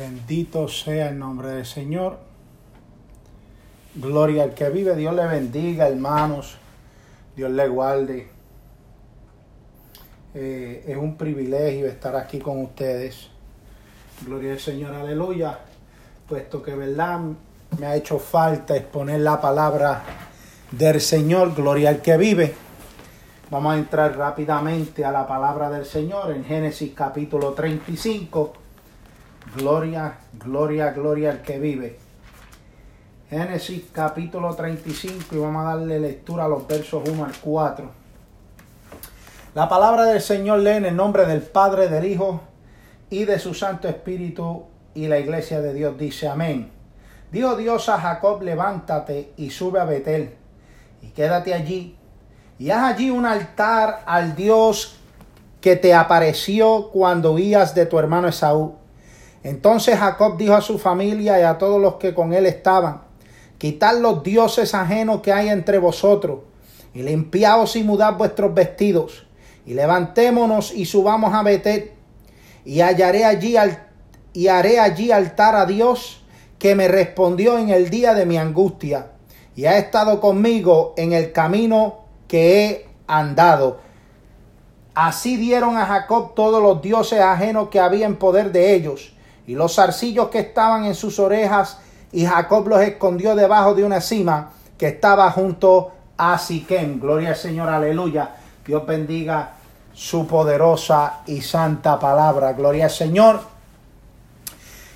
Bendito 0.00 0.66
sea 0.66 1.10
el 1.10 1.18
nombre 1.18 1.48
del 1.48 1.66
Señor. 1.66 2.16
Gloria 3.96 4.44
al 4.44 4.54
que 4.54 4.70
vive. 4.70 4.96
Dios 4.96 5.14
le 5.14 5.26
bendiga, 5.26 5.88
hermanos. 5.88 6.56
Dios 7.36 7.50
le 7.50 7.68
guarde. 7.68 8.30
Eh, 10.32 10.84
es 10.88 10.96
un 10.96 11.18
privilegio 11.18 11.86
estar 11.86 12.16
aquí 12.16 12.38
con 12.38 12.62
ustedes. 12.64 13.28
Gloria 14.24 14.52
al 14.52 14.58
Señor, 14.58 14.94
aleluya. 14.94 15.58
Puesto 16.26 16.62
que, 16.62 16.74
verdad, 16.74 17.20
me 17.78 17.84
ha 17.84 17.94
hecho 17.94 18.18
falta 18.18 18.74
exponer 18.74 19.20
la 19.20 19.38
palabra 19.38 20.02
del 20.70 20.98
Señor. 21.02 21.54
Gloria 21.54 21.90
al 21.90 22.00
que 22.00 22.16
vive. 22.16 22.54
Vamos 23.50 23.74
a 23.74 23.78
entrar 23.78 24.16
rápidamente 24.16 25.04
a 25.04 25.12
la 25.12 25.28
palabra 25.28 25.68
del 25.68 25.84
Señor 25.84 26.32
en 26.32 26.42
Génesis 26.42 26.92
capítulo 26.94 27.52
35 27.52 28.59
Gloria, 29.56 30.18
gloria, 30.32 30.92
gloria 30.92 31.30
al 31.30 31.42
que 31.42 31.58
vive. 31.58 31.98
Génesis 33.28 33.84
capítulo 33.92 34.54
35 34.54 35.34
y 35.34 35.38
vamos 35.38 35.66
a 35.66 35.76
darle 35.76 35.98
lectura 35.98 36.44
a 36.44 36.48
los 36.48 36.66
versos 36.68 37.08
1 37.08 37.24
al 37.24 37.36
4. 37.36 37.90
La 39.54 39.68
palabra 39.68 40.04
del 40.04 40.20
Señor 40.20 40.60
lee 40.60 40.76
en 40.76 40.84
el 40.84 40.94
nombre 40.94 41.26
del 41.26 41.42
Padre, 41.42 41.88
del 41.88 42.06
Hijo 42.06 42.42
y 43.08 43.24
de 43.24 43.40
su 43.40 43.54
Santo 43.54 43.88
Espíritu 43.88 44.66
y 44.94 45.08
la 45.08 45.18
iglesia 45.18 45.60
de 45.60 45.74
Dios 45.74 45.98
dice 45.98 46.28
amén. 46.28 46.70
Dijo 47.32 47.56
Dios 47.56 47.88
a 47.88 48.00
Jacob, 48.00 48.42
levántate 48.42 49.32
y 49.36 49.50
sube 49.50 49.80
a 49.80 49.84
Betel 49.84 50.34
y 51.02 51.08
quédate 51.08 51.54
allí 51.54 51.96
y 52.58 52.70
haz 52.70 52.94
allí 52.94 53.10
un 53.10 53.26
altar 53.26 54.02
al 54.06 54.36
Dios 54.36 54.96
que 55.60 55.74
te 55.74 55.92
apareció 55.94 56.90
cuando 56.92 57.32
huías 57.32 57.74
de 57.74 57.86
tu 57.86 57.98
hermano 57.98 58.28
Esaú 58.28 58.79
entonces 59.42 59.98
Jacob 59.98 60.36
dijo 60.36 60.54
a 60.54 60.60
su 60.60 60.78
familia 60.78 61.40
y 61.40 61.42
a 61.42 61.56
todos 61.56 61.80
los 61.80 61.94
que 61.94 62.14
con 62.14 62.32
él 62.32 62.46
estaban, 62.46 63.02
quitad 63.58 63.98
los 63.98 64.22
dioses 64.22 64.74
ajenos 64.74 65.20
que 65.22 65.32
hay 65.32 65.48
entre 65.48 65.78
vosotros, 65.78 66.40
y 66.92 67.02
limpiaos 67.02 67.76
y 67.76 67.82
mudad 67.82 68.16
vuestros 68.16 68.52
vestidos, 68.54 69.26
y 69.64 69.74
levantémonos 69.74 70.72
y 70.74 70.84
subamos 70.84 71.32
a 71.32 71.42
Betel, 71.42 71.92
y 72.64 72.80
hallaré 72.80 73.24
allí 73.24 73.56
y 74.32 74.48
haré 74.48 74.78
allí 74.78 75.10
altar 75.10 75.56
a 75.56 75.66
Dios 75.66 76.22
que 76.58 76.74
me 76.74 76.88
respondió 76.88 77.58
en 77.58 77.70
el 77.70 77.88
día 77.88 78.14
de 78.14 78.26
mi 78.26 78.36
angustia, 78.36 79.12
y 79.56 79.64
ha 79.64 79.78
estado 79.78 80.20
conmigo 80.20 80.94
en 80.96 81.12
el 81.12 81.32
camino 81.32 82.00
que 82.28 82.64
he 82.64 82.86
andado. 83.06 83.78
Así 84.94 85.36
dieron 85.36 85.76
a 85.76 85.86
Jacob 85.86 86.34
todos 86.34 86.62
los 86.62 86.82
dioses 86.82 87.20
ajenos 87.20 87.68
que 87.68 87.80
había 87.80 88.06
en 88.06 88.16
poder 88.16 88.52
de 88.52 88.74
ellos, 88.74 89.14
y 89.46 89.54
los 89.54 89.74
zarcillos 89.74 90.28
que 90.28 90.40
estaban 90.40 90.84
en 90.84 90.94
sus 90.94 91.18
orejas, 91.18 91.78
y 92.12 92.26
Jacob 92.26 92.66
los 92.68 92.80
escondió 92.80 93.34
debajo 93.34 93.74
de 93.74 93.84
una 93.84 94.00
cima 94.00 94.50
que 94.76 94.88
estaba 94.88 95.30
junto 95.30 95.92
a 96.16 96.38
Siquem. 96.38 97.00
Gloria 97.00 97.30
al 97.30 97.36
Señor, 97.36 97.68
aleluya. 97.68 98.36
Dios 98.66 98.86
bendiga 98.86 99.52
su 99.92 100.26
poderosa 100.26 101.20
y 101.26 101.40
santa 101.40 101.98
palabra. 101.98 102.52
Gloria 102.52 102.84
al 102.84 102.90
Señor. 102.90 103.40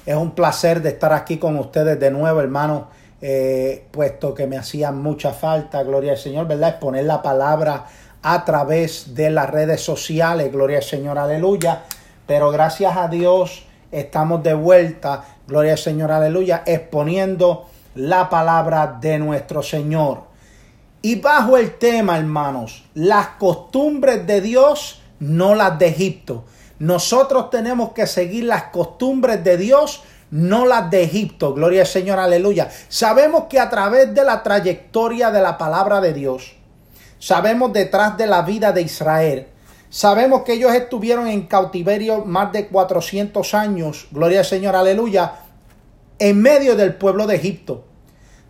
Es 0.06 0.17
un 0.17 0.33
placer 0.33 0.83
de 0.83 0.91
estar 0.91 1.12
aquí 1.12 1.39
con 1.39 1.58
ustedes 1.58 1.98
de 1.98 2.11
nuevo, 2.11 2.41
hermano, 2.41 2.89
eh, 3.23 3.86
puesto 3.91 4.34
que 4.34 4.47
me 4.47 4.58
hacían 4.58 5.01
mucha 5.01 5.33
falta, 5.33 5.83
gloria 5.83 6.12
al 6.12 6.19
Señor, 6.19 6.47
¿verdad? 6.47 6.70
Exponer 6.70 7.05
la 7.05 7.23
palabra 7.23 7.86
a 8.23 8.45
través 8.45 9.14
de 9.14 9.31
las 9.31 9.48
redes 9.48 9.81
sociales, 9.81 10.53
gloria 10.53 10.79
al 10.79 10.83
Señor, 10.83 11.19
aleluya. 11.19 11.84
Pero 12.27 12.51
gracias 12.51 12.97
a 12.97 13.08
Dios 13.08 13.67
estamos 13.94 14.42
de 14.42 14.55
vuelta, 14.55 15.24
gloria 15.46 15.72
al 15.72 15.78
Señor, 15.78 16.10
aleluya, 16.10 16.62
exponiendo 16.66 17.66
la 17.94 18.28
palabra 18.28 18.98
de 19.00 19.18
nuestro 19.18 19.62
Señor. 19.62 20.22
Y 21.00 21.16
bajo 21.16 21.56
el 21.56 21.77
tema, 21.77 22.18
hermanos, 22.18 22.84
las 22.94 23.28
costumbres 23.38 24.27
de 24.27 24.40
Dios, 24.40 25.02
no 25.20 25.55
las 25.55 25.78
de 25.78 25.88
Egipto. 25.88 26.44
Nosotros 26.78 27.50
tenemos 27.50 27.92
que 27.92 28.06
seguir 28.06 28.44
las 28.44 28.64
costumbres 28.64 29.44
de 29.44 29.56
Dios, 29.56 30.02
no 30.30 30.66
las 30.66 30.90
de 30.90 31.05
Egipto. 31.05 31.55
Gloria 31.55 31.82
al 31.82 31.86
Señor, 31.86 32.18
aleluya. 32.18 32.68
Sabemos 32.88 33.44
que 33.44 33.61
a 33.61 33.70
través 33.70 34.14
de 34.14 34.24
la 34.24 34.42
trayectoria 34.42 35.30
de 35.30 35.40
la 35.40 35.56
palabra 35.56 36.00
de 36.00 36.12
Dios, 36.12 36.56
sabemos 37.18 37.72
detrás 37.72 38.16
de 38.16 38.26
la 38.26 38.42
vida 38.42 38.72
de 38.72 38.82
Israel, 38.82 39.48
Sabemos 39.94 40.42
que 40.42 40.55
ellos 40.55 40.74
estuvieron 40.74 41.28
en 41.28 41.46
cautiverio 41.46 42.24
más 42.24 42.50
de 42.50 42.66
400 42.66 43.55
años, 43.55 44.08
gloria 44.10 44.40
al 44.40 44.44
Señor, 44.44 44.74
aleluya, 44.74 45.36
en 46.18 46.42
medio 46.42 46.74
del 46.74 46.96
pueblo 46.96 47.28
de 47.28 47.36
Egipto. 47.36 47.84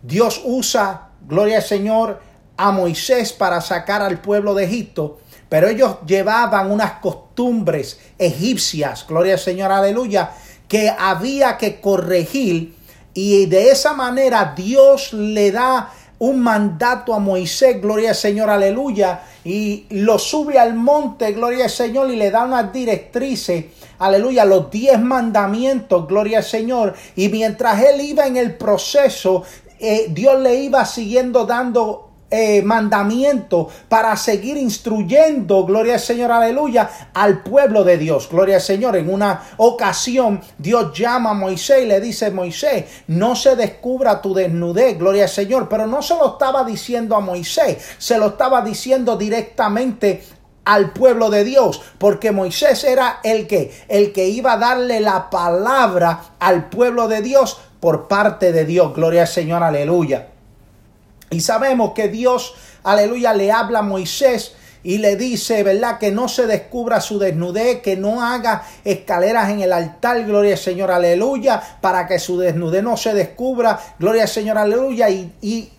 Dios 0.01 0.41
usa, 0.43 1.09
gloria 1.21 1.57
al 1.57 1.63
Señor, 1.63 2.19
a 2.57 2.71
Moisés 2.71 3.31
para 3.31 3.61
sacar 3.61 4.01
al 4.01 4.21
pueblo 4.21 4.55
de 4.55 4.63
Egipto, 4.63 5.19
pero 5.47 5.67
ellos 5.67 5.97
llevaban 6.07 6.71
unas 6.71 6.93
costumbres 6.93 7.99
egipcias, 8.17 9.05
gloria 9.07 9.33
al 9.33 9.39
Señor, 9.39 9.71
aleluya, 9.71 10.31
que 10.67 10.89
había 10.89 11.59
que 11.59 11.79
corregir 11.79 12.75
y 13.13 13.45
de 13.45 13.69
esa 13.69 13.93
manera 13.93 14.55
Dios 14.57 15.13
le 15.13 15.51
da 15.51 15.93
un 16.19 16.39
mandato 16.39 17.13
a 17.13 17.19
Moisés, 17.19 17.81
gloria 17.81 18.09
al 18.09 18.15
Señor, 18.15 18.49
aleluya, 18.49 19.21
y 19.43 19.85
lo 19.89 20.17
sube 20.17 20.57
al 20.57 20.75
monte, 20.75 21.33
gloria 21.33 21.65
al 21.65 21.69
Señor, 21.69 22.09
y 22.09 22.15
le 22.15 22.31
da 22.31 22.45
unas 22.45 22.71
directrices, 22.71 23.65
aleluya, 23.99 24.45
los 24.45 24.71
diez 24.71 24.99
mandamientos, 24.99 26.07
gloria 26.07 26.39
al 26.39 26.43
Señor, 26.43 26.95
y 27.15 27.29
mientras 27.29 27.81
él 27.83 28.01
iba 28.01 28.25
en 28.25 28.37
el 28.37 28.55
proceso, 28.55 29.43
eh, 29.79 30.07
Dios 30.09 30.39
le 30.39 30.55
iba 30.55 30.85
siguiendo 30.85 31.45
dando 31.45 32.04
eh, 32.31 32.63
mandamiento 32.63 33.69
para 33.87 34.15
seguir 34.17 34.57
instruyendo, 34.57 35.63
gloria 35.63 35.93
al 35.93 35.99
Señor, 35.99 36.31
aleluya, 36.31 36.89
al 37.13 37.43
pueblo 37.43 37.83
de 37.83 37.99
Dios, 37.99 38.27
gloria 38.31 38.55
al 38.55 38.61
Señor. 38.61 38.95
En 38.95 39.13
una 39.13 39.43
ocasión 39.57 40.41
Dios 40.57 40.97
llama 40.97 41.29
a 41.29 41.33
Moisés 41.35 41.83
y 41.83 41.85
le 41.85 42.01
dice, 42.01 42.31
Moisés, 42.31 42.85
no 43.07 43.35
se 43.35 43.55
descubra 43.55 44.21
tu 44.21 44.33
desnudez, 44.33 44.97
gloria 44.97 45.23
al 45.23 45.29
Señor, 45.29 45.69
pero 45.69 45.85
no 45.85 46.01
se 46.01 46.15
lo 46.15 46.33
estaba 46.33 46.63
diciendo 46.63 47.15
a 47.15 47.19
Moisés, 47.19 47.77
se 47.99 48.17
lo 48.17 48.27
estaba 48.27 48.61
diciendo 48.61 49.17
directamente 49.17 50.23
al 50.65 50.93
pueblo 50.93 51.29
de 51.29 51.43
Dios, 51.43 51.81
porque 51.99 52.31
Moisés 52.31 52.83
era 52.83 53.19
el 53.23 53.45
que, 53.45 53.71
el 53.87 54.11
que 54.11 54.27
iba 54.27 54.53
a 54.53 54.57
darle 54.57 54.99
la 54.99 55.29
palabra 55.29 56.21
al 56.39 56.69
pueblo 56.69 57.07
de 57.07 57.21
Dios 57.21 57.59
por 57.79 58.07
parte 58.07 58.51
de 58.51 58.65
Dios, 58.65 58.95
gloria 58.95 59.21
al 59.21 59.27
Señor, 59.27 59.61
aleluya. 59.61 60.29
Y 61.35 61.41
sabemos 61.41 61.91
que 61.91 62.07
Dios, 62.07 62.53
aleluya, 62.81 63.33
le 63.33 63.51
habla 63.51 63.79
a 63.79 63.81
Moisés 63.81 64.53
y 64.83 64.99
le 64.99 65.17
dice, 65.17 65.63
¿verdad? 65.63 65.99
Que 65.99 66.09
no 66.09 66.29
se 66.29 66.47
descubra 66.47 67.01
su 67.01 67.19
desnudez, 67.19 67.81
que 67.81 67.97
no 67.97 68.23
haga 68.23 68.63
escaleras 68.85 69.49
en 69.49 69.59
el 69.59 69.73
altar, 69.73 70.23
gloria 70.23 70.53
al 70.53 70.57
Señor, 70.57 70.91
aleluya, 70.91 71.61
para 71.81 72.07
que 72.07 72.19
su 72.19 72.37
desnudez 72.37 72.81
no 72.83 72.95
se 72.95 73.13
descubra, 73.13 73.77
gloria 73.99 74.21
al 74.21 74.29
Señor, 74.29 74.57
aleluya. 74.57 75.09
Y, 75.09 75.71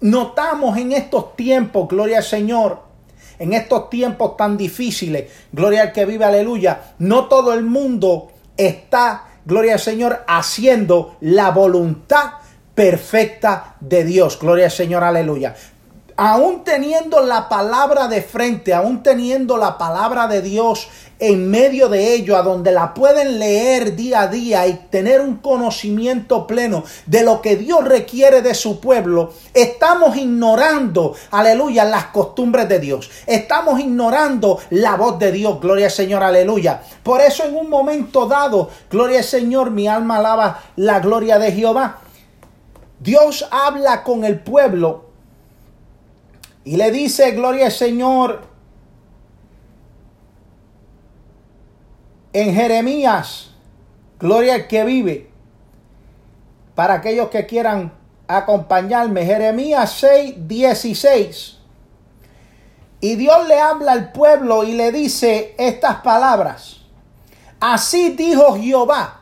notamos 0.00 0.76
en 0.76 0.90
estos 0.90 1.36
tiempos, 1.36 1.86
gloria 1.86 2.16
al 2.16 2.24
Señor, 2.24 2.80
en 3.38 3.52
estos 3.52 3.90
tiempos 3.90 4.36
tan 4.36 4.56
difíciles, 4.56 5.30
gloria 5.52 5.82
al 5.82 5.92
que 5.92 6.04
vive, 6.04 6.24
aleluya, 6.24 6.94
no 6.98 7.28
todo 7.28 7.52
el 7.52 7.62
mundo 7.62 8.32
está, 8.56 9.26
gloria 9.44 9.74
al 9.74 9.80
Señor, 9.80 10.24
haciendo 10.26 11.14
la 11.20 11.50
voluntad 11.50 12.39
perfecta 12.80 13.74
de 13.78 14.04
Dios. 14.04 14.38
Gloria 14.40 14.64
al 14.64 14.70
Señor, 14.70 15.04
aleluya. 15.04 15.54
Aún 16.16 16.64
teniendo 16.64 17.20
la 17.20 17.46
palabra 17.46 18.08
de 18.08 18.22
frente, 18.22 18.72
aún 18.72 19.02
teniendo 19.02 19.58
la 19.58 19.76
palabra 19.76 20.26
de 20.28 20.40
Dios 20.40 20.88
en 21.18 21.50
medio 21.50 21.90
de 21.90 22.14
ello, 22.14 22.38
a 22.38 22.42
donde 22.42 22.72
la 22.72 22.94
pueden 22.94 23.38
leer 23.38 23.96
día 23.96 24.22
a 24.22 24.28
día 24.28 24.66
y 24.66 24.86
tener 24.88 25.20
un 25.20 25.36
conocimiento 25.36 26.46
pleno 26.46 26.82
de 27.04 27.22
lo 27.22 27.42
que 27.42 27.56
Dios 27.56 27.84
requiere 27.84 28.40
de 28.40 28.54
su 28.54 28.80
pueblo, 28.80 29.34
estamos 29.52 30.16
ignorando, 30.16 31.14
aleluya, 31.32 31.84
las 31.84 32.06
costumbres 32.06 32.66
de 32.66 32.78
Dios. 32.78 33.10
Estamos 33.26 33.78
ignorando 33.78 34.58
la 34.70 34.96
voz 34.96 35.18
de 35.18 35.32
Dios, 35.32 35.60
gloria 35.60 35.86
al 35.86 35.92
Señor, 35.92 36.22
aleluya. 36.22 36.80
Por 37.02 37.20
eso 37.20 37.44
en 37.44 37.54
un 37.54 37.68
momento 37.68 38.24
dado, 38.24 38.70
gloria 38.90 39.18
al 39.18 39.24
Señor, 39.24 39.70
mi 39.70 39.86
alma 39.86 40.16
alaba 40.16 40.62
la 40.76 41.00
gloria 41.00 41.38
de 41.38 41.52
Jehová. 41.52 41.98
Dios 43.00 43.48
habla 43.50 44.04
con 44.04 44.24
el 44.24 44.40
pueblo 44.40 45.06
y 46.64 46.76
le 46.76 46.90
dice, 46.90 47.32
gloria 47.32 47.66
al 47.66 47.72
Señor, 47.72 48.42
en 52.32 52.54
Jeremías, 52.54 53.50
gloria 54.18 54.54
al 54.54 54.68
que 54.68 54.84
vive, 54.84 55.30
para 56.74 56.94
aquellos 56.94 57.30
que 57.30 57.46
quieran 57.46 57.92
acompañarme, 58.28 59.24
Jeremías 59.24 59.92
6, 59.98 60.46
16. 60.46 61.58
Y 63.00 63.16
Dios 63.16 63.48
le 63.48 63.58
habla 63.58 63.92
al 63.92 64.12
pueblo 64.12 64.62
y 64.62 64.74
le 64.74 64.92
dice 64.92 65.54
estas 65.58 65.96
palabras. 65.96 66.82
Así 67.58 68.10
dijo 68.10 68.56
Jehová 68.56 69.20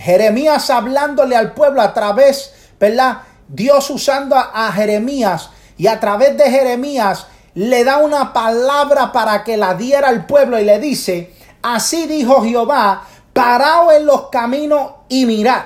Jeremías 0.00 0.70
hablándole 0.70 1.36
al 1.36 1.52
pueblo 1.52 1.82
a 1.82 1.92
través, 1.92 2.54
¿verdad? 2.80 3.18
Dios 3.46 3.90
usando 3.90 4.36
a, 4.36 4.72
Jeremías 4.72 5.50
y 5.76 5.86
a 5.86 6.00
través 6.00 6.36
de 6.36 6.50
Jeremías 6.50 7.26
le 7.54 7.84
da 7.84 7.98
una 7.98 8.32
palabra 8.32 9.12
para 9.12 9.44
que 9.44 9.56
la 9.56 9.74
diera 9.74 10.08
al 10.08 10.26
pueblo 10.26 10.58
y 10.58 10.64
le 10.64 10.78
dice, 10.80 11.34
así 11.62 12.06
dijo 12.06 12.42
Jehová, 12.42 13.04
paraos 13.32 13.92
en 13.94 14.06
los 14.06 14.28
caminos 14.30 14.92
y 15.08 15.26
mirad 15.26 15.62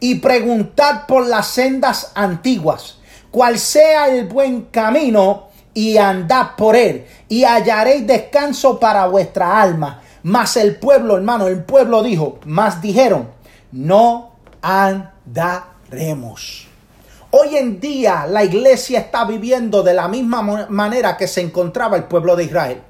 y 0.00 0.16
preguntad 0.16 1.06
por 1.06 1.26
las 1.26 1.48
sendas 1.48 2.12
antiguas, 2.14 2.98
cuál 3.30 3.58
sea 3.58 4.08
el 4.08 4.26
buen 4.26 4.66
camino 4.66 5.48
y 5.72 5.96
andad 5.96 6.50
por 6.56 6.76
él 6.76 7.06
y 7.28 7.44
hallaréis 7.44 8.06
descanso 8.06 8.78
para 8.78 9.06
vuestra 9.06 9.60
alma. 9.60 10.02
Mas 10.22 10.56
el 10.56 10.76
pueblo, 10.76 11.16
hermano, 11.16 11.48
el 11.48 11.64
pueblo 11.64 12.02
dijo, 12.02 12.38
más 12.44 12.80
dijeron, 12.80 13.30
no 13.72 14.32
Hoy 17.30 17.56
en 17.56 17.80
día 17.80 18.26
la 18.28 18.44
iglesia 18.44 19.00
está 19.00 19.24
viviendo 19.24 19.82
de 19.82 19.94
la 19.94 20.06
misma 20.06 20.42
manera 20.68 21.16
que 21.16 21.26
se 21.26 21.40
encontraba 21.40 21.96
el 21.96 22.04
pueblo 22.04 22.36
de 22.36 22.44
Israel. 22.44 22.82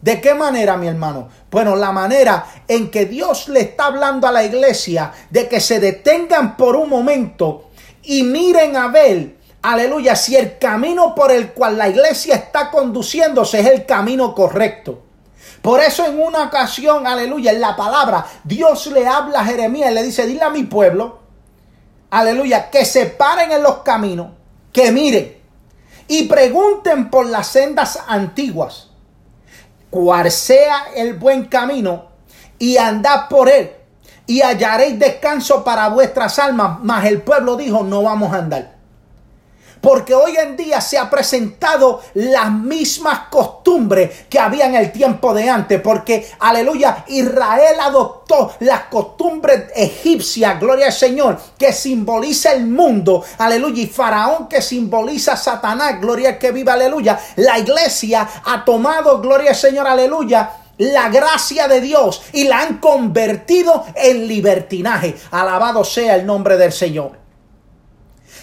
¿De 0.00 0.20
qué 0.20 0.34
manera, 0.34 0.76
mi 0.76 0.88
hermano? 0.88 1.28
Bueno, 1.50 1.76
la 1.76 1.92
manera 1.92 2.46
en 2.66 2.90
que 2.90 3.04
Dios 3.06 3.48
le 3.48 3.60
está 3.60 3.86
hablando 3.86 4.26
a 4.26 4.32
la 4.32 4.42
iglesia 4.42 5.12
de 5.28 5.46
que 5.46 5.60
se 5.60 5.78
detengan 5.78 6.56
por 6.56 6.74
un 6.74 6.88
momento 6.88 7.70
y 8.02 8.22
miren 8.22 8.76
a 8.76 8.88
ver, 8.88 9.36
aleluya, 9.62 10.16
si 10.16 10.36
el 10.36 10.58
camino 10.58 11.14
por 11.14 11.30
el 11.30 11.52
cual 11.52 11.76
la 11.76 11.88
iglesia 11.88 12.34
está 12.34 12.70
conduciéndose 12.70 13.60
es 13.60 13.66
el 13.66 13.84
camino 13.84 14.34
correcto. 14.34 15.02
Por 15.60 15.80
eso 15.80 16.06
en 16.06 16.20
una 16.20 16.44
ocasión, 16.44 17.06
aleluya, 17.06 17.52
en 17.52 17.60
la 17.60 17.76
palabra, 17.76 18.26
Dios 18.42 18.86
le 18.86 19.06
habla 19.06 19.40
a 19.40 19.44
Jeremías 19.44 19.90
y 19.90 19.94
le 19.94 20.02
dice, 20.02 20.26
dile 20.26 20.42
a 20.42 20.50
mi 20.50 20.62
pueblo, 20.62 21.18
aleluya, 22.10 22.70
que 22.70 22.84
se 22.84 23.06
paren 23.06 23.52
en 23.52 23.62
los 23.62 23.78
caminos, 23.78 24.32
que 24.72 24.92
miren. 24.92 25.38
Y 26.08 26.24
pregunten 26.24 27.08
por 27.10 27.26
las 27.26 27.46
sendas 27.46 27.98
antiguas. 28.06 28.88
Cual 29.90 30.30
sea 30.30 30.86
el 30.94 31.14
buen 31.14 31.46
camino, 31.46 32.06
y 32.58 32.76
andad 32.76 33.28
por 33.28 33.48
él, 33.48 33.72
y 34.26 34.42
hallaréis 34.42 34.98
descanso 34.98 35.64
para 35.64 35.88
vuestras 35.88 36.38
almas. 36.38 36.78
Mas 36.82 37.06
el 37.06 37.22
pueblo 37.22 37.56
dijo, 37.56 37.82
no 37.82 38.02
vamos 38.02 38.32
a 38.32 38.38
andar. 38.38 38.79
Porque 39.80 40.14
hoy 40.14 40.36
en 40.36 40.56
día 40.56 40.80
se 40.80 40.98
ha 40.98 41.08
presentado 41.08 42.02
las 42.14 42.50
mismas 42.50 43.28
costumbres 43.30 44.26
que 44.28 44.38
había 44.38 44.66
en 44.66 44.74
el 44.74 44.92
tiempo 44.92 45.32
de 45.32 45.48
antes. 45.48 45.80
Porque, 45.80 46.28
aleluya, 46.38 47.04
Israel 47.08 47.76
adoptó 47.80 48.52
las 48.60 48.84
costumbres 48.84 49.70
egipcias, 49.74 50.60
gloria 50.60 50.86
al 50.86 50.92
Señor, 50.92 51.38
que 51.58 51.72
simboliza 51.72 52.52
el 52.52 52.66
mundo. 52.66 53.24
Aleluya. 53.38 53.82
Y 53.82 53.86
Faraón 53.86 54.48
que 54.48 54.60
simboliza 54.60 55.36
Satanás, 55.36 56.00
gloria 56.00 56.30
al 56.30 56.38
que 56.38 56.52
viva, 56.52 56.74
aleluya. 56.74 57.18
La 57.36 57.58
iglesia 57.58 58.28
ha 58.44 58.64
tomado, 58.64 59.20
gloria 59.20 59.50
al 59.50 59.56
Señor, 59.56 59.86
aleluya 59.86 60.56
la 60.80 61.10
gracia 61.10 61.68
de 61.68 61.82
Dios 61.82 62.22
y 62.32 62.44
la 62.44 62.60
han 62.60 62.78
convertido 62.78 63.84
en 63.94 64.26
libertinaje. 64.26 65.14
Alabado 65.30 65.84
sea 65.84 66.16
el 66.16 66.24
nombre 66.24 66.56
del 66.56 66.72
Señor. 66.72 67.19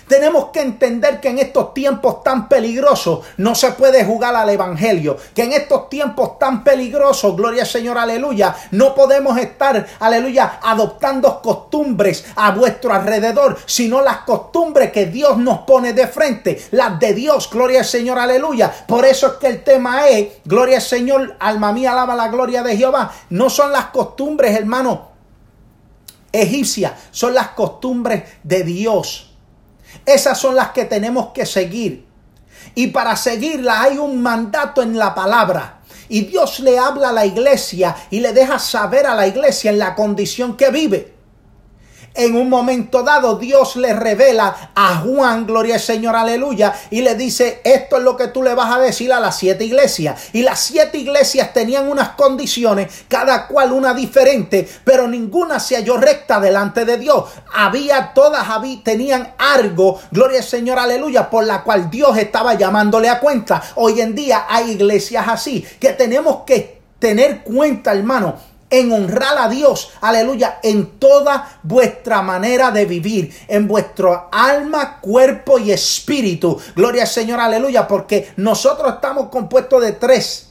Tenemos 0.08 0.46
que 0.54 0.62
entender 0.62 1.20
que 1.20 1.30
en 1.30 1.40
estos 1.40 1.74
tiempos 1.74 2.24
tan 2.24 2.48
peligrosos 2.48 3.26
no 3.38 3.56
se 3.56 3.72
puede 3.72 4.06
jugar 4.06 4.36
al 4.36 4.50
Evangelio. 4.50 5.18
Que 5.36 5.44
en 5.44 5.54
estos 5.54 5.90
tiempos 5.90 6.40
tan 6.40 6.64
peligrosos, 6.64 7.36
gloria 7.36 7.64
al 7.64 7.68
Señor, 7.68 7.98
aleluya, 7.98 8.56
no 8.72 8.96
podemos 8.96 9.38
estar, 9.38 9.86
aleluya, 10.00 10.60
adoptando 10.62 11.42
costumbres 11.42 12.26
a 12.36 12.52
vuestro 12.52 12.94
alrededor, 12.94 13.58
sino 13.66 14.02
las 14.02 14.20
costumbres 14.20 14.92
que 14.92 15.08
Dios 15.08 15.38
nos 15.38 15.60
pone 15.60 15.94
de 15.94 16.08
frente, 16.08 16.62
las 16.72 17.00
de 17.00 17.14
Dios, 17.14 17.50
gloria 17.52 17.80
al 17.80 17.86
Señor, 17.86 18.18
aleluya. 18.18 18.72
Por 18.88 19.06
eso 19.06 19.28
es 19.28 19.34
que 19.34 19.48
el 19.48 19.64
tema 19.64 20.08
es, 20.08 20.28
gloria 20.46 20.78
al 20.78 20.82
Señor, 20.82 21.36
alma 21.40 21.74
mía, 21.74 21.92
alaba 21.92 22.16
la 22.16 22.30
gloria 22.30 22.64
de 22.64 22.78
Jehová. 22.78 23.12
No 23.30 23.50
son 23.50 23.72
las 23.72 23.88
costumbres, 23.88 24.56
hermano, 24.56 25.10
egipcias, 26.32 26.94
son 27.12 27.34
las 27.34 27.50
costumbres 27.50 28.24
de 28.44 28.64
Dios. 28.64 29.27
Esas 30.06 30.40
son 30.40 30.56
las 30.56 30.70
que 30.72 30.86
tenemos 30.86 31.28
que 31.34 31.46
seguir. 31.46 32.06
Y 32.76 32.88
para 32.88 33.16
seguirla 33.16 33.82
hay 33.82 33.98
un 33.98 34.22
mandato 34.22 34.82
en 34.82 34.98
la 34.98 35.16
palabra. 35.16 35.80
Y 36.10 36.22
Dios 36.22 36.60
le 36.62 36.80
habla 36.80 37.10
a 37.10 37.14
la 37.14 37.26
iglesia 37.26 37.96
y 38.10 38.20
le 38.20 38.32
deja 38.32 38.60
saber 38.60 39.06
a 39.06 39.16
la 39.16 39.28
iglesia 39.28 39.72
en 39.72 39.80
la 39.80 39.96
condición 39.96 40.56
que 40.56 40.70
vive 40.72 41.17
en 42.18 42.36
un 42.36 42.50
momento 42.50 43.04
dado 43.04 43.38
Dios 43.38 43.76
le 43.76 43.94
revela 43.94 44.72
a 44.76 44.98
Juan, 44.98 45.46
gloria 45.46 45.76
al 45.76 45.82
Señor, 45.82 46.16
aleluya, 46.16 46.74
y 46.90 47.02
le 47.02 47.16
dice, 47.16 47.62
esto 47.64 47.98
es 47.98 48.04
lo 48.04 48.18
que 48.18 48.28
tú 48.28 48.44
le 48.44 48.54
vas 48.54 48.76
a 48.76 48.80
decir 48.80 49.14
a 49.14 49.20
las 49.20 49.38
siete 49.38 49.64
iglesias. 49.64 50.30
Y 50.34 50.42
las 50.42 50.60
siete 50.60 50.98
iglesias 50.98 51.54
tenían 51.54 51.88
unas 51.88 52.10
condiciones, 52.10 53.06
cada 53.08 53.48
cual 53.48 53.72
una 53.72 53.94
diferente, 53.94 54.68
pero 54.84 55.08
ninguna 55.08 55.60
se 55.60 55.76
halló 55.76 55.98
recta 55.98 56.40
delante 56.40 56.86
de 56.86 56.98
Dios. 56.98 57.26
Había 57.54 58.14
todas, 58.14 58.50
había, 58.50 58.84
tenían 58.84 59.34
algo, 59.38 60.00
gloria 60.12 60.40
al 60.40 60.44
Señor, 60.44 60.80
aleluya, 60.80 61.30
por 61.30 61.46
la 61.46 61.64
cual 61.64 61.90
Dios 61.90 62.18
estaba 62.18 62.56
llamándole 62.56 63.10
a 63.10 63.20
cuenta. 63.20 63.62
Hoy 63.76 64.02
en 64.02 64.16
día 64.16 64.46
hay 64.50 64.72
iglesias 64.72 65.26
así, 65.28 65.66
que 65.80 65.94
tenemos 65.94 66.44
que 66.46 66.82
tener 67.00 67.44
cuenta, 67.44 67.94
hermano, 67.94 68.36
en 68.70 68.92
honrar 68.92 69.38
a 69.38 69.50
Dios, 69.50 69.92
aleluya, 70.02 70.60
en 70.64 71.00
toda 71.00 71.60
vuestra 71.64 72.22
manera 72.22 72.72
de 72.72 72.86
vivir, 72.86 73.34
en 73.48 73.68
vuestro 73.68 74.30
alma, 74.32 75.00
cuerpo 75.00 75.60
y 75.60 75.72
espíritu. 75.72 76.60
Gloria 76.76 77.04
al 77.04 77.08
Señor, 77.08 77.40
aleluya, 77.40 77.88
porque 77.88 78.32
nosotros 78.38 78.96
estamos 78.96 79.30
compuestos 79.30 79.82
de 79.82 79.94
tres 79.94 80.47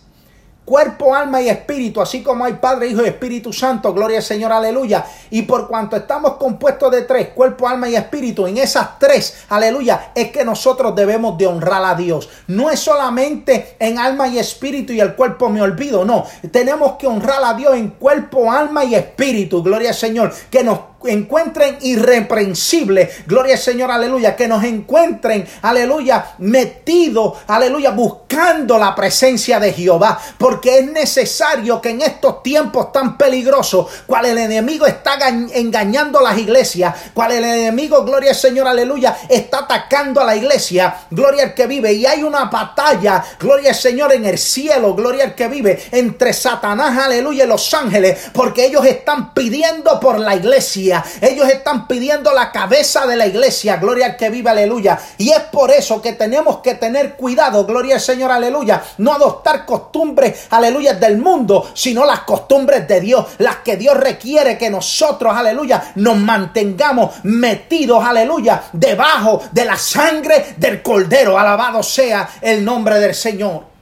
cuerpo, 0.67 1.15
alma 1.15 1.41
y 1.41 1.49
espíritu, 1.49 2.03
así 2.03 2.23
como 2.23 2.45
hay 2.45 2.55
Padre, 2.55 2.89
Hijo 2.89 3.03
y 3.03 3.07
Espíritu 3.07 3.53
Santo, 3.53 3.95
gloria 3.95 4.19
al 4.19 4.23
Señor, 4.23 4.53
aleluya. 4.53 5.07
Y 5.31 5.43
por 5.43 5.69
cuanto 5.69 5.97
estamos 5.97 6.35
compuestos 6.35 6.91
de 6.91 7.03
tres, 7.03 7.29
cuerpo, 7.29 7.69
alma 7.69 7.89
y 7.89 7.95
espíritu, 7.95 8.49
en 8.49 8.59
esas 8.59 8.99
tres, 8.99 9.45
aleluya, 9.49 10.11
es 10.15 10.33
que 10.33 10.45
nosotros 10.45 10.95
debemos 10.97 11.39
de 11.39 11.47
honrar 11.47 11.85
a 11.85 11.95
Dios. 11.95 12.29
No 12.49 12.69
es 12.69 12.81
solamente 12.81 13.77
en 13.79 13.99
alma 13.99 14.27
y 14.27 14.39
espíritu 14.39 14.93
y 14.93 15.01
el 15.01 15.15
cuerpo 15.15 15.49
me 15.49 15.63
olvido, 15.63 16.05
no. 16.05 16.27
Tenemos 16.51 16.97
que 16.97 17.07
honrar 17.07 17.45
a 17.45 17.55
Dios 17.55 17.77
en 17.77 17.91
cuerpo, 17.91 18.51
alma 18.51 18.85
y 18.85 18.97
espíritu, 18.97 19.63
gloria 19.63 19.91
al 19.91 19.95
Señor, 19.95 20.35
que 20.51 20.65
nos 20.65 20.81
encuentren 21.09 21.79
irreprensibles, 21.81 23.27
gloria 23.27 23.55
al 23.55 23.61
Señor, 23.61 23.91
aleluya, 23.91 24.37
que 24.37 24.49
nos 24.49 24.65
encuentren, 24.65 25.47
aleluya, 25.63 26.35
metidos, 26.39 27.39
aleluya, 27.47 27.91
buscando 27.91 28.79
la 28.79 28.95
presencia 28.95 29.59
de 29.61 29.73
Jehová, 29.73 30.19
porque 30.39 30.79
es 30.79 30.91
necesario 30.91 31.81
que 31.81 31.91
en 31.91 32.03
estos 32.03 32.43
tiempos 32.43 32.93
tan 32.93 33.17
peligrosos, 33.17 33.87
cual 34.07 34.27
el 34.27 34.39
enemigo 34.39 34.87
está 34.87 35.17
engañando 35.29 36.19
a 36.19 36.23
las 36.23 36.39
iglesias, 36.39 36.95
cual 37.15 37.33
el 37.33 37.45
enemigo, 37.45 38.05
gloria 38.05 38.31
al 38.31 38.37
Señor, 38.37 38.69
aleluya, 38.69 39.17
está 39.29 39.61
atacando 39.61 40.21
a 40.21 40.25
la 40.25 40.37
iglesia, 40.37 40.95
gloria 41.11 41.45
al 41.45 41.55
que 41.55 41.67
vive, 41.67 41.93
y 41.93 42.07
hay 42.07 42.23
una 42.23 42.47
batalla, 42.47 43.25
gloria 43.39 43.71
al 43.71 43.77
Señor, 43.77 44.13
en 44.13 44.25
el 44.25 44.39
cielo, 44.39 44.95
gloria 44.95 45.25
al 45.25 45.35
que 45.35 45.49
vive, 45.49 45.83
entre 45.93 46.33
Satanás, 46.33 46.99
aleluya, 46.99 47.45
y 47.45 47.49
los 47.49 47.73
ángeles, 47.75 48.31
porque 48.33 48.67
ellos 48.67 48.85
están 48.85 49.33
pidiendo 49.35 49.99
por 50.01 50.19
la 50.19 50.37
iglesia, 50.37 50.96
ellos 51.21 51.49
están 51.49 51.87
pidiendo 51.87 52.33
la 52.33 52.53
cabeza 52.53 53.07
de 53.07 53.17
la 53.17 53.27
iglesia. 53.27 53.77
Gloria 53.77 54.07
al 54.07 54.17
que 54.17 54.31
vive, 54.31 54.51
aleluya. 54.51 54.99
Y 55.19 55.31
es 55.31 55.41
por 55.41 55.71
eso 55.71 56.01
que 56.01 56.13
tenemos 56.13 56.59
que 56.59 56.75
tener 56.75 57.15
cuidado, 57.15 57.65
gloria 57.67 57.97
al 57.97 58.01
Señor, 58.01 58.31
aleluya. 58.31 58.83
No 58.99 59.13
adoptar 59.13 59.67
costumbres, 59.67 60.47
aleluya, 60.51 60.95
del 60.95 61.19
mundo, 61.19 61.71
sino 61.75 62.05
las 62.05 62.21
costumbres 62.21 62.87
de 62.87 63.01
Dios. 63.01 63.27
Las 63.39 63.57
que 63.57 63.77
Dios 63.77 63.97
requiere 63.97 64.59
que 64.59 64.71
nosotros, 64.71 65.35
aleluya, 65.35 65.93
nos 65.97 66.17
mantengamos 66.17 67.25
metidos, 67.25 68.05
aleluya, 68.05 68.65
debajo 68.73 69.43
de 69.53 69.65
la 69.65 69.77
sangre 69.77 70.55
del 70.57 70.83
cordero. 70.83 71.39
Alabado 71.39 71.83
sea 71.83 72.29
el 72.41 72.65
nombre 72.65 72.99
del 73.01 73.15
Señor. 73.15 73.76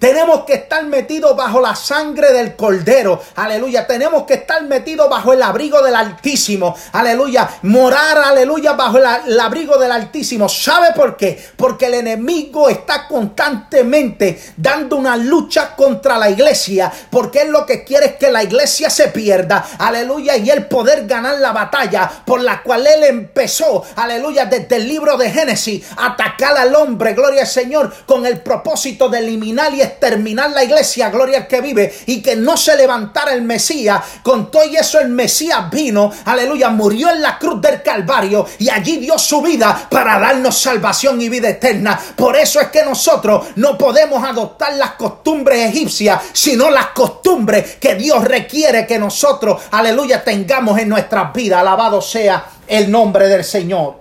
Tenemos 0.00 0.46
que 0.46 0.54
estar 0.54 0.82
metidos 0.86 1.36
bajo 1.36 1.60
la 1.60 1.76
sangre 1.76 2.32
del 2.32 2.56
Cordero. 2.56 3.22
Aleluya. 3.36 3.86
Tenemos 3.86 4.24
que 4.24 4.32
estar 4.32 4.62
metidos 4.62 5.10
bajo 5.10 5.34
el 5.34 5.42
abrigo 5.42 5.82
del 5.82 5.94
Altísimo. 5.94 6.74
Aleluya. 6.92 7.46
Morar, 7.64 8.16
aleluya, 8.16 8.72
bajo 8.72 8.96
el, 8.96 9.38
abrigo 9.38 9.76
del 9.76 9.92
Altísimo. 9.92 10.48
¿Sabe 10.48 10.94
por 10.94 11.18
qué? 11.18 11.38
Porque 11.54 11.84
el 11.84 11.94
enemigo 11.94 12.70
está 12.70 13.06
constantemente 13.06 14.42
dando 14.56 14.96
una 14.96 15.18
lucha 15.18 15.76
contra 15.76 16.16
la 16.16 16.30
iglesia. 16.30 16.90
Porque 17.10 17.42
él 17.42 17.50
lo 17.50 17.66
que 17.66 17.84
quiere 17.84 18.06
es 18.06 18.16
que 18.16 18.32
la 18.32 18.42
iglesia 18.42 18.88
se 18.88 19.08
pierda. 19.08 19.66
Aleluya. 19.76 20.38
Y 20.38 20.48
él 20.48 20.64
poder 20.64 21.06
ganar 21.06 21.40
la 21.40 21.52
batalla 21.52 22.10
por 22.24 22.40
la 22.40 22.62
cual 22.62 22.86
él 22.86 23.04
empezó. 23.04 23.84
Aleluya. 23.96 24.46
Desde 24.46 24.76
el 24.76 24.88
libro 24.88 25.18
de 25.18 25.30
Génesis. 25.30 25.84
Atacar 25.98 26.56
al 26.56 26.74
hombre. 26.74 27.12
Gloria 27.12 27.42
al 27.42 27.46
Señor. 27.46 27.92
Con 28.06 28.24
el 28.24 28.40
propósito 28.40 29.10
de 29.10 29.18
eliminar 29.18 29.74
y 29.74 29.89
exterminar 29.90 30.50
la 30.50 30.64
iglesia, 30.64 31.10
gloria 31.10 31.38
al 31.38 31.46
que 31.46 31.60
vive, 31.60 31.94
y 32.06 32.20
que 32.22 32.36
no 32.36 32.56
se 32.56 32.76
levantara 32.76 33.32
el 33.32 33.42
Mesías. 33.42 34.00
Con 34.22 34.50
todo 34.50 34.64
y 34.64 34.76
eso 34.76 34.98
el 34.98 35.08
Mesías 35.08 35.70
vino, 35.70 36.12
aleluya, 36.24 36.70
murió 36.70 37.10
en 37.10 37.22
la 37.22 37.38
cruz 37.38 37.60
del 37.60 37.82
Calvario 37.82 38.46
y 38.58 38.68
allí 38.68 38.98
dio 38.98 39.18
su 39.18 39.42
vida 39.42 39.88
para 39.90 40.18
darnos 40.18 40.58
salvación 40.58 41.20
y 41.20 41.28
vida 41.28 41.48
eterna. 41.48 41.98
Por 42.16 42.36
eso 42.36 42.60
es 42.60 42.68
que 42.68 42.84
nosotros 42.84 43.48
no 43.56 43.76
podemos 43.76 44.22
adoptar 44.24 44.74
las 44.74 44.92
costumbres 44.92 45.68
egipcias, 45.68 46.20
sino 46.32 46.70
las 46.70 46.88
costumbres 46.88 47.76
que 47.76 47.94
Dios 47.94 48.24
requiere 48.24 48.86
que 48.86 48.98
nosotros, 48.98 49.62
aleluya, 49.70 50.22
tengamos 50.24 50.78
en 50.78 50.88
nuestras 50.88 51.32
vidas. 51.32 51.60
Alabado 51.60 52.00
sea 52.00 52.44
el 52.66 52.90
nombre 52.90 53.28
del 53.28 53.44
Señor. 53.44 53.99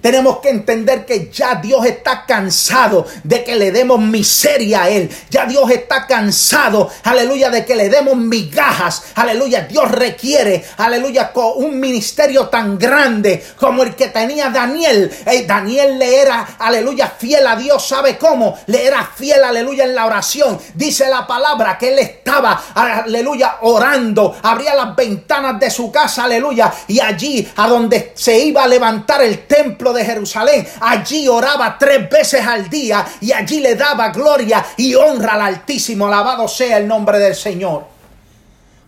Tenemos 0.00 0.38
que 0.38 0.50
entender 0.50 1.04
que 1.04 1.30
ya 1.32 1.56
Dios 1.56 1.84
está 1.84 2.24
cansado 2.24 3.06
de 3.24 3.42
que 3.42 3.56
le 3.56 3.72
demos 3.72 4.00
miseria 4.00 4.84
a 4.84 4.88
Él. 4.88 5.10
Ya 5.28 5.44
Dios 5.46 5.68
está 5.70 6.06
cansado, 6.06 6.88
aleluya, 7.02 7.50
de 7.50 7.64
que 7.64 7.74
le 7.74 7.88
demos 7.88 8.16
migajas. 8.16 9.02
Aleluya, 9.16 9.62
Dios 9.62 9.90
requiere, 9.90 10.64
aleluya, 10.76 11.32
con 11.32 11.52
un 11.56 11.80
ministerio 11.80 12.48
tan 12.48 12.78
grande 12.78 13.44
como 13.58 13.82
el 13.82 13.94
que 13.96 14.08
tenía 14.08 14.50
Daniel. 14.50 15.10
Daniel 15.46 15.98
le 15.98 16.20
era, 16.20 16.56
aleluya, 16.58 17.12
fiel 17.18 17.46
a 17.46 17.56
Dios. 17.56 17.86
¿Sabe 17.86 18.16
cómo? 18.16 18.58
Le 18.66 18.86
era 18.86 19.04
fiel, 19.04 19.42
aleluya, 19.42 19.84
en 19.84 19.94
la 19.94 20.06
oración. 20.06 20.58
Dice 20.74 21.08
la 21.08 21.26
palabra 21.26 21.76
que 21.76 21.92
él 21.92 21.98
estaba, 21.98 22.62
aleluya, 22.74 23.56
orando. 23.62 24.36
Abría 24.42 24.74
las 24.74 24.94
ventanas 24.94 25.58
de 25.58 25.70
su 25.70 25.90
casa, 25.90 26.24
aleluya. 26.24 26.72
Y 26.86 27.00
allí, 27.00 27.48
a 27.56 27.66
donde 27.66 28.12
se 28.14 28.38
iba 28.38 28.62
a 28.62 28.68
levantar 28.68 29.22
el 29.22 29.46
templo 29.46 29.87
de 29.92 30.04
Jerusalén. 30.04 30.66
Allí 30.80 31.28
oraba 31.28 31.76
tres 31.78 32.08
veces 32.08 32.46
al 32.46 32.68
día 32.68 33.06
y 33.20 33.32
allí 33.32 33.60
le 33.60 33.74
daba 33.74 34.10
gloria 34.10 34.64
y 34.76 34.94
honra 34.94 35.34
al 35.34 35.42
Altísimo. 35.42 36.06
Alabado 36.06 36.48
sea 36.48 36.78
el 36.78 36.86
nombre 36.86 37.18
del 37.18 37.34
Señor. 37.34 37.86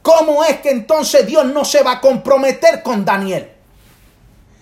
¿Cómo 0.03 0.45
es 0.45 0.61
que 0.61 0.71
entonces 0.71 1.27
Dios 1.27 1.45
no 1.47 1.65
se 1.65 1.83
va 1.83 1.93
a 1.93 2.01
comprometer 2.01 2.83
con 2.83 3.05
Daniel? 3.05 3.51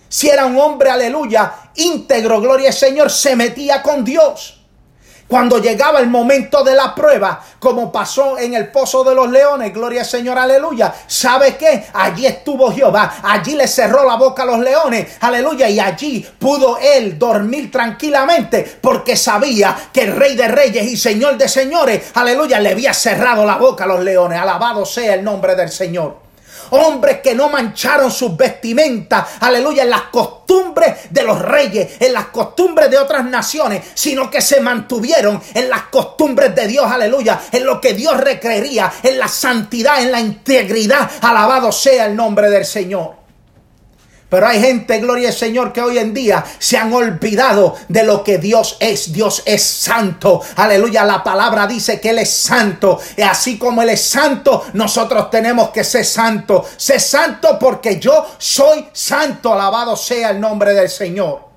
Si 0.09 0.29
era 0.29 0.47
un 0.47 0.59
hombre, 0.59 0.91
aleluya, 0.91 1.53
íntegro, 1.77 2.41
gloria 2.41 2.69
al 2.69 2.75
Señor, 2.75 3.11
se 3.11 3.37
metía 3.37 3.83
con 3.83 4.05
Dios. 4.05 4.58
Cuando 5.29 5.59
llegaba 5.59 6.01
el 6.01 6.09
momento 6.09 6.65
de 6.65 6.75
la 6.75 6.95
prueba, 6.95 7.45
como 7.59 7.93
pasó 7.93 8.39
en 8.39 8.55
el 8.55 8.69
pozo 8.69 9.05
de 9.05 9.15
los 9.15 9.31
leones, 9.31 9.75
gloria 9.75 10.01
al 10.01 10.07
Señor, 10.07 10.39
aleluya. 10.39 10.95
¿Sabe 11.07 11.57
qué? 11.57 11.85
Allí 11.93 12.25
estuvo 12.25 12.73
Jehová, 12.73 13.17
allí 13.23 13.55
le 13.55 13.69
cerró 13.69 14.07
la 14.07 14.17
boca 14.17 14.45
a 14.45 14.47
los 14.47 14.61
leones, 14.61 15.19
aleluya, 15.21 15.69
y 15.69 15.79
allí 15.79 16.27
pudo 16.39 16.79
él 16.79 17.19
dormir 17.19 17.71
tranquilamente 17.71 18.79
porque 18.81 19.17
sabía 19.17 19.77
que 19.93 20.03
el 20.03 20.17
Rey 20.17 20.35
de 20.35 20.49
Reyes 20.49 20.87
y 20.87 20.97
Señor 20.97 21.37
de 21.37 21.47
Señores, 21.47 22.11
aleluya, 22.15 22.59
le 22.59 22.71
había 22.71 22.95
cerrado 22.95 23.45
la 23.45 23.57
boca 23.57 23.85
a 23.85 23.89
los 23.89 24.01
leones. 24.01 24.39
Alabado 24.39 24.87
sea 24.87 25.15
el 25.15 25.23
nombre 25.23 25.55
del 25.55 25.69
Señor 25.69 26.28
hombres 26.71 27.21
que 27.21 27.35
no 27.35 27.49
mancharon 27.49 28.11
sus 28.11 28.37
vestimentas, 28.37 29.25
aleluya, 29.41 29.83
en 29.83 29.91
las 29.91 30.03
costumbres 30.03 31.11
de 31.11 31.23
los 31.23 31.41
reyes, 31.41 31.97
en 32.01 32.13
las 32.13 32.27
costumbres 32.27 32.91
de 32.91 32.99
otras 32.99 33.25
naciones, 33.25 33.85
sino 33.95 34.31
que 34.31 34.41
se 34.41 34.61
mantuvieron 34.61 35.41
en 35.55 35.69
las 35.69 35.83
costumbres 35.85 36.55
de 36.55 36.67
Dios, 36.67 36.91
aleluya, 36.91 37.41
en 37.53 37.65
lo 37.65 37.81
que 37.81 37.95
Dios 37.95 38.19
requería, 38.19 38.93
en 39.03 39.19
la 39.19 39.29
santidad, 39.29 40.03
en 40.03 40.13
la 40.13 40.21
integridad, 40.21 41.11
alabado 41.21 41.73
sea 41.73 42.07
el 42.07 42.17
nombre 42.17 42.51
del 42.51 42.65
Señor. 42.65 43.18
Pero 44.29 44.47
hay 44.47 44.61
gente, 44.61 44.99
gloria 44.99 45.29
al 45.29 45.35
Señor, 45.35 45.73
que 45.73 45.81
hoy 45.81 45.99
en 45.99 46.13
día 46.13 46.45
se 46.59 46.77
han 46.77 46.93
olvidado 46.93 47.77
de 47.89 48.05
lo 48.05 48.23
que 48.23 48.39
Dios 48.39 48.77
es. 48.79 49.13
Dios 49.13 49.43
es 49.47 49.63
santo. 49.63 50.43
Aleluya. 50.57 51.05
La 51.05 51.25
palabra 51.25 51.67
dice 51.67 51.99
que 51.99 52.11
Él 52.11 52.19
es 52.19 52.31
santo. 52.31 53.01
Y 53.17 53.23
así 53.23 53.59
como 53.59 53.81
Él 53.83 53.91
es 53.91 54.03
santo, 54.03 54.67
nosotros 54.75 55.31
tenemos 55.31 55.71
que 55.71 55.83
ser 55.83 56.05
santo. 56.05 56.65
Sé 56.77 57.01
santo 57.01 57.59
porque 57.59 57.99
yo 57.99 58.27
soy 58.37 58.89
santo. 58.93 59.55
Alabado 59.55 59.97
sea 59.97 60.31
el 60.31 60.41
nombre 60.41 60.75
del 60.75 60.91
Señor. 60.91 61.48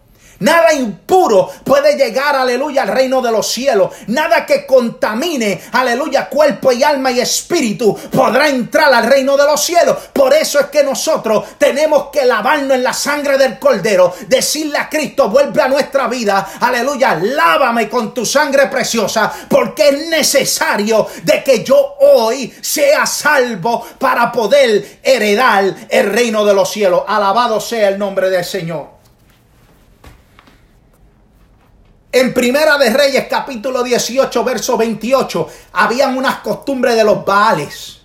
Nada 0.41 0.73
impuro 0.73 1.49
puede 1.63 1.95
llegar, 1.95 2.35
aleluya, 2.35 2.81
al 2.81 2.89
reino 2.89 3.21
de 3.21 3.31
los 3.31 3.47
cielos. 3.47 3.91
Nada 4.07 4.45
que 4.45 4.65
contamine, 4.65 5.61
aleluya, 5.71 6.27
cuerpo 6.27 6.71
y 6.71 6.83
alma 6.83 7.11
y 7.11 7.19
espíritu 7.19 7.95
podrá 8.11 8.49
entrar 8.49 8.91
al 8.91 9.05
reino 9.05 9.37
de 9.37 9.43
los 9.43 9.63
cielos. 9.63 9.97
Por 10.11 10.33
eso 10.33 10.59
es 10.59 10.65
que 10.67 10.83
nosotros 10.83 11.45
tenemos 11.59 12.07
que 12.11 12.25
lavarnos 12.25 12.75
en 12.75 12.83
la 12.83 12.93
sangre 12.93 13.37
del 13.37 13.59
cordero. 13.59 14.13
Decirle 14.27 14.79
a 14.79 14.89
Cristo, 14.89 15.29
vuelve 15.29 15.61
a 15.61 15.67
nuestra 15.67 16.07
vida, 16.07 16.53
aleluya, 16.59 17.15
lávame 17.15 17.87
con 17.87 18.11
tu 18.11 18.25
sangre 18.25 18.65
preciosa. 18.65 19.31
Porque 19.47 19.89
es 19.89 20.07
necesario 20.07 21.07
de 21.23 21.43
que 21.43 21.63
yo 21.63 21.97
hoy 21.99 22.51
sea 22.61 23.05
salvo 23.05 23.85
para 23.99 24.31
poder 24.31 24.99
heredar 25.03 25.73
el 25.87 26.11
reino 26.11 26.43
de 26.43 26.53
los 26.55 26.71
cielos. 26.71 27.03
Alabado 27.07 27.59
sea 27.59 27.89
el 27.89 27.99
nombre 27.99 28.29
del 28.29 28.43
Señor. 28.43 29.00
En 32.13 32.33
Primera 32.33 32.77
de 32.77 32.89
Reyes 32.89 33.27
capítulo 33.29 33.83
18 33.83 34.43
verso 34.43 34.75
28 34.75 35.47
habían 35.71 36.17
unas 36.17 36.39
costumbres 36.39 36.97
de 36.97 37.05
los 37.05 37.23
Baales. 37.23 38.00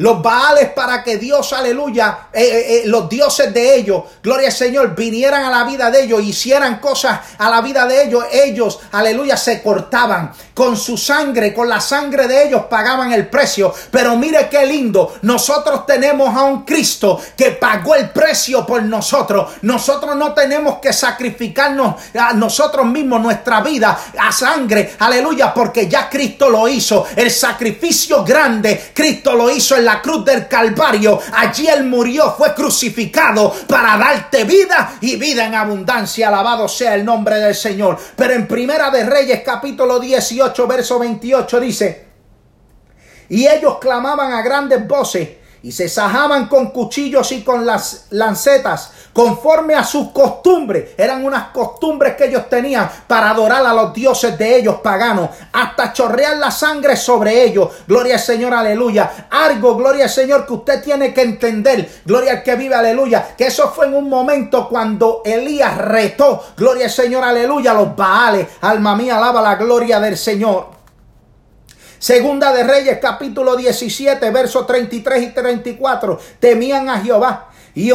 Los 0.00 0.22
Baales 0.22 0.70
para 0.70 1.04
que 1.04 1.18
Dios, 1.18 1.52
aleluya, 1.52 2.28
eh, 2.32 2.40
eh, 2.42 2.76
eh, 2.76 2.82
los 2.86 3.06
dioses 3.06 3.52
de 3.52 3.74
ellos, 3.74 4.02
gloria 4.22 4.48
al 4.48 4.54
Señor, 4.54 4.94
vinieran 4.94 5.44
a 5.44 5.50
la 5.50 5.64
vida 5.64 5.90
de 5.90 6.04
ellos, 6.04 6.22
hicieran 6.22 6.78
cosas 6.78 7.20
a 7.36 7.50
la 7.50 7.60
vida 7.60 7.86
de 7.86 8.04
ellos. 8.04 8.24
Ellos, 8.32 8.78
aleluya, 8.92 9.36
se 9.36 9.62
cortaban 9.62 10.32
con 10.54 10.78
su 10.78 10.96
sangre, 10.96 11.52
con 11.52 11.68
la 11.68 11.82
sangre 11.82 12.26
de 12.26 12.46
ellos 12.46 12.62
pagaban 12.70 13.12
el 13.12 13.28
precio. 13.28 13.74
Pero 13.90 14.16
mire 14.16 14.48
qué 14.48 14.64
lindo, 14.64 15.16
nosotros 15.20 15.84
tenemos 15.84 16.34
a 16.34 16.44
un 16.44 16.64
Cristo 16.64 17.20
que 17.36 17.50
pagó 17.50 17.94
el 17.94 18.08
precio 18.08 18.64
por 18.64 18.82
nosotros. 18.82 19.52
Nosotros 19.60 20.16
no 20.16 20.32
tenemos 20.32 20.78
que 20.78 20.94
sacrificarnos 20.94 21.96
a 22.18 22.32
nosotros 22.32 22.86
mismos 22.86 23.20
nuestra 23.20 23.60
vida 23.60 24.00
a 24.18 24.32
sangre, 24.32 24.94
aleluya, 24.98 25.52
porque 25.52 25.86
ya 25.86 26.08
Cristo 26.08 26.48
lo 26.48 26.66
hizo. 26.68 27.06
El 27.14 27.30
sacrificio 27.30 28.24
grande, 28.24 28.92
Cristo 28.94 29.34
lo 29.34 29.50
hizo 29.50 29.76
en 29.76 29.84
la 29.84 29.89
la 29.90 30.00
cruz 30.00 30.24
del 30.24 30.46
Calvario. 30.46 31.18
Allí 31.32 31.66
Él 31.66 31.84
murió, 31.84 32.32
fue 32.36 32.54
crucificado 32.54 33.52
para 33.66 33.96
darte 33.96 34.44
vida 34.44 34.98
y 35.00 35.16
vida 35.16 35.46
en 35.46 35.54
abundancia. 35.54 36.28
Alabado 36.28 36.68
sea 36.68 36.94
el 36.94 37.04
nombre 37.04 37.36
del 37.36 37.54
Señor. 37.56 37.98
Pero 38.14 38.34
en 38.34 38.46
Primera 38.46 38.90
de 38.90 39.04
Reyes 39.04 39.42
capítulo 39.44 39.98
18 39.98 40.66
verso 40.68 40.98
28 41.00 41.60
dice, 41.60 42.06
y 43.28 43.46
ellos 43.46 43.78
clamaban 43.80 44.32
a 44.32 44.42
grandes 44.42 44.86
voces 44.86 45.28
y 45.62 45.72
se 45.72 45.88
sajaban 45.88 46.46
con 46.46 46.70
cuchillos 46.70 47.32
y 47.32 47.42
con 47.42 47.66
las 47.66 48.06
lancetas 48.10 48.92
conforme 49.12 49.74
a 49.74 49.84
sus 49.84 50.10
costumbres. 50.10 50.90
Eran 50.96 51.24
unas 51.24 51.48
costumbres 51.48 52.14
que 52.16 52.26
ellos 52.26 52.48
tenían 52.48 52.90
para 53.06 53.30
adorar 53.30 53.64
a 53.64 53.72
los 53.72 53.92
dioses 53.92 54.36
de 54.38 54.56
ellos 54.56 54.76
paganos, 54.82 55.30
hasta 55.52 55.92
chorrear 55.92 56.36
la 56.36 56.50
sangre 56.50 56.96
sobre 56.96 57.44
ellos. 57.44 57.70
Gloria 57.86 58.14
al 58.14 58.20
Señor, 58.20 58.54
aleluya. 58.54 59.28
Algo, 59.30 59.76
gloria 59.76 60.04
al 60.04 60.10
Señor, 60.10 60.46
que 60.46 60.52
usted 60.52 60.82
tiene 60.82 61.12
que 61.12 61.22
entender. 61.22 61.88
Gloria 62.04 62.32
al 62.32 62.42
que 62.42 62.56
vive, 62.56 62.74
aleluya. 62.74 63.34
Que 63.36 63.46
eso 63.46 63.70
fue 63.70 63.86
en 63.86 63.94
un 63.94 64.08
momento 64.08 64.68
cuando 64.68 65.22
Elías 65.24 65.76
retó, 65.78 66.42
gloria 66.56 66.86
al 66.86 66.90
Señor, 66.90 67.24
aleluya, 67.24 67.74
los 67.74 67.94
Baales. 67.94 68.46
Alma 68.60 68.96
mía, 68.96 69.16
alaba 69.16 69.42
la 69.42 69.56
gloria 69.56 70.00
del 70.00 70.16
Señor. 70.16 70.80
Segunda 71.98 72.50
de 72.54 72.64
Reyes 72.64 72.98
capítulo 72.98 73.56
17, 73.56 74.30
versos 74.30 74.66
33 74.66 75.22
y 75.22 75.26
34. 75.32 76.18
Temían 76.38 76.88
a 76.88 76.98
Jehová 77.00 77.50
y 77.74 77.92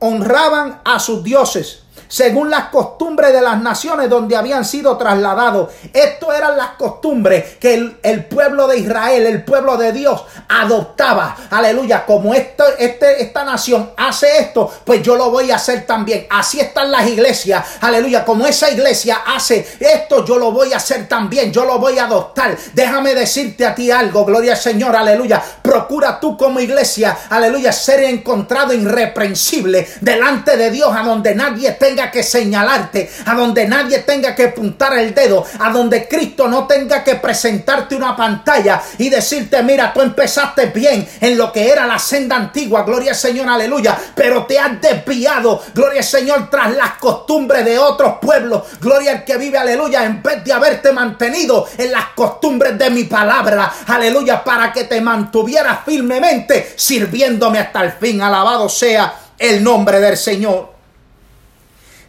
honraban 0.00 0.80
a 0.84 0.98
sus 0.98 1.22
dioses 1.22 1.79
según 2.10 2.50
las 2.50 2.66
costumbres 2.66 3.32
de 3.32 3.40
las 3.40 3.62
naciones 3.62 4.10
donde 4.10 4.36
habían 4.36 4.64
sido 4.64 4.98
trasladados. 4.98 5.70
Esto 5.92 6.32
eran 6.32 6.56
las 6.56 6.70
costumbres 6.70 7.56
que 7.58 7.96
el, 8.02 8.24
pueblo 8.24 8.66
de 8.66 8.78
Israel, 8.78 9.26
el 9.26 9.44
pueblo 9.44 9.76
de 9.76 9.92
Dios, 9.92 10.24
adoptaba. 10.48 11.36
Aleluya, 11.50 12.04
como 12.04 12.34
este, 12.34 13.22
esta 13.22 13.44
nación 13.44 13.92
hace 13.96 14.38
esto, 14.38 14.70
pues 14.84 15.02
yo 15.02 15.14
lo 15.14 15.30
voy 15.30 15.50
a 15.52 15.56
hacer 15.56 15.86
también. 15.86 16.26
Así 16.28 16.60
están 16.60 16.90
las 16.90 17.06
iglesias. 17.06 17.64
Aleluya, 17.80 18.24
como 18.24 18.44
esa 18.44 18.70
iglesia 18.70 19.22
hace 19.26 19.66
esto, 19.78 20.24
yo 20.24 20.36
lo 20.36 20.50
voy 20.50 20.72
a 20.72 20.78
hacer 20.78 21.08
también. 21.08 21.52
Yo 21.52 21.64
lo 21.64 21.78
voy 21.78 21.98
a 21.98 22.04
adoptar. 22.04 22.56
Déjame 22.74 23.14
decirte 23.14 23.64
a 23.64 23.74
ti 23.74 23.90
algo, 23.90 24.24
gloria 24.24 24.52
al 24.52 24.58
Señor, 24.58 24.96
aleluya. 24.96 25.40
Procura 25.62 26.18
tú 26.18 26.36
como 26.36 26.58
iglesia, 26.58 27.16
aleluya, 27.30 27.72
ser 27.72 28.02
encontrado 28.02 28.72
irreprensible 28.72 29.86
delante 30.00 30.56
de 30.56 30.72
Dios, 30.72 30.92
a 30.94 31.02
donde 31.04 31.36
nadie 31.36 31.70
tenga 31.72 31.99
que 32.08 32.22
señalarte, 32.22 33.10
a 33.26 33.34
donde 33.34 33.66
nadie 33.66 33.98
tenga 34.00 34.32
que 34.36 34.44
apuntar 34.44 34.96
el 34.96 35.12
dedo, 35.12 35.44
a 35.58 35.70
donde 35.70 36.06
Cristo 36.06 36.46
no 36.46 36.68
tenga 36.68 37.02
que 37.02 37.16
presentarte 37.16 37.96
una 37.96 38.14
pantalla 38.14 38.80
y 38.98 39.08
decirte, 39.08 39.60
mira, 39.64 39.92
tú 39.92 40.00
empezaste 40.00 40.66
bien 40.66 41.08
en 41.20 41.36
lo 41.36 41.52
que 41.52 41.68
era 41.68 41.84
la 41.84 41.98
senda 41.98 42.36
antigua, 42.36 42.84
gloria 42.84 43.10
al 43.10 43.16
Señor, 43.16 43.48
aleluya, 43.48 43.98
pero 44.14 44.46
te 44.46 44.60
has 44.60 44.80
desviado, 44.80 45.60
gloria 45.74 45.98
al 45.98 46.06
Señor, 46.06 46.48
tras 46.48 46.76
las 46.76 46.92
costumbres 46.92 47.64
de 47.64 47.76
otros 47.76 48.18
pueblos, 48.20 48.62
gloria 48.80 49.10
al 49.10 49.24
que 49.24 49.36
vive, 49.36 49.58
aleluya, 49.58 50.04
en 50.04 50.22
vez 50.22 50.44
de 50.44 50.52
haberte 50.52 50.92
mantenido 50.92 51.66
en 51.76 51.90
las 51.90 52.10
costumbres 52.14 52.78
de 52.78 52.90
mi 52.90 53.04
palabra, 53.04 53.72
aleluya, 53.88 54.44
para 54.44 54.72
que 54.72 54.84
te 54.84 55.00
mantuvieras 55.00 55.80
firmemente 55.84 56.74
sirviéndome 56.76 57.58
hasta 57.58 57.82
el 57.82 57.92
fin, 57.92 58.22
alabado 58.22 58.68
sea 58.68 59.14
el 59.38 59.64
nombre 59.64 59.98
del 59.98 60.16
Señor. 60.16 60.79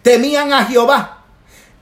Temían 0.01 0.53
a 0.53 0.65
Jehová 0.65 1.23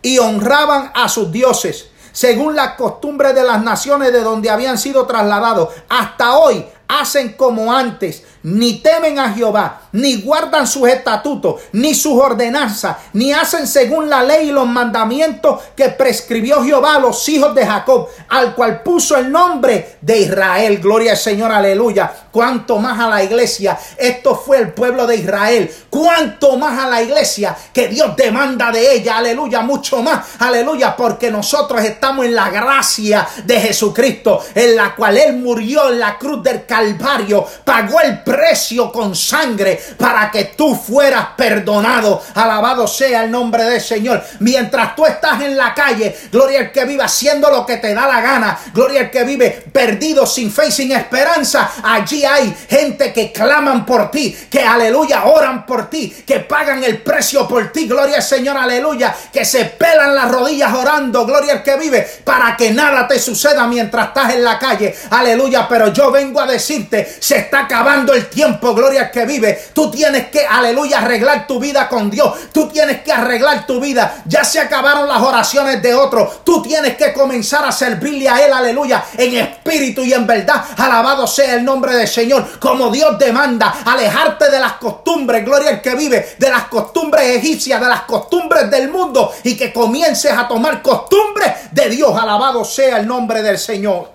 y 0.02 0.18
honraban 0.20 0.92
a 0.94 1.10
sus 1.10 1.32
dioses, 1.32 1.90
según 2.12 2.56
las 2.56 2.76
costumbres 2.76 3.36
de 3.36 3.44
las 3.44 3.62
naciones 3.62 4.12
de 4.12 4.22
donde 4.22 4.50
habían 4.50 4.78
sido 4.78 5.06
trasladados. 5.06 5.70
Hasta 5.90 6.38
hoy 6.38 6.66
hacen 6.90 7.34
como 7.34 7.72
antes, 7.72 8.24
ni 8.42 8.80
temen 8.80 9.20
a 9.20 9.32
Jehová, 9.32 9.82
ni 9.92 10.22
guardan 10.22 10.66
sus 10.66 10.88
estatutos, 10.90 11.62
ni 11.72 11.94
sus 11.94 12.20
ordenanzas, 12.20 12.98
ni 13.14 13.32
hacen 13.32 13.68
según 13.68 14.10
la 14.10 14.24
ley 14.24 14.50
y 14.50 14.52
los 14.52 14.66
mandamientos 14.68 15.62
que 15.76 15.90
prescribió 15.90 16.64
Jehová 16.64 16.96
a 16.96 17.00
los 17.00 17.30
hijos 17.30 17.54
de 17.54 17.66
Jacob, 17.66 18.08
al 18.28 18.56
cual 18.56 18.82
puso 18.82 19.16
el 19.18 19.32
nombre 19.32 19.98
de 20.02 20.20
Israel. 20.22 20.80
Gloria 20.80 21.12
al 21.12 21.18
Señor, 21.18 21.52
aleluya. 21.52 22.12
Cuanto 22.32 22.78
más 22.78 23.00
a 23.00 23.08
la 23.08 23.24
iglesia, 23.24 23.78
esto 23.98 24.36
fue 24.36 24.58
el 24.58 24.72
pueblo 24.72 25.08
de 25.08 25.16
Israel. 25.16 25.74
Cuanto 25.90 26.58
más 26.58 26.78
a 26.78 26.88
la 26.88 27.02
iglesia 27.02 27.56
que 27.74 27.88
Dios 27.88 28.16
demanda 28.16 28.72
de 28.72 28.94
ella, 28.94 29.18
aleluya, 29.18 29.62
mucho 29.62 30.04
más, 30.04 30.26
aleluya, 30.40 30.96
porque 30.96 31.32
nosotros 31.32 31.84
estamos 31.84 32.26
en 32.26 32.36
la 32.36 32.50
gracia 32.50 33.28
de 33.44 33.60
Jesucristo, 33.60 34.44
en 34.54 34.76
la 34.76 34.96
cual 34.96 35.18
Él 35.18 35.38
murió 35.38 35.90
en 35.90 36.00
la 36.00 36.18
cruz 36.18 36.44
del 36.44 36.66
Calvario, 36.66 37.46
pagó 37.64 38.00
el 38.02 38.22
precio 38.22 38.92
con 38.92 39.16
sangre 39.16 39.80
para 39.98 40.30
que 40.30 40.46
tú 40.46 40.76
fueras 40.76 41.30
perdonado. 41.36 42.22
Alabado 42.36 42.88
sea 42.88 43.24
el 43.24 43.32
nombre 43.32 43.64
del 43.64 43.82
Señor. 43.82 44.24
Mientras 44.40 44.96
tú 44.96 45.06
estás 45.06 45.42
en 45.42 45.58
la 45.58 45.74
calle, 45.74 46.16
gloria 46.32 46.60
al 46.60 46.72
que 46.72 46.86
vive 46.86 47.04
haciendo 47.04 47.50
lo 47.50 47.66
que 47.66 47.78
te 47.78 47.94
da 47.94 48.08
la 48.08 48.22
gana, 48.22 48.60
gloria 48.74 49.02
al 49.02 49.12
que 49.12 49.24
vive 49.24 49.50
perdido, 49.72 50.26
sin 50.26 50.52
fe 50.52 50.68
y 50.68 50.72
sin 50.72 50.92
esperanza. 50.92 51.72
Allí 51.84 52.19
hay 52.26 52.56
gente 52.70 53.14
que 53.14 53.32
claman 53.32 53.86
por 53.86 54.12
ti, 54.12 54.36
que 54.50 54.64
aleluya, 54.64 55.26
oran 55.26 55.66
por 55.66 55.90
ti, 55.90 56.24
que 56.26 56.40
pagan 56.42 56.84
el 56.84 57.02
precio 57.02 57.48
por 57.48 57.72
ti, 57.72 57.88
gloria 57.88 58.18
al 58.18 58.24
Señor, 58.24 58.58
aleluya, 58.58 59.16
que 59.32 59.46
se 59.46 59.66
pelan 59.66 60.16
las 60.16 60.32
rodillas 60.32 60.74
orando, 60.74 61.26
gloria 61.26 61.54
al 61.54 61.64
que 61.64 61.78
vive, 61.78 62.08
para 62.24 62.56
que 62.56 62.72
nada 62.72 63.08
te 63.08 63.20
suceda 63.20 63.68
mientras 63.68 64.08
estás 64.08 64.34
en 64.34 64.44
la 64.44 64.60
calle, 64.60 64.96
aleluya. 65.10 65.68
Pero 65.68 65.94
yo 65.94 66.12
vengo 66.12 66.42
a 66.42 66.46
decirte, 66.46 67.18
se 67.20 67.38
está 67.38 67.62
acabando 67.62 68.14
el 68.14 68.28
tiempo, 68.30 68.74
gloria 68.74 69.02
al 69.02 69.12
que 69.12 69.26
vive. 69.26 69.60
Tú 69.74 69.92
tienes 69.92 70.28
que, 70.28 70.46
aleluya, 70.46 71.00
arreglar 71.00 71.48
tu 71.48 71.60
vida 71.60 71.88
con 71.88 72.10
Dios. 72.10 72.52
Tú 72.52 72.68
tienes 72.70 73.02
que 73.02 73.12
arreglar 73.12 73.66
tu 73.66 73.80
vida. 73.80 74.24
Ya 74.26 74.44
se 74.44 74.60
acabaron 74.60 75.08
las 75.08 75.22
oraciones 75.22 75.82
de 75.82 75.94
otros. 75.94 76.44
Tú 76.44 76.62
tienes 76.62 76.96
que 76.96 77.14
comenzar 77.14 77.66
a 77.66 77.72
servirle 77.72 78.28
a 78.28 78.46
Él, 78.46 78.54
aleluya, 78.54 79.06
en 79.18 79.36
espíritu 79.36 80.04
y 80.04 80.14
en 80.14 80.26
verdad. 80.26 80.64
Alabado 80.78 81.28
sea 81.28 81.56
el 81.56 81.64
nombre 81.64 81.96
del 81.96 82.08
Señor. 82.10 82.60
Como 82.60 82.92
Dios 82.92 83.18
demanda, 83.18 83.84
alejarte 83.86 84.50
de 84.50 84.60
las 84.60 84.74
costumbres, 84.74 85.46
gloria 85.46 85.70
al 85.70 85.82
que 85.82 85.96
vive, 85.96 86.36
de 86.38 86.50
las 86.50 86.66
costumbres 86.66 87.38
egipcias, 87.38 87.80
de 87.80 87.88
las 87.88 88.02
costumbres 88.02 88.70
del 88.70 88.90
mundo 88.90 89.32
y 89.44 89.56
que 89.56 89.72
comiences 89.72 90.32
a 90.32 90.48
tomar 90.48 90.82
costumbres 90.82 91.72
de 91.72 91.90
Dios. 91.90 92.14
Alabado 92.20 92.66
sea 92.66 92.98
el 92.98 93.08
nombre 93.08 93.42
del 93.42 93.58
Señor. 93.58 94.12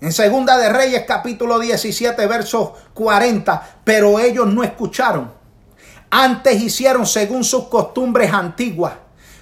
En 0.00 0.12
Segunda 0.12 0.56
de 0.56 0.68
Reyes 0.68 1.04
capítulo 1.08 1.58
17 1.58 2.26
versos 2.26 2.70
40, 2.94 3.80
pero 3.82 4.20
ellos 4.20 4.46
no 4.46 4.62
escucharon. 4.62 5.32
Antes 6.10 6.62
hicieron 6.62 7.04
según 7.04 7.42
sus 7.42 7.64
costumbres 7.64 8.32
antiguas 8.32 8.92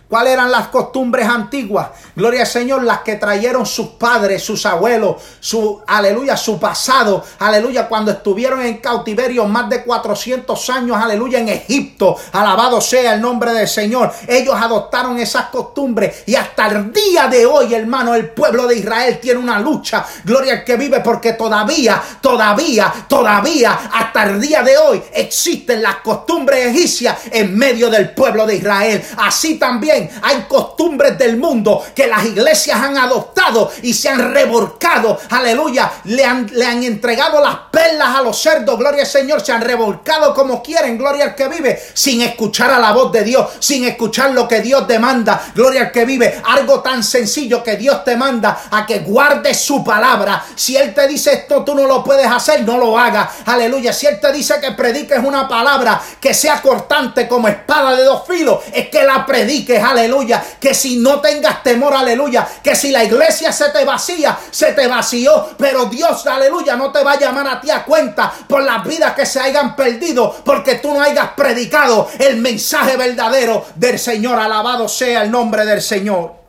¿Cuáles 0.08 0.34
eran 0.34 0.52
las 0.52 0.68
costumbres 0.68 1.26
antiguas? 1.28 1.88
Gloria 2.14 2.42
al 2.42 2.46
Señor, 2.46 2.84
las 2.84 3.00
que 3.00 3.16
trajeron 3.16 3.66
sus 3.66 3.88
padres, 3.88 4.40
sus 4.40 4.64
abuelos, 4.64 5.16
su, 5.40 5.82
aleluya, 5.84 6.36
su 6.36 6.60
pasado, 6.60 7.24
aleluya, 7.40 7.88
cuando 7.88 8.12
estuvieron 8.12 8.62
en 8.62 8.78
cautiverio 8.78 9.46
más 9.46 9.68
de 9.68 9.82
400 9.82 10.70
años, 10.70 10.96
aleluya, 10.96 11.40
en 11.40 11.48
Egipto, 11.48 12.16
alabado 12.32 12.80
sea 12.80 13.14
el 13.14 13.20
nombre 13.20 13.52
del 13.52 13.66
Señor. 13.66 14.12
Ellos 14.28 14.54
adoptaron 14.56 15.18
esas 15.18 15.46
costumbres 15.46 16.22
y 16.26 16.36
hasta 16.36 16.68
el 16.68 16.92
día 16.92 17.26
de 17.26 17.44
hoy, 17.44 17.74
hermano, 17.74 18.14
el 18.14 18.30
pueblo 18.30 18.68
de 18.68 18.76
Israel 18.76 19.18
tiene 19.20 19.40
una 19.40 19.58
lucha, 19.58 20.06
gloria 20.22 20.52
al 20.52 20.64
que 20.64 20.76
vive, 20.76 21.00
porque 21.00 21.32
todavía, 21.32 22.00
todavía, 22.20 22.94
todavía, 23.08 23.90
hasta 23.92 24.22
el 24.22 24.40
día 24.40 24.62
de 24.62 24.78
hoy 24.78 25.02
existen 25.12 25.82
las 25.82 25.96
costumbres 25.96 26.66
egipcias 26.66 27.18
en 27.32 27.58
medio 27.58 27.90
del 27.90 28.10
pueblo 28.10 28.46
de 28.46 28.54
Israel. 28.54 29.04
Así 29.16 29.58
también 29.58 29.95
hay 30.22 30.44
costumbres 30.48 31.18
del 31.18 31.36
mundo 31.36 31.84
que 31.94 32.06
las 32.06 32.24
iglesias 32.24 32.80
han 32.80 32.96
adoptado 32.96 33.70
y 33.82 33.92
se 33.92 34.08
han 34.08 34.32
revolcado. 34.32 35.18
Aleluya. 35.30 35.92
Le 36.04 36.24
han, 36.24 36.48
le 36.52 36.66
han 36.66 36.82
entregado 36.82 37.42
las 37.42 37.56
perlas 37.70 38.16
a 38.16 38.22
los 38.22 38.40
cerdos. 38.40 38.78
Gloria 38.78 39.02
al 39.02 39.08
Señor. 39.08 39.40
Se 39.40 39.52
han 39.52 39.62
revolcado 39.62 40.34
como 40.34 40.62
quieren. 40.62 40.98
Gloria 40.98 41.24
al 41.24 41.34
que 41.34 41.48
vive. 41.48 41.80
Sin 41.94 42.22
escuchar 42.22 42.70
a 42.70 42.78
la 42.78 42.92
voz 42.92 43.12
de 43.12 43.24
Dios. 43.24 43.46
Sin 43.58 43.84
escuchar 43.84 44.30
lo 44.30 44.46
que 44.46 44.60
Dios 44.60 44.86
demanda. 44.86 45.40
Gloria 45.54 45.82
al 45.82 45.92
que 45.92 46.04
vive. 46.04 46.40
Algo 46.44 46.80
tan 46.80 47.02
sencillo 47.02 47.62
que 47.62 47.76
Dios 47.76 48.04
te 48.04 48.16
manda 48.16 48.64
a 48.70 48.86
que 48.86 49.00
guardes 49.00 49.60
su 49.60 49.84
palabra. 49.84 50.44
Si 50.54 50.76
Él 50.76 50.94
te 50.94 51.06
dice 51.06 51.32
esto 51.32 51.64
tú 51.64 51.74
no 51.74 51.86
lo 51.86 52.02
puedes 52.02 52.26
hacer, 52.26 52.62
no 52.62 52.78
lo 52.78 52.98
hagas. 52.98 53.28
Aleluya. 53.46 53.92
Si 53.92 54.06
Él 54.06 54.20
te 54.20 54.32
dice 54.32 54.60
que 54.60 54.72
prediques 54.72 55.18
una 55.22 55.48
palabra 55.48 56.00
que 56.20 56.34
sea 56.34 56.60
cortante 56.60 57.28
como 57.28 57.48
espada 57.48 57.94
de 57.96 58.04
dos 58.04 58.26
filos, 58.26 58.60
es 58.72 58.88
que 58.88 59.02
la 59.02 59.24
prediques 59.26 59.82
aleluya. 59.90 60.42
Que 60.60 60.74
si 60.74 60.98
no 60.98 61.20
tengas 61.20 61.62
temor, 61.62 61.94
aleluya. 61.94 62.46
Que 62.62 62.74
si 62.74 62.90
la 62.90 63.04
iglesia 63.04 63.52
se 63.52 63.70
te 63.70 63.84
vacía, 63.84 64.38
se 64.50 64.72
te 64.72 64.86
vació. 64.86 65.50
Pero 65.56 65.86
Dios, 65.86 66.26
aleluya, 66.26 66.76
no 66.76 66.92
te 66.92 67.02
va 67.02 67.12
a 67.12 67.18
llamar 67.18 67.48
a 67.48 67.60
ti 67.60 67.70
a 67.70 67.84
cuenta 67.84 68.32
por 68.48 68.62
las 68.62 68.84
vidas 68.84 69.14
que 69.14 69.26
se 69.26 69.40
hayan 69.40 69.76
perdido. 69.76 70.34
Porque 70.44 70.76
tú 70.76 70.92
no 70.94 71.00
hayas 71.00 71.30
predicado 71.36 72.08
el 72.18 72.36
mensaje 72.38 72.96
verdadero 72.96 73.64
del 73.74 73.98
Señor. 73.98 74.38
Alabado 74.38 74.88
sea 74.88 75.22
el 75.22 75.30
nombre 75.30 75.64
del 75.64 75.82
Señor. 75.82 76.46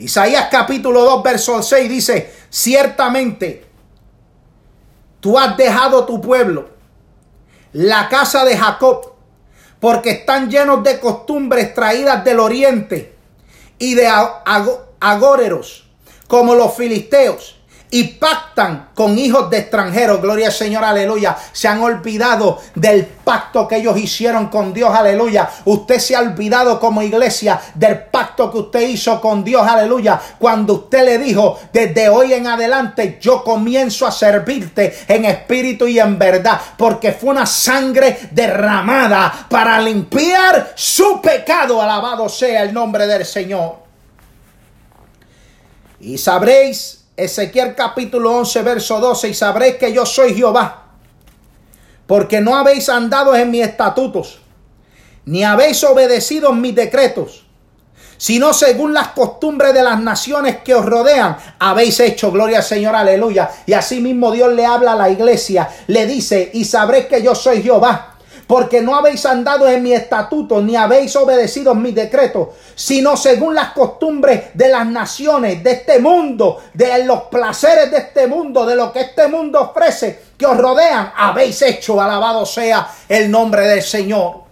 Isaías 0.00 0.48
capítulo 0.50 1.04
2, 1.04 1.22
verso 1.22 1.62
6 1.62 1.90
dice, 1.90 2.34
ciertamente 2.48 3.66
tú 5.20 5.38
has 5.38 5.54
dejado 5.58 6.06
tu 6.06 6.22
pueblo, 6.22 6.70
la 7.74 8.08
casa 8.08 8.46
de 8.46 8.56
Jacob, 8.56 9.09
porque 9.80 10.10
están 10.10 10.50
llenos 10.50 10.84
de 10.84 11.00
costumbres 11.00 11.74
traídas 11.74 12.22
del 12.24 12.38
oriente 12.38 13.14
y 13.78 13.94
de 13.94 14.08
agóreros, 15.00 15.88
como 16.28 16.54
los 16.54 16.74
filisteos 16.74 17.59
y 17.90 18.04
pactan 18.04 18.90
con 18.94 19.18
hijos 19.18 19.50
de 19.50 19.58
extranjeros. 19.58 20.22
Gloria 20.22 20.46
al 20.46 20.52
Señor, 20.52 20.84
aleluya. 20.84 21.36
Se 21.52 21.66
han 21.66 21.82
olvidado 21.82 22.60
del 22.74 23.04
pacto 23.04 23.66
que 23.66 23.76
ellos 23.76 23.98
hicieron 23.98 24.46
con 24.46 24.72
Dios, 24.72 24.94
aleluya. 24.94 25.48
Usted 25.64 25.98
se 25.98 26.14
ha 26.14 26.20
olvidado 26.20 26.78
como 26.78 27.02
iglesia 27.02 27.60
del 27.74 27.98
pacto 27.98 28.50
que 28.50 28.58
usted 28.58 28.80
hizo 28.82 29.20
con 29.20 29.42
Dios, 29.42 29.66
aleluya. 29.66 30.20
Cuando 30.38 30.74
usted 30.74 31.04
le 31.04 31.18
dijo, 31.18 31.58
desde 31.72 32.08
hoy 32.08 32.32
en 32.32 32.46
adelante 32.46 33.18
yo 33.20 33.42
comienzo 33.42 34.06
a 34.06 34.12
servirte 34.12 34.96
en 35.08 35.24
espíritu 35.24 35.86
y 35.88 35.98
en 35.98 36.18
verdad, 36.18 36.60
porque 36.76 37.12
fue 37.12 37.30
una 37.30 37.46
sangre 37.46 38.18
derramada 38.30 39.46
para 39.48 39.80
limpiar 39.80 40.72
su 40.76 41.20
pecado. 41.20 41.82
Alabado 41.82 42.28
sea 42.28 42.62
el 42.62 42.72
nombre 42.72 43.06
del 43.06 43.24
Señor. 43.24 43.80
Y 46.00 46.16
sabréis 46.16 46.99
Ezequiel 47.20 47.74
capítulo 47.74 48.38
11, 48.38 48.62
verso 48.62 48.98
12, 48.98 49.28
y 49.28 49.34
sabréis 49.34 49.76
que 49.76 49.92
yo 49.92 50.06
soy 50.06 50.34
Jehová, 50.34 50.84
porque 52.06 52.40
no 52.40 52.56
habéis 52.56 52.88
andado 52.88 53.34
en 53.36 53.50
mis 53.50 53.66
estatutos, 53.66 54.40
ni 55.24 55.44
habéis 55.44 55.84
obedecido 55.84 56.52
mis 56.52 56.74
decretos, 56.74 57.46
sino 58.16 58.52
según 58.52 58.92
las 58.92 59.08
costumbres 59.08 59.72
de 59.72 59.82
las 59.82 60.00
naciones 60.00 60.58
que 60.62 60.74
os 60.74 60.84
rodean, 60.84 61.36
habéis 61.58 62.00
hecho, 62.00 62.32
gloria 62.32 62.58
al 62.58 62.64
Señor, 62.64 62.94
aleluya. 62.94 63.50
Y 63.64 63.72
así 63.72 64.00
mismo 64.00 64.30
Dios 64.30 64.52
le 64.52 64.66
habla 64.66 64.92
a 64.92 64.96
la 64.96 65.10
iglesia, 65.10 65.68
le 65.86 66.06
dice, 66.06 66.50
y 66.52 66.64
sabréis 66.64 67.06
que 67.06 67.22
yo 67.22 67.34
soy 67.34 67.62
Jehová 67.62 68.09
porque 68.50 68.80
no 68.80 68.96
habéis 68.96 69.24
andado 69.26 69.68
en 69.68 69.80
mi 69.80 69.92
estatuto, 69.92 70.60
ni 70.60 70.74
habéis 70.74 71.14
obedecido 71.14 71.72
mis 71.72 71.94
decretos, 71.94 72.48
sino 72.74 73.16
según 73.16 73.54
las 73.54 73.70
costumbres 73.70 74.46
de 74.54 74.68
las 74.68 74.84
naciones, 74.88 75.62
de 75.62 75.70
este 75.70 76.00
mundo, 76.00 76.58
de 76.74 77.04
los 77.04 77.22
placeres 77.30 77.92
de 77.92 77.98
este 77.98 78.26
mundo, 78.26 78.66
de 78.66 78.74
lo 78.74 78.92
que 78.92 79.02
este 79.02 79.28
mundo 79.28 79.60
ofrece, 79.60 80.18
que 80.36 80.46
os 80.46 80.56
rodean, 80.56 81.12
habéis 81.16 81.62
hecho, 81.62 82.00
alabado 82.00 82.44
sea 82.44 82.90
el 83.08 83.30
nombre 83.30 83.68
del 83.68 83.82
Señor. 83.82 84.49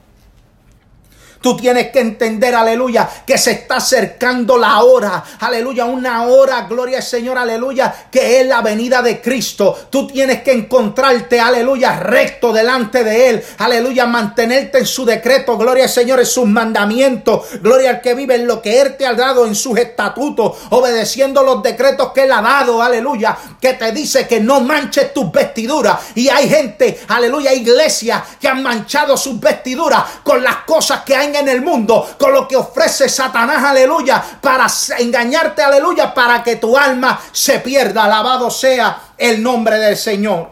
Tú 1.41 1.57
tienes 1.57 1.91
que 1.91 2.01
entender, 2.01 2.55
aleluya, 2.55 3.09
que 3.25 3.39
se 3.39 3.53
está 3.53 3.77
acercando 3.77 4.59
la 4.59 4.83
hora, 4.83 5.23
aleluya, 5.39 5.85
una 5.85 6.25
hora, 6.25 6.67
gloria 6.69 6.99
al 6.99 7.03
Señor, 7.03 7.39
aleluya, 7.39 7.95
que 8.11 8.41
es 8.41 8.47
la 8.47 8.61
venida 8.61 9.03
de 9.03 9.21
Cristo. 9.21 9.87
Tú 9.89 10.09
tienes 10.09 10.43
que 10.43 10.53
encontrarte, 10.53 11.39
aleluya, 11.39 12.01
recto 12.01 12.53
delante 12.53 13.05
de 13.05 13.31
Él, 13.31 13.45
aleluya, 13.59 14.07
mantenerte 14.07 14.79
en 14.79 14.87
su 14.87 15.05
decreto, 15.05 15.57
gloria 15.57 15.85
al 15.85 15.91
Señor, 15.91 16.19
en 16.19 16.27
sus 16.27 16.47
mandamientos, 16.47 17.47
gloria 17.63 17.91
al 17.91 18.01
que 18.01 18.15
vive 18.15 18.35
en 18.35 18.47
lo 18.47 18.61
que 18.61 18.81
Él 18.81 18.97
te 18.97 19.07
ha 19.07 19.15
dado, 19.15 19.47
en 19.47 19.55
sus 19.55 19.79
estatutos, 19.79 20.59
obedeciendo 20.71 21.45
los 21.45 21.63
decretos 21.63 22.13
que 22.13 22.25
Él 22.25 22.33
ha 22.33 22.43
dado, 22.43 22.83
aleluya, 22.83 23.37
que 23.61 23.75
te 23.75 23.93
dice 23.93 24.27
que 24.27 24.41
no 24.41 24.61
manches 24.61 25.15
tus 25.15 25.31
vestiduras. 25.31 25.99
Y 26.17 26.29
hay 26.29 26.49
gente, 26.49 27.01
aleluya, 27.07 27.53
iglesia, 27.53 28.25
que 28.41 28.49
han 28.49 28.63
manchado 28.63 29.17
sus 29.17 29.39
vestiduras 29.39 30.03
con 30.25 30.43
las 30.43 30.57
cosas 30.67 31.03
que 31.03 31.15
en 31.35 31.49
el 31.49 31.63
mundo, 31.63 32.09
con 32.19 32.33
lo 32.33 32.47
que 32.47 32.57
ofrece 32.57 33.09
Satanás, 33.09 33.65
aleluya, 33.65 34.23
para 34.41 34.67
engañarte, 34.99 35.63
aleluya, 35.63 36.13
para 36.13 36.43
que 36.43 36.57
tu 36.57 36.77
alma 36.77 37.21
se 37.33 37.61
pierda. 37.61 38.05
Alabado 38.05 38.51
sea 38.51 39.15
el 39.17 39.43
nombre 39.43 39.79
del 39.79 39.97
Señor. 39.97 40.51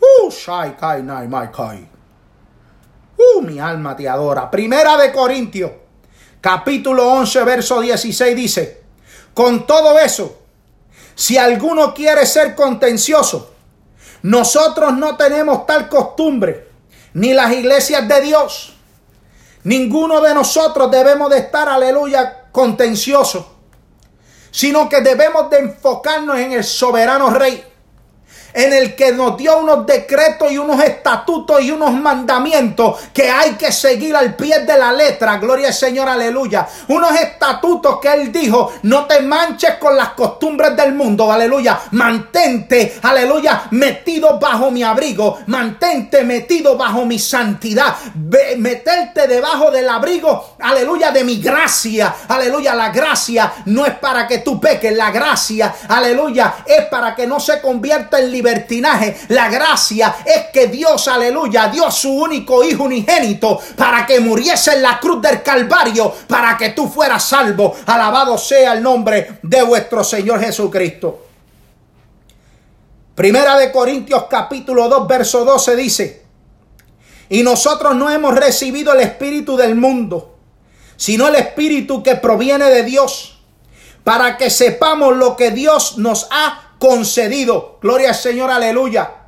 Uh, 0.00 0.30
uh, 3.16 3.42
mi 3.42 3.60
alma 3.60 3.96
te 3.96 4.08
adora. 4.08 4.50
Primera 4.50 4.96
de 4.96 5.12
Corintios, 5.12 5.70
capítulo 6.40 7.12
11, 7.12 7.44
verso 7.44 7.80
16 7.80 8.36
dice, 8.36 8.82
con 9.32 9.66
todo 9.66 9.98
eso, 9.98 10.38
si 11.14 11.38
alguno 11.38 11.94
quiere 11.94 12.26
ser 12.26 12.54
contencioso, 12.54 13.52
nosotros 14.22 14.94
no 14.96 15.16
tenemos 15.16 15.66
tal 15.66 15.88
costumbre 15.88 16.71
ni 17.14 17.32
las 17.32 17.52
iglesias 17.52 18.06
de 18.06 18.20
Dios. 18.20 18.74
Ninguno 19.64 20.20
de 20.20 20.34
nosotros 20.34 20.90
debemos 20.90 21.30
de 21.30 21.38
estar, 21.38 21.68
aleluya, 21.68 22.48
contencioso, 22.50 23.56
sino 24.50 24.88
que 24.88 25.00
debemos 25.00 25.48
de 25.50 25.58
enfocarnos 25.58 26.38
en 26.38 26.52
el 26.52 26.64
soberano 26.64 27.30
rey 27.30 27.71
en 28.54 28.72
el 28.72 28.94
que 28.94 29.12
nos 29.12 29.36
dio 29.36 29.58
unos 29.58 29.86
decretos 29.86 30.50
y 30.50 30.58
unos 30.58 30.82
estatutos 30.82 31.62
y 31.62 31.70
unos 31.70 31.92
mandamientos 31.92 32.98
que 33.12 33.30
hay 33.30 33.52
que 33.52 33.72
seguir 33.72 34.14
al 34.16 34.34
pie 34.34 34.60
de 34.60 34.78
la 34.78 34.92
letra. 34.92 35.38
Gloria 35.38 35.68
al 35.68 35.74
Señor, 35.74 36.08
aleluya. 36.08 36.66
Unos 36.88 37.12
estatutos 37.12 37.98
que 38.00 38.12
Él 38.12 38.32
dijo, 38.32 38.72
no 38.82 39.06
te 39.06 39.20
manches 39.20 39.76
con 39.76 39.96
las 39.96 40.10
costumbres 40.10 40.76
del 40.76 40.94
mundo, 40.94 41.30
aleluya. 41.30 41.80
Mantente, 41.92 42.98
aleluya, 43.02 43.64
metido 43.70 44.38
bajo 44.38 44.70
mi 44.70 44.82
abrigo. 44.82 45.38
Mantente 45.46 46.24
metido 46.24 46.76
bajo 46.76 47.04
mi 47.04 47.18
santidad. 47.18 47.96
meterte 48.58 49.26
debajo 49.26 49.70
del 49.70 49.88
abrigo, 49.88 50.56
aleluya, 50.60 51.10
de 51.10 51.24
mi 51.24 51.36
gracia. 51.40 52.14
Aleluya, 52.28 52.74
la 52.74 52.90
gracia 52.90 53.52
no 53.66 53.86
es 53.86 53.94
para 53.94 54.26
que 54.26 54.38
tú 54.38 54.60
peques, 54.60 54.96
la 54.96 55.10
gracia, 55.10 55.74
aleluya, 55.88 56.54
es 56.66 56.86
para 56.86 57.14
que 57.14 57.26
no 57.26 57.40
se 57.40 57.60
convierta 57.60 58.18
en 58.18 58.30
La 59.28 59.48
gracia 59.48 60.16
es 60.24 60.46
que 60.52 60.66
Dios, 60.66 61.08
aleluya, 61.08 61.68
dio 61.68 61.90
su 61.90 62.10
único 62.10 62.64
hijo 62.64 62.84
unigénito 62.84 63.60
para 63.76 64.04
que 64.04 64.20
muriese 64.20 64.74
en 64.74 64.82
la 64.82 64.98
cruz 64.98 65.22
del 65.22 65.42
Calvario, 65.42 66.12
para 66.26 66.56
que 66.56 66.70
tú 66.70 66.88
fueras 66.88 67.24
salvo. 67.24 67.74
Alabado 67.86 68.36
sea 68.36 68.74
el 68.74 68.82
nombre 68.82 69.38
de 69.42 69.62
vuestro 69.62 70.02
Señor 70.04 70.40
Jesucristo. 70.40 71.26
Primera 73.14 73.56
de 73.56 73.70
Corintios 73.70 74.24
capítulo 74.28 74.88
2 74.88 75.06
verso 75.06 75.44
12 75.44 75.76
dice, 75.76 76.22
y 77.28 77.42
nosotros 77.42 77.94
no 77.94 78.10
hemos 78.10 78.34
recibido 78.34 78.92
el 78.92 79.00
espíritu 79.00 79.56
del 79.56 79.74
mundo, 79.74 80.36
sino 80.96 81.28
el 81.28 81.36
espíritu 81.36 82.02
que 82.02 82.16
proviene 82.16 82.66
de 82.66 82.82
Dios, 82.82 83.38
para 84.04 84.36
que 84.36 84.50
sepamos 84.50 85.16
lo 85.16 85.36
que 85.36 85.50
Dios 85.50 85.98
nos 85.98 86.26
ha 86.30 86.71
concedido. 86.82 87.78
Gloria 87.80 88.08
al 88.08 88.14
Señor, 88.16 88.50
aleluya. 88.50 89.21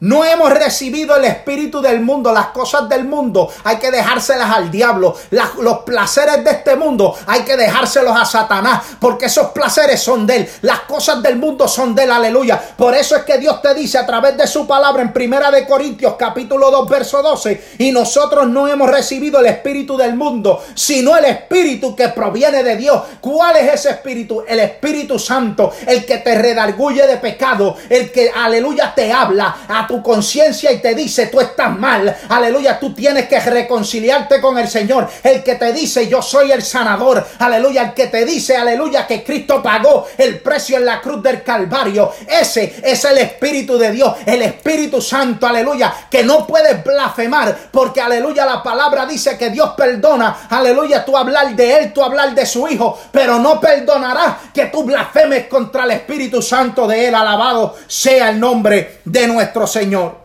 No 0.00 0.24
hemos 0.24 0.52
recibido 0.52 1.16
el 1.16 1.24
espíritu 1.24 1.80
del 1.80 2.00
mundo, 2.00 2.32
las 2.32 2.48
cosas 2.48 2.88
del 2.88 3.04
mundo 3.04 3.50
hay 3.64 3.78
que 3.78 3.90
dejárselas 3.90 4.48
al 4.48 4.70
diablo, 4.70 5.16
los 5.30 5.78
placeres 5.78 6.44
de 6.44 6.52
este 6.52 6.76
mundo 6.76 7.16
hay 7.26 7.42
que 7.42 7.56
dejárselos 7.56 8.16
a 8.16 8.24
Satanás, 8.24 8.82
porque 9.00 9.26
esos 9.26 9.48
placeres 9.48 10.00
son 10.00 10.24
de 10.24 10.36
él, 10.36 10.50
las 10.62 10.80
cosas 10.80 11.20
del 11.20 11.36
mundo 11.36 11.66
son 11.66 11.96
de 11.96 12.04
él, 12.04 12.12
aleluya. 12.12 12.62
Por 12.76 12.94
eso 12.94 13.16
es 13.16 13.24
que 13.24 13.38
Dios 13.38 13.60
te 13.60 13.74
dice 13.74 13.98
a 13.98 14.06
través 14.06 14.36
de 14.36 14.46
su 14.46 14.68
palabra 14.68 15.02
en 15.02 15.12
Primera 15.12 15.50
de 15.50 15.66
Corintios 15.66 16.14
capítulo 16.16 16.70
2 16.70 16.88
verso 16.88 17.20
12, 17.20 17.64
y 17.78 17.90
nosotros 17.90 18.46
no 18.46 18.68
hemos 18.68 18.88
recibido 18.88 19.40
el 19.40 19.46
espíritu 19.46 19.96
del 19.96 20.14
mundo, 20.14 20.62
sino 20.74 21.16
el 21.16 21.24
espíritu 21.24 21.96
que 21.96 22.10
proviene 22.10 22.62
de 22.62 22.76
Dios. 22.76 23.02
¿Cuál 23.20 23.56
es 23.56 23.74
ese 23.74 23.90
espíritu? 23.90 24.44
El 24.46 24.60
Espíritu 24.60 25.18
Santo, 25.18 25.72
el 25.86 26.06
que 26.06 26.18
te 26.18 26.36
redarguye 26.36 27.04
de 27.04 27.16
pecado, 27.16 27.76
el 27.88 28.12
que 28.12 28.30
aleluya 28.30 28.94
te 28.94 29.12
habla 29.12 29.56
a 29.68 29.87
tu 29.88 30.00
conciencia 30.02 30.70
y 30.70 30.78
te 30.78 30.94
dice, 30.94 31.26
tú 31.26 31.40
estás 31.40 31.76
mal. 31.76 32.16
Aleluya, 32.28 32.78
tú 32.78 32.94
tienes 32.94 33.26
que 33.26 33.40
reconciliarte 33.40 34.40
con 34.40 34.56
el 34.58 34.68
Señor. 34.68 35.08
El 35.24 35.42
que 35.42 35.56
te 35.56 35.72
dice, 35.72 36.06
yo 36.06 36.22
soy 36.22 36.52
el 36.52 36.62
sanador. 36.62 37.26
Aleluya, 37.40 37.82
el 37.82 37.94
que 37.94 38.06
te 38.06 38.24
dice, 38.24 38.56
aleluya, 38.56 39.06
que 39.06 39.24
Cristo 39.24 39.60
pagó 39.60 40.06
el 40.16 40.40
precio 40.40 40.76
en 40.76 40.84
la 40.84 41.00
cruz 41.00 41.22
del 41.22 41.42
Calvario. 41.42 42.12
Ese 42.28 42.76
es 42.84 43.04
el 43.04 43.18
Espíritu 43.18 43.76
de 43.76 43.90
Dios, 43.90 44.14
el 44.24 44.42
Espíritu 44.42 45.00
Santo, 45.00 45.46
aleluya, 45.46 45.92
que 46.10 46.22
no 46.22 46.46
puedes 46.46 46.84
blasfemar 46.84 47.56
porque, 47.70 48.00
aleluya, 48.00 48.44
la 48.44 48.62
palabra 48.62 49.06
dice 49.06 49.38
que 49.38 49.50
Dios 49.50 49.70
perdona. 49.76 50.46
Aleluya, 50.50 51.04
tú 51.04 51.16
hablar 51.16 51.54
de 51.56 51.78
Él, 51.78 51.92
tú 51.92 52.02
hablar 52.02 52.34
de 52.34 52.44
su 52.44 52.68
Hijo, 52.68 52.98
pero 53.10 53.38
no 53.38 53.58
perdonarás 53.58 54.36
que 54.52 54.66
tú 54.66 54.84
blasfemes 54.84 55.46
contra 55.46 55.84
el 55.84 55.92
Espíritu 55.92 56.42
Santo 56.42 56.86
de 56.86 57.08
Él. 57.08 57.14
Alabado 57.14 57.76
sea 57.86 58.30
el 58.30 58.38
nombre 58.38 59.00
de 59.04 59.26
nuestro 59.26 59.66
Señor. 59.66 59.77
Señor. 59.78 60.18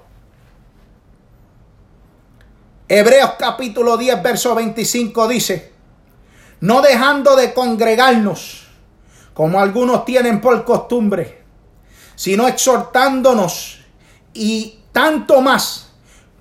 Hebreos 2.88 3.34
capítulo 3.38 3.98
10, 3.98 4.24
verso 4.24 4.56
25 4.56 5.28
dice, 5.28 5.72
no 6.62 6.82
dejando 6.82 7.36
de 7.36 7.54
congregarnos, 7.54 8.66
como 9.36 9.60
algunos 9.60 10.06
tienen 10.06 10.42
por 10.42 10.66
costumbre, 10.66 11.44
sino 12.16 12.48
exhortándonos 12.48 13.82
y 14.34 14.80
tanto 14.92 15.40
más 15.42 15.92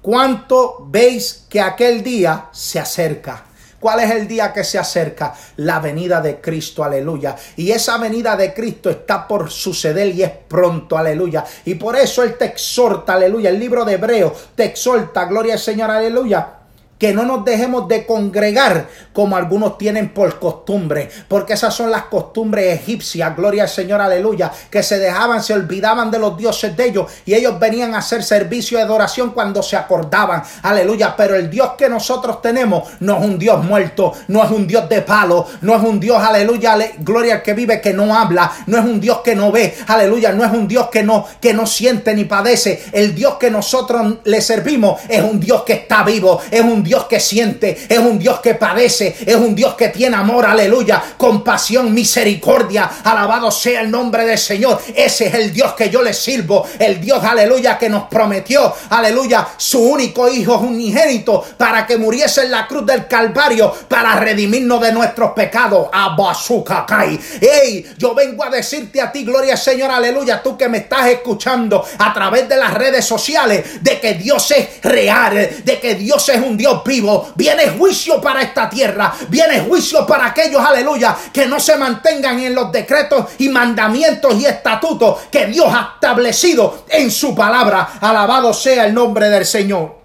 cuanto 0.01 0.87
veis 0.88 1.44
que 1.51 1.61
aquel 1.61 2.03
día 2.03 2.48
se 2.51 2.81
acerca. 2.81 3.44
¿Cuál 3.82 3.98
es 3.98 4.12
el 4.12 4.28
día 4.28 4.52
que 4.52 4.62
se 4.62 4.78
acerca? 4.78 5.34
La 5.56 5.80
venida 5.80 6.20
de 6.20 6.40
Cristo, 6.40 6.84
aleluya. 6.84 7.34
Y 7.56 7.72
esa 7.72 7.98
venida 7.98 8.36
de 8.36 8.54
Cristo 8.54 8.88
está 8.88 9.26
por 9.26 9.50
suceder 9.50 10.14
y 10.14 10.22
es 10.22 10.30
pronto, 10.30 10.96
aleluya. 10.96 11.44
Y 11.64 11.74
por 11.74 11.96
eso 11.96 12.22
Él 12.22 12.38
te 12.38 12.44
exhorta, 12.44 13.14
aleluya. 13.14 13.50
El 13.50 13.58
libro 13.58 13.84
de 13.84 13.94
Hebreo 13.94 14.32
te 14.54 14.66
exhorta, 14.66 15.24
gloria 15.24 15.54
al 15.54 15.58
Señor, 15.58 15.90
aleluya 15.90 16.62
que 17.02 17.12
no 17.12 17.24
nos 17.24 17.44
dejemos 17.44 17.88
de 17.88 18.06
congregar 18.06 18.86
como 19.12 19.34
algunos 19.34 19.76
tienen 19.76 20.10
por 20.10 20.38
costumbre, 20.38 21.10
porque 21.26 21.54
esas 21.54 21.74
son 21.74 21.90
las 21.90 22.04
costumbres 22.04 22.78
egipcias, 22.80 23.36
gloria 23.36 23.64
al 23.64 23.68
Señor, 23.68 24.00
aleluya, 24.00 24.52
que 24.70 24.84
se 24.84 25.00
dejaban, 25.00 25.42
se 25.42 25.52
olvidaban 25.52 26.12
de 26.12 26.20
los 26.20 26.36
dioses 26.36 26.76
de 26.76 26.86
ellos 26.86 27.10
y 27.26 27.34
ellos 27.34 27.58
venían 27.58 27.96
a 27.96 27.98
hacer 27.98 28.22
servicio 28.22 28.78
de 28.78 28.84
adoración 28.84 29.32
cuando 29.32 29.64
se 29.64 29.76
acordaban, 29.76 30.44
aleluya, 30.62 31.16
pero 31.16 31.34
el 31.34 31.50
Dios 31.50 31.72
que 31.76 31.88
nosotros 31.88 32.40
tenemos 32.40 32.88
no 33.00 33.18
es 33.18 33.24
un 33.24 33.36
Dios 33.36 33.64
muerto, 33.64 34.12
no 34.28 34.44
es 34.44 34.52
un 34.52 34.68
Dios 34.68 34.88
de 34.88 35.02
palo, 35.02 35.48
no 35.62 35.74
es 35.74 35.82
un 35.82 35.98
Dios, 35.98 36.22
aleluya, 36.22 36.78
gloria 37.00 37.34
al 37.34 37.42
que 37.42 37.54
vive 37.54 37.80
que 37.80 37.92
no 37.92 38.14
habla, 38.14 38.48
no 38.66 38.78
es 38.78 38.84
un 38.84 39.00
Dios 39.00 39.22
que 39.24 39.34
no 39.34 39.50
ve, 39.50 39.74
aleluya, 39.88 40.30
no 40.30 40.44
es 40.44 40.52
un 40.52 40.68
Dios 40.68 40.88
que 40.88 41.02
no 41.02 41.26
que 41.40 41.52
no 41.52 41.66
siente 41.66 42.14
ni 42.14 42.26
padece, 42.26 42.80
el 42.92 43.12
Dios 43.12 43.38
que 43.40 43.50
nosotros 43.50 44.18
le 44.22 44.40
servimos 44.40 45.00
es 45.08 45.20
un 45.20 45.40
Dios 45.40 45.64
que 45.64 45.72
está 45.72 46.04
vivo, 46.04 46.40
es 46.48 46.60
un 46.60 46.84
Dios 46.84 46.91
Dios 46.92 47.07
que 47.07 47.20
siente, 47.20 47.87
es 47.88 47.98
un 47.98 48.18
Dios 48.18 48.40
que 48.40 48.55
padece, 48.55 49.16
es 49.24 49.35
un 49.35 49.55
Dios 49.55 49.76
que 49.76 49.88
tiene 49.88 50.14
amor, 50.14 50.44
aleluya, 50.44 51.02
compasión, 51.16 51.94
misericordia. 51.94 52.90
Alabado 53.02 53.50
sea 53.50 53.81
el 53.81 53.90
nombre 53.90 54.26
del 54.26 54.37
Señor. 54.37 54.78
Ese 54.94 55.28
es 55.28 55.35
el 55.37 55.55
Dios 55.55 55.72
que 55.72 55.88
yo 55.88 56.02
le 56.02 56.12
sirvo, 56.12 56.66
el 56.78 57.00
Dios, 57.00 57.24
aleluya, 57.24 57.78
que 57.78 57.88
nos 57.88 58.09
prometió, 58.09 58.74
aleluya, 58.90 59.48
su 59.57 59.81
único 59.81 60.28
hijo 60.28 60.59
unigénito 60.59 61.42
para 61.57 61.87
que 61.87 61.96
muriese 61.96 62.42
en 62.42 62.50
la 62.50 62.66
cruz 62.66 62.85
del 62.85 63.07
Calvario 63.07 63.72
para 63.88 64.16
redimirnos 64.16 64.83
de 64.83 64.92
nuestros 64.92 65.31
pecados. 65.31 65.88
Abasucacay. 65.90 67.18
Hey, 67.40 67.87
yo 67.96 68.14
vengo 68.14 68.44
a 68.44 68.50
decirte 68.50 69.00
a 69.00 69.11
ti, 69.11 69.24
gloria 69.24 69.52
al 69.55 69.59
Señor, 69.59 69.90
aleluya, 69.90 70.42
tú 70.42 70.59
que 70.59 70.68
me 70.68 70.76
estás 70.76 71.07
escuchando 71.07 71.83
a 71.96 72.12
través 72.12 72.46
de 72.50 72.59
las 72.59 72.74
redes 72.74 73.07
sociales, 73.07 73.83
de 73.83 73.98
que 73.98 74.12
Dios 74.12 74.50
es 74.50 74.83
real, 74.83 75.62
de 75.64 75.81
que 75.81 75.94
Dios 75.94 76.28
es 76.28 76.37
un 76.37 76.59
Dios 76.59 76.81
vivo. 76.84 77.32
Viene 77.34 77.68
juicio 77.70 78.20
para 78.20 78.42
esta 78.42 78.68
tierra, 78.68 79.12
viene 79.28 79.60
juicio 79.60 80.06
para 80.06 80.26
aquellos, 80.26 80.60
aleluya, 80.64 81.16
que 81.32 81.46
no 81.46 81.58
se 81.58 81.76
mantengan 81.76 82.38
en 82.40 82.54
los 82.54 82.70
decretos 82.72 83.32
y 83.38 83.48
mandamientos 83.48 84.34
y 84.34 84.46
estatutos 84.46 85.22
que 85.30 85.46
Dios 85.46 85.66
ha 85.68 85.94
establecido 85.94 86.84
en 86.88 87.10
su 87.10 87.34
palabra. 87.34 87.94
Alabado 88.00 88.52
sea 88.52 88.86
el 88.86 88.94
nombre 88.94 89.28
del 89.28 89.46
Señor. 89.46 90.02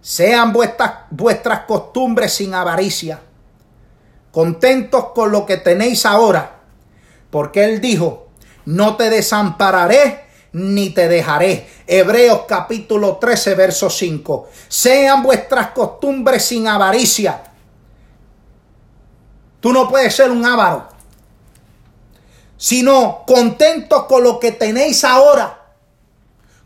Sean 0.00 0.52
vuestras, 0.52 0.92
vuestras 1.10 1.60
costumbres 1.60 2.34
sin 2.34 2.52
avaricia, 2.52 3.20
contentos 4.30 5.06
con 5.14 5.32
lo 5.32 5.46
que 5.46 5.56
tenéis 5.56 6.04
ahora, 6.04 6.56
porque 7.30 7.64
Él 7.64 7.80
dijo, 7.80 8.28
no 8.66 8.96
te 8.96 9.08
desampararé 9.08 10.23
ni 10.54 10.90
te 10.90 11.08
dejaré. 11.08 11.68
Hebreos 11.86 12.42
capítulo 12.48 13.18
13, 13.18 13.54
verso 13.54 13.90
5. 13.90 14.48
Sean 14.68 15.22
vuestras 15.22 15.68
costumbres 15.70 16.44
sin 16.44 16.66
avaricia. 16.66 17.42
Tú 19.60 19.72
no 19.72 19.88
puedes 19.88 20.14
ser 20.14 20.30
un 20.30 20.44
avaro, 20.44 20.88
sino 22.56 23.22
contentos 23.26 24.04
con 24.04 24.22
lo 24.22 24.40
que 24.40 24.52
tenéis 24.52 25.04
ahora 25.04 25.60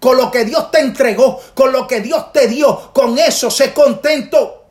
con 0.01 0.17
lo 0.17 0.31
que 0.31 0.45
Dios 0.45 0.71
te 0.71 0.81
entregó, 0.81 1.41
con 1.55 1.73
lo 1.73 1.87
que 1.87 2.01
Dios 2.01 2.33
te 2.33 2.47
dio, 2.47 2.93
con 2.93 3.19
eso 3.19 3.51
sé 3.51 3.73
contento. 3.75 4.67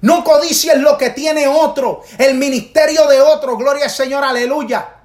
No 0.00 0.22
codicies 0.24 0.78
lo 0.78 0.98
que 0.98 1.10
tiene 1.10 1.46
otro, 1.46 2.02
el 2.18 2.34
ministerio 2.34 3.06
de 3.06 3.20
otro, 3.20 3.56
gloria 3.56 3.84
al 3.84 3.90
Señor, 3.90 4.24
aleluya. 4.24 4.95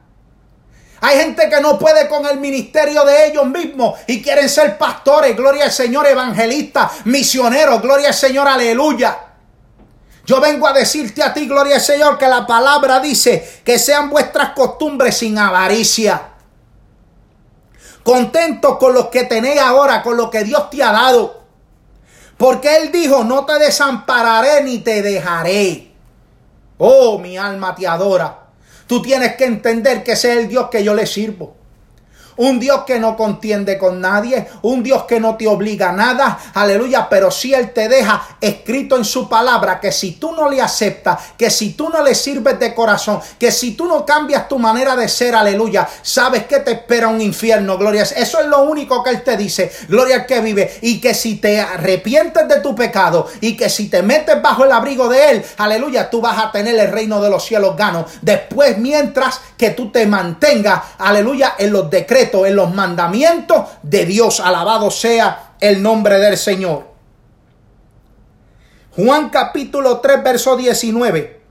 Hay 1.04 1.18
gente 1.18 1.50
que 1.50 1.60
no 1.60 1.80
puede 1.80 2.08
con 2.08 2.28
el 2.28 2.40
ministerio 2.40 3.04
de 3.04 3.28
ellos 3.28 3.48
mismos 3.48 4.00
y 4.06 4.22
quieren 4.22 4.48
ser 4.48 4.78
pastores, 4.78 5.36
gloria 5.36 5.66
al 5.66 5.72
Señor, 5.72 6.06
evangelistas, 6.06 7.06
misioneros, 7.06 7.82
gloria 7.82 8.10
al 8.10 8.14
Señor, 8.14 8.48
aleluya. 8.48 9.18
Yo 10.28 10.40
vengo 10.40 10.68
a 10.68 10.74
decirte 10.74 11.24
a 11.24 11.34
ti, 11.34 11.48
gloria 11.48 11.76
al 11.76 11.82
Señor, 11.82 12.20
que 12.20 12.28
la 12.28 12.46
palabra 12.46 13.00
dice 13.00 13.62
que 13.66 13.80
sean 13.80 14.12
vuestras 14.12 14.52
costumbres 14.52 15.18
sin 15.18 15.40
avaricia. 15.40 16.22
Contentos 18.04 18.78
con 18.78 18.94
lo 18.94 19.10
que 19.10 19.24
tenéis 19.24 19.60
ahora, 19.60 20.04
con 20.04 20.16
lo 20.16 20.30
que 20.30 20.44
Dios 20.44 20.70
te 20.70 20.84
ha 20.84 20.92
dado. 20.92 21.42
Porque 22.38 22.78
Él 22.78 22.92
dijo, 22.92 23.24
no 23.24 23.44
te 23.46 23.58
desampararé 23.58 24.64
ni 24.64 24.78
te 24.80 25.02
dejaré. 25.02 25.92
Oh, 26.78 27.18
mi 27.18 27.40
alma 27.40 27.74
te 27.74 27.88
adora. 27.88 28.40
Tú 28.91 29.01
tienes 29.01 29.38
que 29.38 29.45
entender 29.45 30.04
que 30.04 30.12
ese 30.12 30.34
es 30.34 30.38
el 30.39 30.49
Dios 30.49 30.67
que 30.69 30.84
yo 30.84 30.93
le 30.93 31.06
sirvo. 31.06 31.56
Un 32.41 32.60
Dios 32.60 32.86
que 32.88 32.99
no 32.99 33.15
contiende 33.15 33.77
con 33.77 34.01
nadie, 34.01 34.47
un 34.63 34.82
Dios 34.82 35.04
que 35.04 35.19
no 35.19 35.38
te 35.38 35.45
obliga 35.45 35.89
a 35.89 35.91
nada, 35.91 36.39
aleluya, 36.56 37.08
pero 37.08 37.30
si 37.30 37.54
Él 37.54 37.71
te 37.71 37.88
deja 37.88 38.19
escrito 38.41 38.97
en 38.97 39.06
su 39.06 39.30
palabra 39.30 39.80
que 39.80 39.91
si 39.91 40.13
tú 40.13 40.32
no 40.32 40.49
le 40.49 40.60
aceptas, 40.60 41.19
que 41.38 41.51
si 41.51 41.73
tú 41.73 41.89
no 41.89 42.04
le 42.04 42.15
sirves 42.15 42.58
de 42.58 42.73
corazón, 42.73 43.19
que 43.38 43.51
si 43.51 43.73
tú 43.73 43.86
no 43.86 44.04
cambias 44.08 44.47
tu 44.47 44.58
manera 44.58 44.95
de 44.95 45.08
ser, 45.08 45.36
aleluya, 45.36 45.88
sabes 46.01 46.45
que 46.45 46.62
te 46.62 46.71
espera 46.71 47.10
un 47.10 47.21
infierno, 47.21 47.77
gloria. 47.77 48.01
Eso 48.01 48.39
es 48.39 48.47
lo 48.47 48.63
único 48.63 49.04
que 49.04 49.12
Él 49.12 49.21
te 49.21 49.38
dice, 49.38 49.71
gloria 49.88 50.15
al 50.15 50.25
que 50.25 50.39
vive, 50.39 50.80
y 50.82 50.99
que 50.99 51.13
si 51.13 51.36
te 51.36 51.62
arrepientes 51.62 52.47
de 52.47 52.60
tu 52.62 52.73
pecado 52.73 53.27
y 53.39 53.56
que 53.56 53.69
si 53.69 53.88
te 53.88 54.01
metes 54.01 54.41
bajo 54.41 54.65
el 54.65 54.71
abrigo 54.71 55.08
de 55.10 55.30
Él, 55.30 55.45
aleluya, 55.58 56.10
tú 56.10 56.21
vas 56.21 56.43
a 56.43 56.51
tener 56.51 56.73
el 56.73 56.91
reino 56.91 57.21
de 57.21 57.30
los 57.30 57.45
cielos 57.45 57.77
gano. 57.77 58.08
Después, 58.23 58.80
mientras 58.80 59.39
que 59.56 59.69
tú 59.69 59.91
te 59.91 60.08
mantengas, 60.08 60.82
aleluya, 60.97 61.54
en 61.60 61.71
los 61.71 61.88
decretos 61.88 62.31
en 62.34 62.56
los 62.56 62.74
mandamientos 62.74 63.65
de 63.84 64.06
Dios. 64.06 64.39
Alabado 64.39 64.89
sea 64.91 65.54
el 65.60 65.82
nombre 65.82 66.20
del 66.20 66.38
Señor. 66.38 66.91
Juan 68.96 69.30
capítulo 69.30 70.00
3, 70.00 70.24
verso 70.24 70.58
19. 70.58 71.41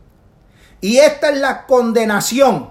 Y 0.83 0.99
esta 0.99 1.31
es 1.31 1.39
la 1.39 1.67
condenación, 1.67 2.71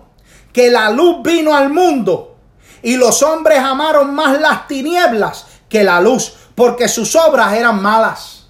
que 0.52 0.70
la 0.70 0.90
luz 0.90 1.24
vino 1.24 1.56
al 1.56 1.70
mundo 1.70 2.38
y 2.82 2.96
los 2.96 3.22
hombres 3.24 3.60
amaron 3.60 4.14
más 4.14 4.40
las 4.40 4.68
tinieblas 4.68 5.46
que 5.68 5.84
la 5.84 6.02
luz, 6.02 6.34
porque 6.56 6.88
sus 6.88 7.16
obras 7.16 7.54
eran 7.54 7.82
malas. 7.82 8.48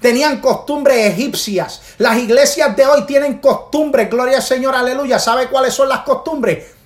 Tenían 0.00 0.40
costumbres 0.40 1.12
egipcias. 1.12 1.82
Las 1.98 2.16
iglesias 2.16 2.74
de 2.74 2.86
hoy 2.86 3.04
tienen 3.04 3.38
costumbres. 3.38 4.08
Gloria 4.08 4.38
al 4.38 4.42
Señor, 4.42 4.74
aleluya. 4.74 5.18
¿Sabe 5.18 5.48
cuáles 5.48 5.74
son 5.74 5.90
las 5.90 6.00
costumbres? 6.00 6.79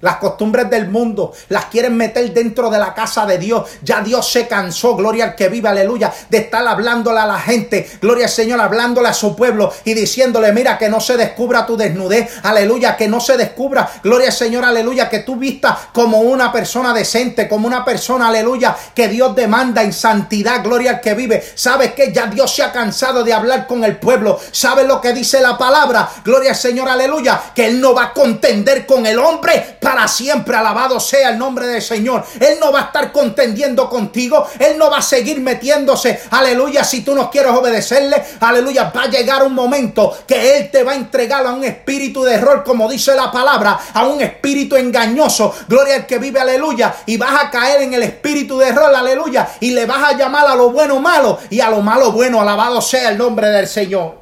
Las 0.00 0.16
costumbres 0.16 0.70
del 0.70 0.88
mundo 0.88 1.32
las 1.48 1.66
quieren 1.66 1.96
meter 1.96 2.32
dentro 2.32 2.70
de 2.70 2.78
la 2.78 2.94
casa 2.94 3.26
de 3.26 3.38
Dios. 3.38 3.68
Ya 3.82 4.00
Dios 4.00 4.30
se 4.30 4.46
cansó, 4.46 4.94
gloria 4.94 5.24
al 5.24 5.34
que 5.34 5.48
vive, 5.48 5.68
aleluya, 5.68 6.12
de 6.30 6.38
estar 6.38 6.66
hablándole 6.66 7.18
a 7.18 7.26
la 7.26 7.38
gente, 7.38 7.88
gloria 8.00 8.26
al 8.26 8.30
Señor, 8.30 8.60
hablándole 8.60 9.08
a 9.08 9.14
su 9.14 9.34
pueblo 9.34 9.72
y 9.84 9.94
diciéndole, 9.94 10.52
mira, 10.52 10.78
que 10.78 10.88
no 10.88 11.00
se 11.00 11.16
descubra 11.16 11.66
tu 11.66 11.76
desnudez, 11.76 12.30
aleluya, 12.44 12.96
que 12.96 13.08
no 13.08 13.20
se 13.20 13.36
descubra, 13.36 13.90
gloria 14.02 14.28
al 14.28 14.32
Señor, 14.32 14.64
aleluya, 14.64 15.08
que 15.08 15.20
tú 15.20 15.36
vistas 15.36 15.76
como 15.92 16.20
una 16.20 16.52
persona 16.52 16.94
decente, 16.94 17.48
como 17.48 17.66
una 17.66 17.84
persona, 17.84 18.28
aleluya, 18.28 18.76
que 18.94 19.08
Dios 19.08 19.34
demanda 19.34 19.82
en 19.82 19.92
santidad, 19.92 20.62
gloria 20.62 20.90
al 20.92 21.00
que 21.00 21.14
vive. 21.14 21.44
¿Sabes 21.54 21.92
que 21.94 22.12
Ya 22.12 22.26
Dios 22.26 22.54
se 22.54 22.62
ha 22.62 22.72
cansado 22.72 23.24
de 23.24 23.32
hablar 23.32 23.66
con 23.66 23.84
el 23.84 23.96
pueblo. 23.98 24.38
¿Sabes 24.50 24.86
lo 24.86 25.00
que 25.00 25.12
dice 25.12 25.40
la 25.40 25.58
palabra? 25.58 26.08
Gloria 26.24 26.50
al 26.50 26.56
Señor, 26.56 26.88
aleluya, 26.88 27.40
que 27.54 27.66
Él 27.66 27.80
no 27.80 27.94
va 27.94 28.04
a 28.04 28.12
contender 28.12 28.86
con 28.86 29.04
el 29.04 29.18
hombre 29.18 29.76
para 29.88 30.06
siempre. 30.06 30.54
Alabado 30.54 31.00
sea 31.00 31.30
el 31.30 31.38
nombre 31.38 31.66
del 31.66 31.80
Señor. 31.80 32.22
Él 32.38 32.58
no 32.60 32.70
va 32.70 32.80
a 32.80 32.82
estar 32.84 33.10
contendiendo 33.10 33.88
contigo. 33.88 34.46
Él 34.58 34.76
no 34.76 34.90
va 34.90 34.98
a 34.98 35.02
seguir 35.02 35.40
metiéndose. 35.40 36.20
Aleluya. 36.30 36.84
Si 36.84 37.00
tú 37.00 37.14
no 37.14 37.30
quieres 37.30 37.52
obedecerle, 37.52 38.22
aleluya. 38.38 38.92
Va 38.94 39.04
a 39.04 39.06
llegar 39.06 39.42
un 39.44 39.54
momento 39.54 40.14
que 40.26 40.58
Él 40.58 40.70
te 40.70 40.82
va 40.82 40.92
a 40.92 40.96
entregar 40.96 41.46
a 41.46 41.54
un 41.54 41.64
espíritu 41.64 42.22
de 42.22 42.34
error, 42.34 42.62
como 42.64 42.86
dice 42.86 43.14
la 43.14 43.32
palabra, 43.32 43.80
a 43.94 44.06
un 44.06 44.20
espíritu 44.20 44.76
engañoso. 44.76 45.54
Gloria 45.66 45.94
al 45.94 46.06
que 46.06 46.18
vive, 46.18 46.38
aleluya. 46.38 46.94
Y 47.06 47.16
vas 47.16 47.44
a 47.44 47.50
caer 47.50 47.80
en 47.80 47.94
el 47.94 48.02
espíritu 48.02 48.58
de 48.58 48.68
error, 48.68 48.94
aleluya. 48.94 49.48
Y 49.60 49.70
le 49.70 49.86
vas 49.86 50.12
a 50.12 50.18
llamar 50.18 50.48
a 50.48 50.54
lo 50.54 50.70
bueno 50.70 51.00
malo 51.00 51.38
y 51.48 51.60
a 51.60 51.70
lo 51.70 51.80
malo 51.80 52.12
bueno. 52.12 52.42
Alabado 52.42 52.82
sea 52.82 53.08
el 53.08 53.16
nombre 53.16 53.48
del 53.48 53.66
Señor. 53.66 54.18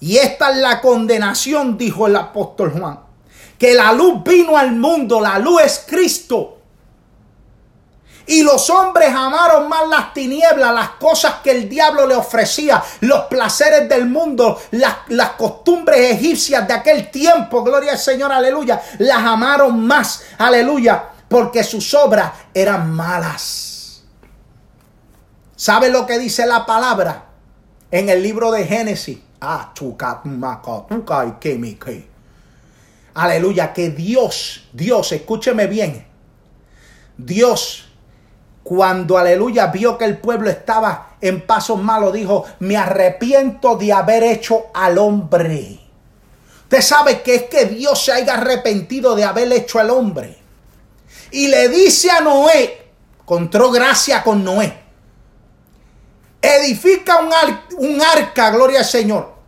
Y 0.00 0.18
esta 0.18 0.50
es 0.50 0.58
la 0.58 0.82
condenación, 0.82 1.78
dijo 1.78 2.06
el 2.06 2.14
apóstol 2.14 2.72
Juan 2.78 3.07
que 3.58 3.74
la 3.74 3.92
luz 3.92 4.22
vino 4.22 4.56
al 4.56 4.72
mundo, 4.72 5.20
la 5.20 5.38
luz 5.38 5.62
es 5.62 5.84
Cristo. 5.86 6.54
Y 8.26 8.42
los 8.42 8.68
hombres 8.68 9.12
amaron 9.14 9.68
más 9.70 9.88
las 9.88 10.12
tinieblas, 10.12 10.74
las 10.74 10.90
cosas 10.90 11.36
que 11.42 11.50
el 11.50 11.68
diablo 11.68 12.06
le 12.06 12.14
ofrecía, 12.14 12.82
los 13.00 13.22
placeres 13.22 13.88
del 13.88 14.06
mundo, 14.06 14.60
las, 14.72 14.96
las, 15.08 15.30
costumbres 15.30 15.98
egipcias 16.12 16.68
de 16.68 16.74
aquel 16.74 17.10
tiempo, 17.10 17.64
gloria 17.64 17.92
al 17.92 17.98
Señor, 17.98 18.30
aleluya, 18.30 18.82
las 18.98 19.18
amaron 19.18 19.80
más, 19.86 20.24
aleluya, 20.36 21.08
porque 21.26 21.64
sus 21.64 21.94
obras 21.94 22.32
eran 22.52 22.92
malas. 22.92 24.02
¿Sabe 25.56 25.88
lo 25.88 26.06
que 26.06 26.18
dice 26.18 26.46
la 26.46 26.66
palabra 26.66 27.24
en 27.90 28.10
el 28.10 28.22
libro 28.22 28.50
de 28.50 28.66
Génesis? 28.66 29.18
Ah, 29.40 29.72
Aleluya, 33.18 33.72
que 33.72 33.90
Dios, 33.90 34.68
Dios, 34.72 35.10
escúcheme 35.10 35.66
bien. 35.66 36.06
Dios, 37.16 37.86
cuando 38.62 39.18
aleluya 39.18 39.66
vio 39.66 39.98
que 39.98 40.04
el 40.04 40.18
pueblo 40.18 40.48
estaba 40.48 41.16
en 41.20 41.44
pasos 41.44 41.82
malos, 41.82 42.12
dijo, 42.12 42.44
me 42.60 42.76
arrepiento 42.76 43.74
de 43.74 43.92
haber 43.92 44.22
hecho 44.22 44.66
al 44.72 44.98
hombre. 44.98 45.80
Usted 46.62 46.80
sabe 46.80 47.22
que 47.22 47.34
es 47.34 47.42
que 47.44 47.64
Dios 47.64 48.04
se 48.04 48.12
haya 48.12 48.34
arrepentido 48.34 49.16
de 49.16 49.24
haber 49.24 49.52
hecho 49.52 49.80
al 49.80 49.90
hombre. 49.90 50.38
Y 51.32 51.48
le 51.48 51.68
dice 51.68 52.12
a 52.12 52.20
Noé, 52.20 52.92
encontró 53.20 53.72
gracia 53.72 54.22
con 54.22 54.44
Noé, 54.44 54.78
edifica 56.40 57.18
un, 57.18 57.32
un 57.78 58.00
arca, 58.00 58.50
gloria 58.50 58.78
al 58.78 58.84
Señor 58.84 59.38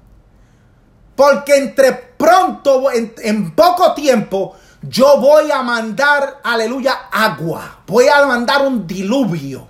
porque 1.20 1.54
entre 1.54 2.09
pronto, 2.20 2.90
en, 2.92 3.52
poco 3.52 3.94
tiempo, 3.94 4.54
yo 4.82 5.16
voy 5.18 5.50
a 5.50 5.62
mandar, 5.62 6.40
aleluya, 6.44 7.08
agua. 7.10 7.78
Voy 7.86 8.08
a 8.08 8.26
mandar 8.26 8.66
un 8.66 8.86
diluvio. 8.86 9.66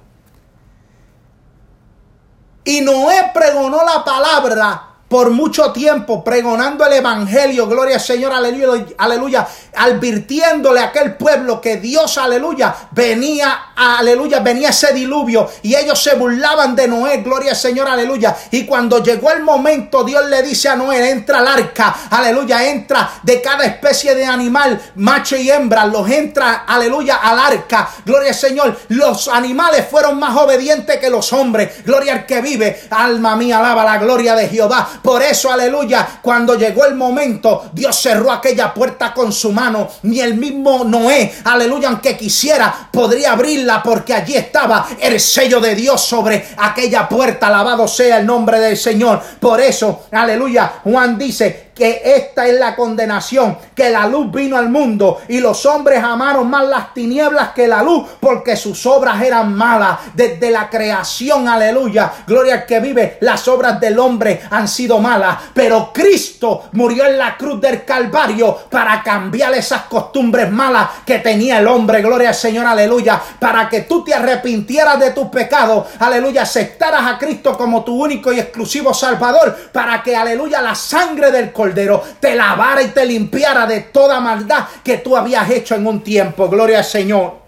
Y 2.65 2.81
Noé 2.81 3.31
pregonó 3.33 3.85
la 3.85 4.05
palabra 4.05 4.90
por 5.11 5.31
mucho 5.31 5.73
tiempo 5.73 6.23
pregonando 6.23 6.87
el 6.87 6.93
evangelio, 6.93 7.67
gloria 7.67 7.97
al 7.97 8.01
Señor, 8.01 8.33
aleluya, 8.33 8.87
aleluya, 8.97 9.49
advirtiéndole 9.75 10.79
a 10.79 10.85
aquel 10.85 11.17
pueblo 11.17 11.61
que 11.61 11.79
Dios, 11.79 12.17
aleluya, 12.17 12.73
venía, 12.93 13.73
aleluya, 13.75 14.39
venía 14.39 14.69
ese 14.69 14.93
diluvio 14.93 15.51
y 15.63 15.75
ellos 15.75 16.01
se 16.01 16.15
burlaban 16.15 16.77
de 16.77 16.87
Noé, 16.87 17.23
gloria 17.23 17.51
al 17.51 17.57
Señor, 17.57 17.89
aleluya. 17.89 18.37
Y 18.53 18.65
cuando 18.65 19.03
llegó 19.03 19.33
el 19.33 19.43
momento, 19.43 20.05
Dios 20.05 20.27
le 20.27 20.45
dice 20.45 20.69
a 20.69 20.77
Noé, 20.77 21.11
entra 21.11 21.41
al 21.41 21.49
arca, 21.49 21.93
aleluya, 22.09 22.71
entra 22.71 23.11
de 23.25 23.43
cada 23.43 23.65
especie 23.65 24.15
de 24.15 24.25
animal, 24.25 24.81
macho 24.95 25.35
y 25.35 25.51
hembra, 25.51 25.87
los 25.87 26.09
entra, 26.09 26.65
aleluya, 26.69 27.17
al 27.17 27.37
arca, 27.37 27.91
gloria 28.07 28.29
al 28.29 28.37
Señor. 28.37 28.79
Los 28.87 29.27
animales 29.27 29.89
fueron 29.91 30.21
más 30.21 30.37
obedientes 30.37 30.99
que 31.01 31.11
los 31.11 31.33
hombres, 31.33 31.85
gloria 31.85 32.13
al 32.13 32.27
que 32.27 32.41
vive, 32.41 32.83
alma 32.91 33.35
mía, 33.35 33.59
alaba 33.59 33.83
la 33.83 33.99
gloria 33.99 34.37
de 34.37 34.47
Jehová. 34.47 35.00
Por 35.03 35.23
eso, 35.23 35.51
aleluya, 35.51 36.21
cuando 36.23 36.57
llegó 36.57 36.85
el 36.85 36.95
momento, 36.95 37.71
Dios 37.73 38.01
cerró 38.01 38.31
aquella 38.31 38.73
puerta 38.75 39.13
con 39.15 39.33
su 39.33 39.53
mano. 39.53 39.89
Ni 40.03 40.21
el 40.21 40.35
mismo 40.35 40.85
Noé, 40.85 41.33
aleluya, 41.45 41.89
aunque 41.89 42.17
quisiera, 42.17 42.89
podría 42.93 43.33
abrirla 43.33 43.83
porque 43.83 44.15
allí 44.15 44.37
estaba 44.37 44.87
el 45.01 45.19
sello 45.21 45.61
de 45.61 45.75
Dios 45.75 46.01
sobre 46.01 46.49
aquella 46.59 47.09
puerta. 47.09 47.47
Alabado 47.47 47.89
sea 47.89 48.19
el 48.19 48.27
nombre 48.27 48.61
del 48.61 48.77
Señor. 48.77 49.21
Por 49.41 49.61
eso, 49.61 50.07
aleluya, 50.13 50.81
Juan 50.85 51.17
dice, 51.17 51.70
que 51.81 52.03
esta 52.05 52.47
es 52.47 52.59
la 52.59 52.77
condenación, 52.77 53.57
que 53.75 53.89
la 53.89 54.07
luz 54.07 54.31
vino 54.31 54.59
al 54.59 54.69
mundo 54.69 55.23
y 55.29 55.41
los 55.41 55.65
hombres 55.65 56.05
amaron 56.05 56.51
más 56.51 56.67
las 56.67 56.93
tinieblas 56.93 57.53
que 57.55 57.67
la 57.67 57.83
luz 57.83 58.07
porque 58.21 58.55
sus 58.55 58.85
obras 58.85 59.23
eran 59.23 59.55
malas. 59.55 59.99
Desde 60.13 60.51
la 60.51 60.69
creación, 60.69 61.49
aleluya, 61.49 62.13
gloria 62.27 62.53
al 62.53 62.67
que 62.67 62.81
vive, 62.81 63.17
las 63.23 63.49
obras 63.49 63.81
del 63.81 63.99
hombre 63.99 64.43
han 64.51 64.69
sido 64.69 64.99
malas, 64.99 65.39
pero 65.55 65.91
Cristo 65.91 66.65
murió 66.73 67.07
en 67.07 67.17
la 67.17 67.39
cruz 67.39 67.59
del 67.63 67.83
Calvario 67.87 68.59
para 68.69 69.03
cambiar 69.03 69.55
esas 69.55 69.85
costumbres 69.85 70.51
malas 70.51 70.87
que 71.07 71.21
tenía 71.21 71.61
el 71.61 71.67
hombre, 71.67 72.03
gloria 72.03 72.29
al 72.29 72.35
Señor, 72.35 72.67
aleluya, 72.67 73.19
para 73.39 73.71
que 73.71 73.81
tú 73.81 74.05
te 74.05 74.13
arrepintieras 74.13 75.01
de 75.01 75.13
tus 75.13 75.29
pecados, 75.29 75.87
aleluya, 75.99 76.43
aceptaras 76.43 77.07
a 77.07 77.17
Cristo 77.17 77.57
como 77.57 77.83
tu 77.83 78.05
único 78.05 78.35
y 78.35 78.39
exclusivo 78.39 78.93
Salvador, 78.93 79.57
para 79.73 80.03
que, 80.03 80.15
aleluya, 80.15 80.61
la 80.61 80.75
sangre 80.75 81.31
del 81.31 81.51
Cordero 81.51 81.70
te 81.75 82.35
lavara 82.35 82.83
y 82.83 82.89
te 82.89 83.05
limpiara 83.05 83.67
de 83.67 83.81
toda 83.81 84.21
maldad 84.21 84.67
que 84.83 84.99
tú 84.99 85.17
habías 85.17 85.51
hecho 85.51 85.75
en 85.75 85.87
un 85.87 86.03
tiempo. 86.03 86.49
Gloria 86.49 86.79
al 86.79 86.85
Señor. 86.85 87.41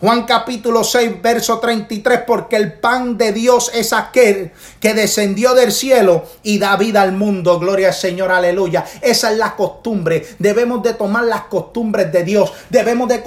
Juan 0.00 0.24
capítulo 0.24 0.82
6, 0.82 1.20
verso 1.20 1.58
33, 1.58 2.20
porque 2.26 2.56
el 2.56 2.72
pan 2.72 3.18
de 3.18 3.34
Dios 3.34 3.70
es 3.74 3.92
aquel 3.92 4.50
que 4.80 4.94
descendió 4.94 5.52
del 5.52 5.72
cielo 5.72 6.24
y 6.42 6.58
da 6.58 6.76
vida 6.76 7.02
al 7.02 7.12
mundo. 7.12 7.58
Gloria 7.58 7.88
al 7.88 7.94
Señor, 7.94 8.32
aleluya. 8.32 8.82
Esa 9.02 9.30
es 9.30 9.36
la 9.36 9.54
costumbre. 9.56 10.26
Debemos 10.38 10.82
de 10.82 10.94
tomar 10.94 11.24
las 11.24 11.42
costumbres 11.42 12.10
de 12.10 12.24
Dios. 12.24 12.50
Debemos 12.70 13.10
de 13.10 13.22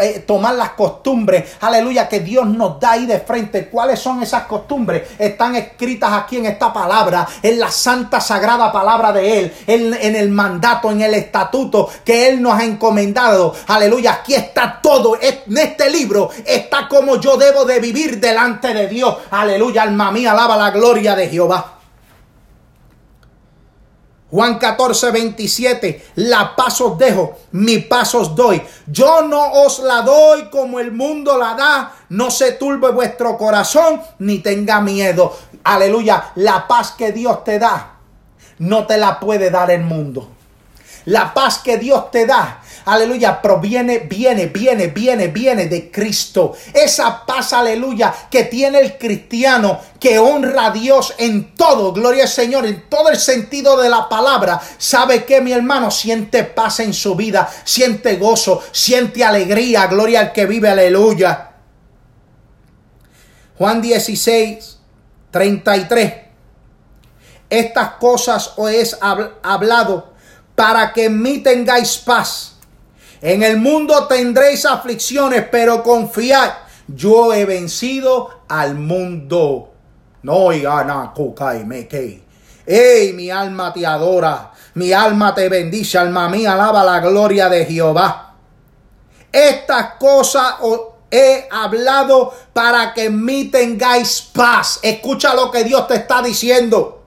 eh, 0.00 0.24
tomar 0.26 0.54
las 0.54 0.70
costumbres, 0.70 1.56
aleluya, 1.60 2.08
que 2.08 2.20
Dios 2.20 2.46
nos 2.46 2.78
da 2.80 2.92
ahí 2.92 3.06
de 3.06 3.20
frente. 3.20 3.68
¿Cuáles 3.68 3.98
son 3.98 4.22
esas 4.22 4.44
costumbres? 4.44 5.10
Están 5.18 5.56
escritas 5.56 6.12
aquí 6.12 6.38
en 6.38 6.46
esta 6.46 6.72
palabra, 6.72 7.26
en 7.42 7.58
la 7.58 7.70
santa 7.70 8.20
sagrada 8.20 8.72
palabra 8.72 9.12
de 9.12 9.38
Él, 9.38 9.54
en, 9.66 9.94
en 9.94 10.16
el 10.16 10.30
mandato, 10.30 10.90
en 10.90 11.00
el 11.00 11.14
estatuto 11.14 11.88
que 12.04 12.28
Él 12.28 12.42
nos 12.42 12.58
ha 12.58 12.64
encomendado. 12.64 13.54
Aleluya, 13.66 14.12
aquí 14.14 14.34
está 14.34 14.80
todo. 14.82 15.18
En 15.20 15.56
este 15.56 15.90
libro 15.90 16.30
está 16.44 16.88
como 16.88 17.16
yo 17.16 17.36
debo 17.36 17.64
de 17.64 17.80
vivir 17.80 18.20
delante 18.20 18.72
de 18.74 18.88
Dios. 18.88 19.16
Aleluya, 19.30 19.82
alma 19.82 20.10
mía, 20.10 20.32
alaba 20.32 20.56
la 20.56 20.70
gloria 20.70 21.14
de 21.14 21.28
Jehová. 21.28 21.81
Juan 24.32 24.58
14, 24.58 25.10
27, 25.10 26.06
la 26.14 26.56
paz 26.56 26.80
os 26.80 26.96
dejo, 26.96 27.36
mi 27.50 27.80
paz 27.80 28.14
os 28.14 28.34
doy. 28.34 28.62
Yo 28.86 29.20
no 29.28 29.52
os 29.62 29.80
la 29.80 30.00
doy 30.00 30.48
como 30.48 30.80
el 30.80 30.90
mundo 30.90 31.36
la 31.36 31.52
da. 31.52 31.92
No 32.08 32.30
se 32.30 32.52
turbe 32.52 32.90
vuestro 32.92 33.36
corazón 33.36 34.00
ni 34.20 34.38
tenga 34.38 34.80
miedo. 34.80 35.36
Aleluya, 35.64 36.32
la 36.36 36.66
paz 36.66 36.92
que 36.92 37.12
Dios 37.12 37.44
te 37.44 37.58
da, 37.58 37.98
no 38.58 38.86
te 38.86 38.96
la 38.96 39.20
puede 39.20 39.50
dar 39.50 39.70
el 39.70 39.82
mundo. 39.82 40.30
La 41.04 41.34
paz 41.34 41.58
que 41.58 41.76
Dios 41.76 42.10
te 42.10 42.24
da 42.24 42.61
aleluya, 42.84 43.40
proviene, 43.40 43.98
viene, 43.98 44.46
viene, 44.46 44.88
viene, 44.88 45.28
viene 45.28 45.66
de 45.66 45.90
Cristo. 45.90 46.54
Esa 46.72 47.24
paz, 47.24 47.52
aleluya, 47.52 48.12
que 48.30 48.44
tiene 48.44 48.80
el 48.80 48.98
cristiano 48.98 49.80
que 49.98 50.18
honra 50.18 50.66
a 50.66 50.70
Dios 50.70 51.14
en 51.18 51.54
todo, 51.54 51.92
gloria 51.92 52.24
al 52.24 52.28
Señor, 52.28 52.66
en 52.66 52.88
todo 52.88 53.08
el 53.08 53.16
sentido 53.16 53.76
de 53.76 53.88
la 53.88 54.08
palabra. 54.08 54.60
¿Sabe 54.78 55.24
que 55.24 55.40
mi 55.40 55.52
hermano? 55.52 55.90
Siente 55.90 56.44
paz 56.44 56.80
en 56.80 56.92
su 56.92 57.14
vida, 57.14 57.48
siente 57.64 58.16
gozo, 58.16 58.62
siente 58.72 59.24
alegría, 59.24 59.86
gloria 59.86 60.20
al 60.20 60.32
que 60.32 60.46
vive, 60.46 60.68
aleluya. 60.68 61.50
Juan 63.58 63.80
16, 63.80 64.78
33. 65.30 66.14
Estas 67.48 67.90
cosas 68.00 68.54
os 68.56 68.70
he 68.70 68.82
hablado 69.42 70.14
para 70.54 70.92
que 70.92 71.04
en 71.04 71.20
mí 71.20 71.38
tengáis 71.40 71.98
paz. 71.98 72.51
En 73.22 73.44
el 73.44 73.58
mundo 73.58 74.08
tendréis 74.08 74.66
aflicciones, 74.66 75.46
pero 75.48 75.84
confiad, 75.84 76.50
yo 76.88 77.32
he 77.32 77.44
vencido 77.44 78.42
al 78.48 78.74
mundo. 78.74 79.72
No 80.22 80.48
gana 80.48 81.12
me 81.64 81.86
que. 81.86 82.24
Ey, 82.66 83.12
mi 83.12 83.30
alma 83.30 83.72
te 83.72 83.86
adora, 83.86 84.50
mi 84.74 84.92
alma 84.92 85.32
te 85.34 85.48
bendice, 85.48 85.98
alma 85.98 86.28
mía, 86.28 86.54
alaba 86.54 86.82
la 86.82 86.98
gloria 86.98 87.48
de 87.48 87.64
Jehová. 87.64 88.34
Estas 89.30 89.94
cosas 90.00 90.56
os 90.60 90.80
he 91.08 91.46
hablado 91.48 92.34
para 92.52 92.92
que 92.92 93.04
en 93.04 93.24
mí 93.24 93.44
tengáis 93.44 94.20
paz. 94.20 94.80
Escucha 94.82 95.32
lo 95.32 95.48
que 95.52 95.62
Dios 95.62 95.86
te 95.86 95.94
está 95.94 96.22
diciendo. 96.22 97.01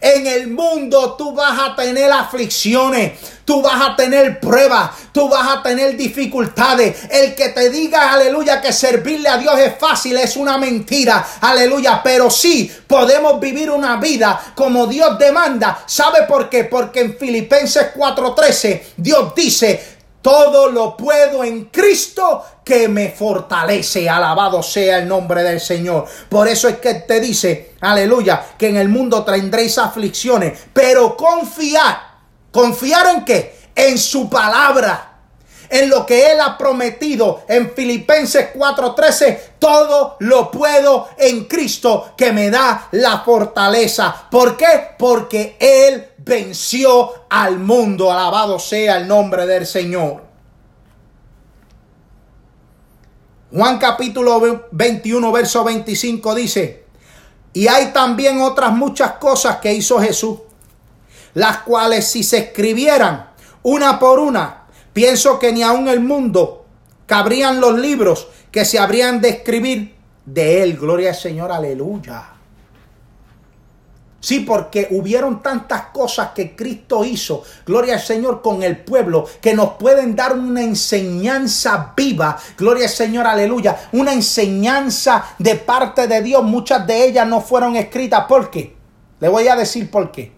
En 0.00 0.26
el 0.26 0.48
mundo 0.48 1.14
tú 1.18 1.34
vas 1.34 1.58
a 1.58 1.76
tener 1.76 2.10
aflicciones, 2.10 3.18
tú 3.44 3.60
vas 3.60 3.90
a 3.90 3.96
tener 3.96 4.40
pruebas, 4.40 4.90
tú 5.12 5.28
vas 5.28 5.56
a 5.56 5.62
tener 5.62 5.96
dificultades. 5.96 6.96
El 7.10 7.34
que 7.34 7.50
te 7.50 7.68
diga, 7.68 8.12
aleluya, 8.12 8.60
que 8.60 8.72
servirle 8.72 9.28
a 9.28 9.36
Dios 9.36 9.58
es 9.58 9.78
fácil 9.78 10.16
es 10.16 10.36
una 10.36 10.56
mentira, 10.56 11.26
aleluya. 11.40 12.00
Pero 12.02 12.30
sí 12.30 12.70
podemos 12.86 13.38
vivir 13.38 13.70
una 13.70 13.96
vida 13.96 14.40
como 14.54 14.86
Dios 14.86 15.18
demanda. 15.18 15.82
¿Sabe 15.86 16.22
por 16.22 16.48
qué? 16.48 16.64
Porque 16.64 17.00
en 17.00 17.18
Filipenses 17.18 17.88
4:13 17.94 18.82
Dios 18.96 19.34
dice, 19.34 19.98
todo 20.22 20.70
lo 20.70 20.96
puedo 20.96 21.44
en 21.44 21.66
Cristo 21.66 22.44
que 22.70 22.86
me 22.86 23.10
fortalece. 23.10 24.08
Alabado 24.08 24.62
sea 24.62 24.98
el 24.98 25.08
nombre 25.08 25.42
del 25.42 25.60
Señor. 25.60 26.04
Por 26.28 26.46
eso 26.46 26.68
es 26.68 26.76
que 26.76 26.94
te 26.94 27.18
dice, 27.18 27.72
aleluya, 27.80 28.40
que 28.56 28.68
en 28.68 28.76
el 28.76 28.88
mundo 28.88 29.24
tendréis 29.24 29.76
aflicciones, 29.76 30.56
pero 30.72 31.16
confiar. 31.16 31.98
¿Confiar 32.52 33.08
en 33.08 33.24
qué? 33.24 33.56
En 33.74 33.98
su 33.98 34.30
palabra. 34.30 35.08
En 35.68 35.90
lo 35.90 36.06
que 36.06 36.30
Él 36.30 36.40
ha 36.40 36.56
prometido 36.56 37.42
en 37.48 37.72
Filipenses 37.74 38.50
4:13, 38.54 39.54
todo 39.58 40.16
lo 40.20 40.48
puedo 40.52 41.08
en 41.18 41.46
Cristo 41.46 42.14
que 42.16 42.32
me 42.32 42.50
da 42.50 42.86
la 42.92 43.18
fortaleza. 43.22 44.28
¿Por 44.30 44.56
qué? 44.56 44.94
Porque 44.96 45.56
Él 45.58 46.06
venció 46.18 47.24
al 47.28 47.58
mundo. 47.58 48.12
Alabado 48.12 48.60
sea 48.60 48.98
el 48.98 49.08
nombre 49.08 49.44
del 49.44 49.66
Señor. 49.66 50.29
Juan 53.52 53.78
capítulo 53.78 54.68
21, 54.70 55.32
verso 55.32 55.64
25 55.64 56.34
dice, 56.36 56.84
y 57.52 57.66
hay 57.66 57.86
también 57.86 58.40
otras 58.40 58.72
muchas 58.72 59.12
cosas 59.12 59.56
que 59.56 59.74
hizo 59.74 60.00
Jesús, 60.00 60.38
las 61.34 61.58
cuales 61.58 62.06
si 62.06 62.22
se 62.22 62.38
escribieran 62.38 63.30
una 63.62 63.98
por 63.98 64.20
una, 64.20 64.66
pienso 64.92 65.38
que 65.38 65.52
ni 65.52 65.62
aun 65.62 65.88
el 65.88 66.00
mundo 66.00 66.66
cabrían 67.06 67.60
los 67.60 67.76
libros 67.78 68.28
que 68.52 68.64
se 68.64 68.78
habrían 68.78 69.20
de 69.20 69.30
escribir 69.30 69.96
de 70.24 70.62
él. 70.62 70.76
Gloria 70.76 71.10
al 71.10 71.16
Señor, 71.16 71.50
aleluya. 71.50 72.39
Sí, 74.20 74.40
porque 74.40 74.88
hubieron 74.90 75.42
tantas 75.42 75.86
cosas 75.86 76.32
que 76.34 76.54
Cristo 76.54 77.04
hizo, 77.06 77.42
gloria 77.64 77.94
al 77.94 78.00
Señor, 78.00 78.42
con 78.42 78.62
el 78.62 78.76
pueblo, 78.76 79.26
que 79.40 79.54
nos 79.54 79.70
pueden 79.70 80.14
dar 80.14 80.34
una 80.34 80.62
enseñanza 80.62 81.94
viva, 81.96 82.38
gloria 82.58 82.84
al 82.84 82.90
Señor, 82.90 83.26
aleluya, 83.26 83.88
una 83.92 84.12
enseñanza 84.12 85.24
de 85.38 85.56
parte 85.56 86.06
de 86.06 86.20
Dios. 86.20 86.44
Muchas 86.44 86.86
de 86.86 87.06
ellas 87.06 87.26
no 87.26 87.40
fueron 87.40 87.76
escritas. 87.76 88.26
¿Por 88.26 88.50
qué? 88.50 88.76
Le 89.20 89.28
voy 89.28 89.48
a 89.48 89.56
decir 89.56 89.90
por 89.90 90.12
qué. 90.12 90.32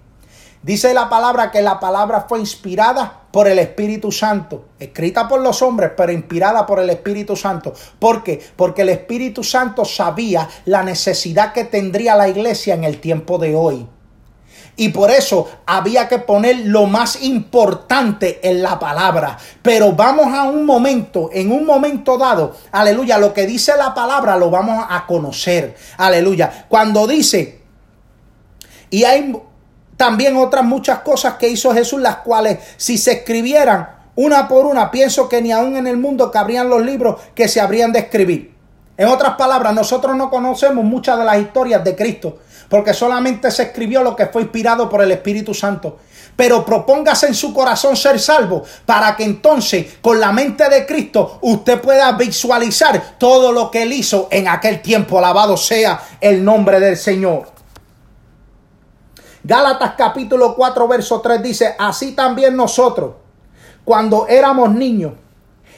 Dice 0.63 0.95
la 0.95 1.09
palabra 1.09 1.51
que 1.51 1.61
la 1.61 1.81
palabra 1.81 2.27
fue 2.29 2.39
inspirada 2.39 3.22
por 3.33 3.49
el 3.49 3.59
Espíritu 3.59 4.13
Santo, 4.13 4.67
escrita 4.79 5.27
por 5.27 5.41
los 5.41 5.63
hombres, 5.63 5.93
pero 5.97 6.13
inspirada 6.13 6.67
por 6.67 6.79
el 6.79 6.91
Espíritu 6.91 7.35
Santo. 7.35 7.73
¿Por 7.99 8.23
qué? 8.23 8.41
Porque 8.55 8.83
el 8.83 8.91
Espíritu 8.91 9.43
Santo 9.43 9.85
sabía 9.85 10.49
la 10.67 10.83
necesidad 10.83 11.53
que 11.53 11.65
tendría 11.65 12.15
la 12.15 12.29
iglesia 12.29 12.75
en 12.75 12.85
el 12.85 13.01
tiempo 13.01 13.39
de 13.39 13.57
hoy. 13.57 13.89
Y 14.77 14.89
por 14.89 15.11
eso 15.11 15.51
había 15.67 16.09
que 16.09 16.19
poner 16.19 16.67
lo 16.67 16.87
más 16.87 17.23
importante 17.23 18.41
en 18.43 18.63
la 18.63 18.79
palabra. 18.79 19.37
Pero 19.61 19.93
vamos 19.93 20.33
a 20.33 20.45
un 20.45 20.65
momento, 20.65 21.31
en 21.33 21.53
un 21.53 21.67
momento 21.67 22.17
dado, 22.17 22.57
aleluya, 22.71 23.19
lo 23.19 23.35
que 23.35 23.47
dice 23.47 23.77
la 23.77 23.95
palabra 23.95 24.37
lo 24.37 24.51
vamos 24.51 24.85
a 24.89 25.07
conocer. 25.07 25.77
Aleluya. 25.99 26.67
Cuando 26.69 27.07
dice, 27.07 27.61
y 28.89 29.05
hay 29.05 29.35
también 30.03 30.37
otras 30.37 30.65
muchas 30.65 30.99
cosas 30.99 31.35
que 31.35 31.49
hizo 31.49 31.73
Jesús, 31.73 32.01
las 32.01 32.17
cuales 32.17 32.59
si 32.77 32.99
se 32.99 33.13
escribieran 33.13 33.89
una 34.17 34.49
por 34.49 34.67
una, 34.67 34.91
pienso 34.91 35.29
que 35.29 35.41
ni 35.41 35.53
aún 35.53 35.77
en 35.77 35.87
el 35.87 35.97
mundo 35.97 36.29
cabrían 36.33 36.69
los 36.69 36.83
libros 36.83 37.21
que 37.37 37.47
se 37.47 37.61
habrían 37.61 37.93
de 37.93 38.01
escribir. 38.01 38.53
En 38.97 39.07
otras 39.07 39.37
palabras, 39.37 39.73
nosotros 39.73 40.17
no 40.17 40.29
conocemos 40.29 40.85
muchas 40.85 41.21
de 41.21 41.25
las 41.25 41.39
historias 41.39 41.85
de 41.85 41.95
Cristo 41.95 42.41
porque 42.69 42.95
solamente 42.95 43.49
se 43.53 43.63
escribió 43.63 44.03
lo 44.03 44.17
que 44.17 44.27
fue 44.27 44.43
inspirado 44.43 44.89
por 44.89 45.03
el 45.03 45.13
Espíritu 45.13 45.55
Santo. 45.55 45.99
Pero 46.35 46.65
propóngase 46.65 47.29
en 47.29 47.35
su 47.35 47.55
corazón 47.55 47.97
ser 47.97 48.19
salvo 48.19 48.65
para 48.85 49.15
que 49.15 49.23
entonces 49.23 49.99
con 50.01 50.19
la 50.19 50.33
mente 50.33 50.69
de 50.69 50.85
Cristo 50.85 51.39
usted 51.43 51.81
pueda 51.81 52.11
visualizar 52.13 53.19
todo 53.19 53.53
lo 53.53 53.71
que 53.71 53.83
él 53.83 53.93
hizo 53.93 54.27
en 54.33 54.49
aquel 54.49 54.83
tiempo. 54.83 55.19
Alabado 55.19 55.57
sea 55.57 56.03
el 56.21 56.45
nombre 56.45 56.81
del 56.81 56.97
Señor. 56.97 57.52
Gálatas 59.45 59.95
capítulo 59.97 60.55
4 60.55 60.87
verso 60.89 61.21
3 61.21 61.43
dice, 61.43 61.75
así 61.79 62.13
también 62.13 62.57
nosotros, 62.57 63.15
cuando 63.85 64.29
éramos 64.29 64.73
niños, 64.73 65.15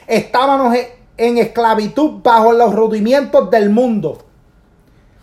estábamos 0.07 0.77
en 1.17 1.39
esclavitud 1.39 2.23
bajo 2.23 2.53
los 2.53 2.75
rudimientos 2.75 3.51
del 3.51 3.71
mundo, 3.71 4.19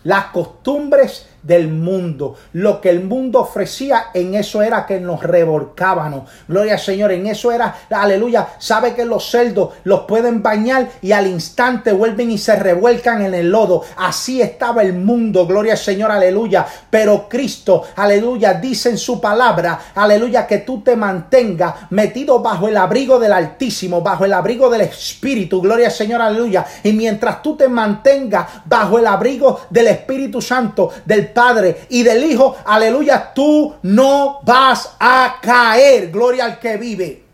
las 0.02 0.26
costumbres 0.26 1.28
del 1.42 1.68
mundo. 1.68 2.36
Lo 2.52 2.80
que 2.80 2.90
el 2.90 3.04
mundo 3.04 3.40
ofrecía, 3.40 4.06
en 4.14 4.34
eso 4.34 4.62
era 4.62 4.86
que 4.86 5.00
nos 5.00 5.22
revolcábamos. 5.22 6.30
Gloria 6.48 6.74
al 6.74 6.78
Señor, 6.78 7.12
en 7.12 7.26
eso 7.26 7.50
era, 7.52 7.74
aleluya. 7.90 8.48
Sabe 8.58 8.94
que 8.94 9.04
los 9.04 9.28
cerdos 9.28 9.70
los 9.84 10.00
pueden 10.00 10.42
bañar 10.42 10.88
y 11.00 11.12
al 11.12 11.26
instante 11.26 11.92
vuelven 11.92 12.30
y 12.30 12.38
se 12.38 12.56
revuelcan 12.56 13.22
en 13.22 13.34
el 13.34 13.50
lodo. 13.50 13.82
Así 13.96 14.40
estaba 14.40 14.82
el 14.82 14.94
mundo, 14.94 15.46
gloria 15.46 15.72
al 15.72 15.78
Señor, 15.78 16.10
aleluya. 16.10 16.66
Pero 16.90 17.28
Cristo, 17.28 17.84
aleluya, 17.96 18.54
dice 18.54 18.90
en 18.90 18.98
su 18.98 19.20
palabra, 19.20 19.78
aleluya, 19.94 20.46
que 20.46 20.58
tú 20.58 20.82
te 20.82 20.96
mantengas 20.96 21.74
metido 21.90 22.40
bajo 22.40 22.68
el 22.68 22.76
abrigo 22.76 23.18
del 23.18 23.32
Altísimo, 23.32 24.00
bajo 24.00 24.24
el 24.24 24.32
abrigo 24.32 24.70
del 24.70 24.82
Espíritu, 24.82 25.60
gloria 25.60 25.86
al 25.86 25.92
Señor, 25.92 26.20
aleluya. 26.20 26.64
Y 26.82 26.92
mientras 26.92 27.42
tú 27.42 27.56
te 27.56 27.68
mantengas 27.68 28.46
bajo 28.64 28.98
el 28.98 29.06
abrigo 29.06 29.60
del 29.70 29.88
Espíritu 29.88 30.40
Santo, 30.40 30.90
del 31.04 31.31
Padre 31.32 31.86
y 31.90 32.02
del 32.02 32.24
Hijo, 32.24 32.56
aleluya, 32.64 33.32
tú 33.34 33.74
no 33.82 34.40
vas 34.42 34.96
a 34.98 35.36
caer. 35.40 36.10
Gloria 36.10 36.44
al 36.44 36.58
que 36.58 36.76
vive. 36.76 37.24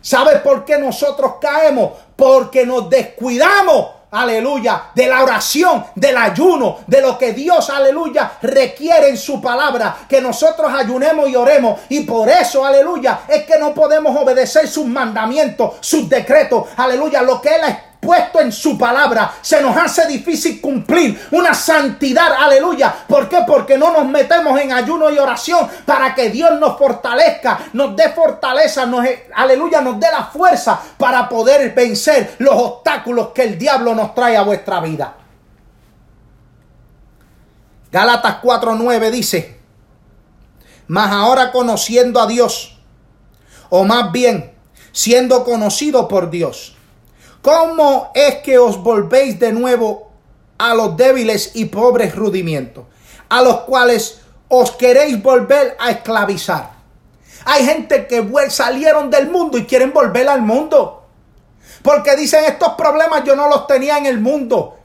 ¿Sabes 0.00 0.40
por 0.40 0.64
qué 0.64 0.78
nosotros 0.78 1.34
caemos? 1.40 1.92
Porque 2.16 2.66
nos 2.66 2.90
descuidamos 2.90 3.86
aleluya, 4.14 4.90
de 4.94 5.08
la 5.08 5.22
oración, 5.22 5.86
del 5.94 6.16
ayuno, 6.16 6.78
de 6.86 7.00
lo 7.00 7.18
que 7.18 7.32
Dios, 7.32 7.68
aleluya, 7.68 8.32
requiere 8.42 9.08
en 9.08 9.18
su 9.18 9.40
palabra, 9.40 10.06
que 10.08 10.20
nosotros 10.20 10.72
ayunemos 10.72 11.28
y 11.28 11.34
oremos. 11.34 11.80
Y 11.88 12.00
por 12.00 12.28
eso, 12.28 12.64
aleluya, 12.64 13.22
es 13.28 13.44
que 13.44 13.58
no 13.58 13.74
podemos 13.74 14.16
obedecer 14.16 14.68
sus 14.68 14.86
mandamientos, 14.86 15.74
sus 15.80 16.08
decretos, 16.08 16.68
aleluya, 16.76 17.22
lo 17.22 17.40
que 17.40 17.56
Él 17.56 17.62
ha 17.64 17.68
puesto 18.04 18.40
en 18.40 18.52
su 18.52 18.76
palabra, 18.76 19.34
se 19.40 19.62
nos 19.62 19.76
hace 19.76 20.06
difícil 20.06 20.60
cumplir 20.60 21.28
una 21.30 21.54
santidad, 21.54 22.32
aleluya. 22.38 22.94
¿Por 23.08 23.28
qué? 23.28 23.38
Porque 23.46 23.78
no 23.78 23.92
nos 23.92 24.06
metemos 24.06 24.58
en 24.60 24.72
ayuno 24.72 25.10
y 25.10 25.18
oración 25.18 25.68
para 25.84 26.14
que 26.14 26.30
Dios 26.30 26.58
nos 26.60 26.78
fortalezca, 26.78 27.58
nos 27.72 27.96
dé 27.96 28.10
fortaleza, 28.10 28.86
nos, 28.86 29.06
aleluya, 29.34 29.80
nos 29.80 29.98
dé 29.98 30.06
la 30.10 30.24
fuerza 30.24 30.80
para 30.98 31.28
poder 31.28 31.74
vencer 31.74 32.36
los 32.38 32.54
obstáculos 32.54 33.28
que 33.28 33.42
el 33.42 33.58
diablo 33.58 33.94
nos 33.94 34.14
trae 34.14 34.36
a 34.36 34.42
vuestra 34.42 34.80
vida. 34.80 35.14
Gálatas 37.90 38.42
4:9 38.42 39.10
dice, 39.10 39.60
mas 40.88 41.12
ahora 41.12 41.52
conociendo 41.52 42.20
a 42.20 42.26
Dios, 42.26 42.76
o 43.70 43.84
más 43.84 44.12
bien 44.12 44.52
siendo 44.92 45.44
conocido 45.44 46.08
por 46.08 46.30
Dios, 46.30 46.73
¿Cómo 47.44 48.10
es 48.14 48.36
que 48.36 48.56
os 48.56 48.82
volvéis 48.82 49.38
de 49.38 49.52
nuevo 49.52 50.08
a 50.56 50.72
los 50.72 50.96
débiles 50.96 51.50
y 51.52 51.66
pobres 51.66 52.16
rudimientos, 52.16 52.86
a 53.28 53.42
los 53.42 53.60
cuales 53.64 54.22
os 54.48 54.70
queréis 54.70 55.22
volver 55.22 55.76
a 55.78 55.90
esclavizar? 55.90 56.70
Hay 57.44 57.66
gente 57.66 58.06
que 58.06 58.26
salieron 58.48 59.10
del 59.10 59.28
mundo 59.28 59.58
y 59.58 59.66
quieren 59.66 59.92
volver 59.92 60.26
al 60.26 60.40
mundo. 60.40 61.04
Porque 61.82 62.16
dicen 62.16 62.46
estos 62.46 62.76
problemas 62.78 63.24
yo 63.24 63.36
no 63.36 63.46
los 63.46 63.66
tenía 63.66 63.98
en 63.98 64.06
el 64.06 64.22
mundo. 64.22 64.78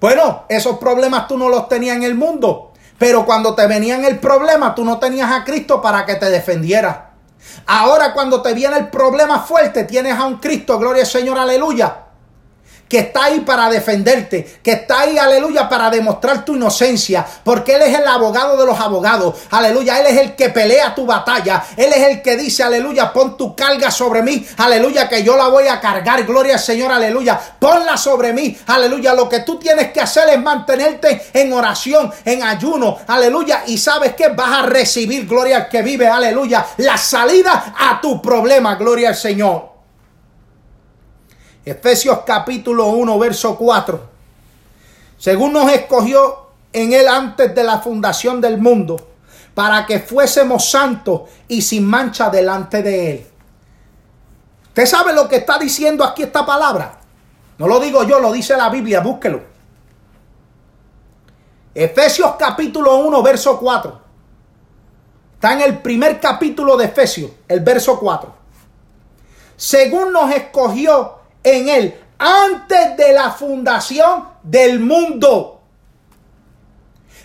Bueno, 0.00 0.46
esos 0.48 0.76
problemas 0.78 1.28
tú 1.28 1.38
no 1.38 1.48
los 1.48 1.68
tenías 1.68 1.96
en 1.96 2.02
el 2.02 2.16
mundo. 2.16 2.72
Pero 2.98 3.24
cuando 3.24 3.54
te 3.54 3.68
venían 3.68 4.04
el 4.04 4.18
problema, 4.18 4.74
tú 4.74 4.84
no 4.84 4.98
tenías 4.98 5.30
a 5.30 5.44
Cristo 5.44 5.80
para 5.80 6.04
que 6.04 6.16
te 6.16 6.30
defendiera. 6.30 7.09
Ahora 7.66 8.12
cuando 8.12 8.42
te 8.42 8.54
viene 8.54 8.76
el 8.76 8.88
problema 8.88 9.40
fuerte, 9.40 9.84
tienes 9.84 10.18
a 10.18 10.26
un 10.26 10.38
Cristo, 10.38 10.78
gloria 10.78 11.02
al 11.02 11.08
Señor, 11.08 11.38
aleluya, 11.38 12.09
que 12.90 12.98
está 12.98 13.26
ahí 13.26 13.40
para 13.40 13.70
defenderte, 13.70 14.58
que 14.64 14.72
está 14.72 15.02
ahí, 15.02 15.16
aleluya, 15.16 15.68
para 15.68 15.90
demostrar 15.90 16.44
tu 16.44 16.56
inocencia, 16.56 17.24
porque 17.44 17.76
Él 17.76 17.82
es 17.82 17.96
el 17.96 18.06
abogado 18.06 18.56
de 18.56 18.66
los 18.66 18.80
abogados, 18.80 19.36
aleluya, 19.50 20.00
Él 20.00 20.06
es 20.08 20.18
el 20.18 20.34
que 20.34 20.48
pelea 20.48 20.92
tu 20.92 21.06
batalla, 21.06 21.64
Él 21.76 21.92
es 21.92 22.08
el 22.08 22.20
que 22.20 22.36
dice, 22.36 22.64
aleluya, 22.64 23.12
pon 23.12 23.36
tu 23.36 23.54
carga 23.54 23.92
sobre 23.92 24.22
mí, 24.22 24.44
aleluya, 24.56 25.08
que 25.08 25.22
yo 25.22 25.36
la 25.36 25.46
voy 25.46 25.68
a 25.68 25.80
cargar, 25.80 26.24
gloria 26.24 26.54
al 26.54 26.60
Señor, 26.60 26.90
aleluya, 26.90 27.40
ponla 27.60 27.96
sobre 27.96 28.32
mí, 28.32 28.58
aleluya, 28.66 29.14
lo 29.14 29.28
que 29.28 29.40
tú 29.40 29.56
tienes 29.56 29.92
que 29.92 30.00
hacer 30.00 30.28
es 30.30 30.42
mantenerte 30.42 31.30
en 31.32 31.52
oración, 31.52 32.12
en 32.24 32.42
ayuno, 32.42 32.98
aleluya, 33.06 33.62
y 33.68 33.78
sabes 33.78 34.16
que 34.16 34.30
vas 34.30 34.64
a 34.64 34.66
recibir, 34.66 35.28
gloria 35.28 35.58
al 35.58 35.68
que 35.68 35.82
vive, 35.82 36.08
aleluya, 36.08 36.66
la 36.78 36.98
salida 36.98 37.72
a 37.78 38.00
tu 38.00 38.20
problema, 38.20 38.74
gloria 38.74 39.10
al 39.10 39.16
Señor. 39.16 39.69
Efesios 41.64 42.20
capítulo 42.26 42.86
1, 42.86 43.18
verso 43.18 43.56
4. 43.56 44.00
Según 45.18 45.52
nos 45.52 45.70
escogió 45.70 46.48
en 46.72 46.92
él 46.92 47.06
antes 47.08 47.54
de 47.54 47.64
la 47.64 47.80
fundación 47.80 48.40
del 48.40 48.58
mundo, 48.58 49.08
para 49.54 49.84
que 49.84 49.98
fuésemos 49.98 50.70
santos 50.70 51.22
y 51.48 51.60
sin 51.60 51.84
mancha 51.84 52.30
delante 52.30 52.82
de 52.82 53.10
él. 53.10 53.26
¿Usted 54.68 54.86
sabe 54.86 55.12
lo 55.12 55.28
que 55.28 55.36
está 55.36 55.58
diciendo 55.58 56.04
aquí 56.04 56.22
esta 56.22 56.46
palabra? 56.46 56.98
No 57.58 57.66
lo 57.66 57.78
digo 57.78 58.04
yo, 58.04 58.20
lo 58.20 58.32
dice 58.32 58.56
la 58.56 58.70
Biblia, 58.70 59.00
búsquelo. 59.00 59.42
Efesios 61.74 62.36
capítulo 62.38 62.96
1, 62.96 63.22
verso 63.22 63.58
4. 63.58 64.00
Está 65.34 65.52
en 65.52 65.60
el 65.60 65.78
primer 65.78 66.20
capítulo 66.20 66.76
de 66.76 66.86
Efesios, 66.86 67.30
el 67.48 67.60
verso 67.60 67.98
4. 67.98 68.32
Según 69.56 70.12
nos 70.12 70.32
escogió 70.32 71.19
en 71.42 71.68
Él 71.68 72.00
antes 72.18 72.96
de 72.96 73.12
la 73.12 73.30
fundación 73.30 74.28
del 74.42 74.80
mundo. 74.80 75.62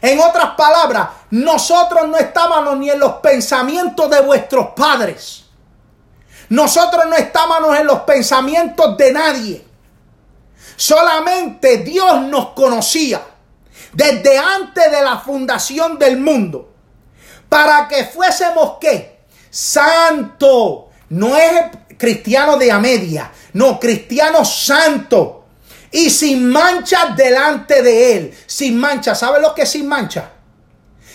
En 0.01 0.19
otras 0.19 0.51
palabras, 0.55 1.09
nosotros 1.31 2.07
no 2.07 2.17
estábamos 2.17 2.77
ni 2.77 2.89
en 2.89 2.99
los 2.99 3.13
pensamientos 3.15 4.09
de 4.09 4.21
vuestros 4.21 4.67
padres. 4.75 5.45
Nosotros 6.49 7.05
no 7.07 7.15
estábamos 7.15 7.77
en 7.77 7.87
los 7.87 8.01
pensamientos 8.01 8.95
de 8.97 9.11
nadie. 9.11 9.65
Solamente 10.75 11.77
Dios 11.77 12.21
nos 12.21 12.49
conocía 12.49 13.21
desde 13.93 14.37
antes 14.37 14.91
de 14.91 15.01
la 15.01 15.17
fundación 15.17 15.97
del 15.97 16.17
mundo. 16.17 16.73
Para 17.49 17.87
que 17.87 18.05
fuésemos 18.05 18.73
qué? 18.79 19.21
Santo. 19.49 20.89
No 21.09 21.35
es 21.35 21.71
cristiano 21.97 22.57
de 22.57 22.71
a 22.71 22.79
media. 22.79 23.31
No, 23.55 23.79
cristiano 23.79 24.43
santo. 24.43 25.45
Y 25.89 26.09
sin 26.09 26.51
mancha 26.51 27.13
delante 27.15 27.81
de 27.81 28.17
él. 28.17 28.37
Sin 28.45 28.77
mancha. 28.77 29.15
¿Sabe 29.15 29.39
lo 29.41 29.55
que 29.55 29.61
es 29.61 29.71
sin 29.71 29.87
mancha? 29.87 30.29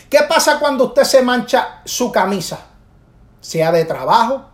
¿Qué 0.08 0.20
pasa 0.26 0.58
cuando 0.58 0.84
usted 0.84 1.04
se 1.04 1.20
mancha 1.20 1.82
su 1.84 2.10
camisa? 2.10 2.58
Sea 3.42 3.70
de 3.70 3.84
trabajo, 3.84 4.48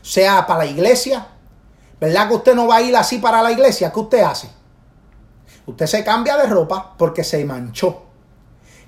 sea 0.00 0.46
para 0.46 0.60
la 0.60 0.66
iglesia. 0.66 1.26
¿Verdad 2.00 2.28
que 2.28 2.34
usted 2.36 2.54
no 2.54 2.66
va 2.66 2.76
a 2.76 2.82
ir 2.82 2.96
así 2.96 3.18
para 3.18 3.42
la 3.42 3.52
iglesia? 3.52 3.92
¿Qué 3.92 4.00
usted 4.00 4.22
hace? 4.22 4.48
Usted 5.66 5.86
se 5.86 6.02
cambia 6.02 6.38
de 6.38 6.46
ropa 6.46 6.94
porque 6.96 7.22
se 7.22 7.44
manchó. 7.44 8.02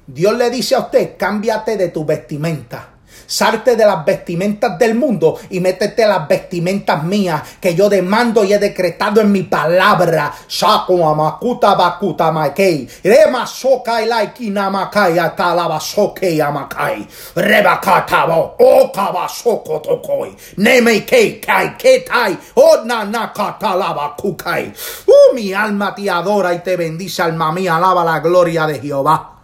Dios 0.07 0.35
le 0.39 0.49
dice 0.49 0.75
a 0.75 0.81
usted, 0.81 1.19
cámbiate 1.19 1.77
de 1.77 1.89
tu 1.89 2.07
vestimenta. 2.07 2.95
Salte 3.29 3.77
de 3.77 3.85
las 3.85 4.07
vestimentas 4.07 4.79
del 4.79 4.95
mundo 4.95 5.39
y 5.51 5.61
métete 5.61 6.07
las 6.07 6.27
vestimentas 6.27 7.05
mías 7.05 7.43
que 7.61 7.75
yo 7.75 7.91
demando 7.91 8.43
y 8.43 8.55
he 8.55 8.59
decretado 8.59 9.21
en 9.21 9.31
mi 9.31 9.43
palabra. 9.43 10.33
Shaku 10.49 11.05
amakuta 11.05 11.75
bakuta 11.75 12.33
makei. 12.33 12.89
Rema 13.05 13.47
sokai 13.47 14.07
laiki 14.07 14.49
namakai 14.49 15.19
atalaba 15.19 15.79
soke 15.79 16.43
amakai. 16.43 17.07
Rebakatabo 17.35 18.55
okaba 18.59 19.29
soko 19.29 19.81
tokoi. 19.81 20.35
Neme 20.57 21.05
kei 21.05 21.39
kai 21.39 21.77
ketai. 21.77 22.35
Ona 22.55 23.05
nakatalaba 23.05 24.17
kukai. 24.17 24.73
Uh, 25.07 25.35
mi 25.35 25.53
alma 25.53 25.95
te 25.95 26.09
adora 26.09 26.55
y 26.55 26.61
te 26.61 26.79
bendice, 26.79 27.21
alma 27.21 27.53
mía. 27.53 27.77
Alaba 27.77 28.05
la 28.05 28.21
gloria 28.21 28.67
de 28.67 28.81
Jehová. 28.81 29.38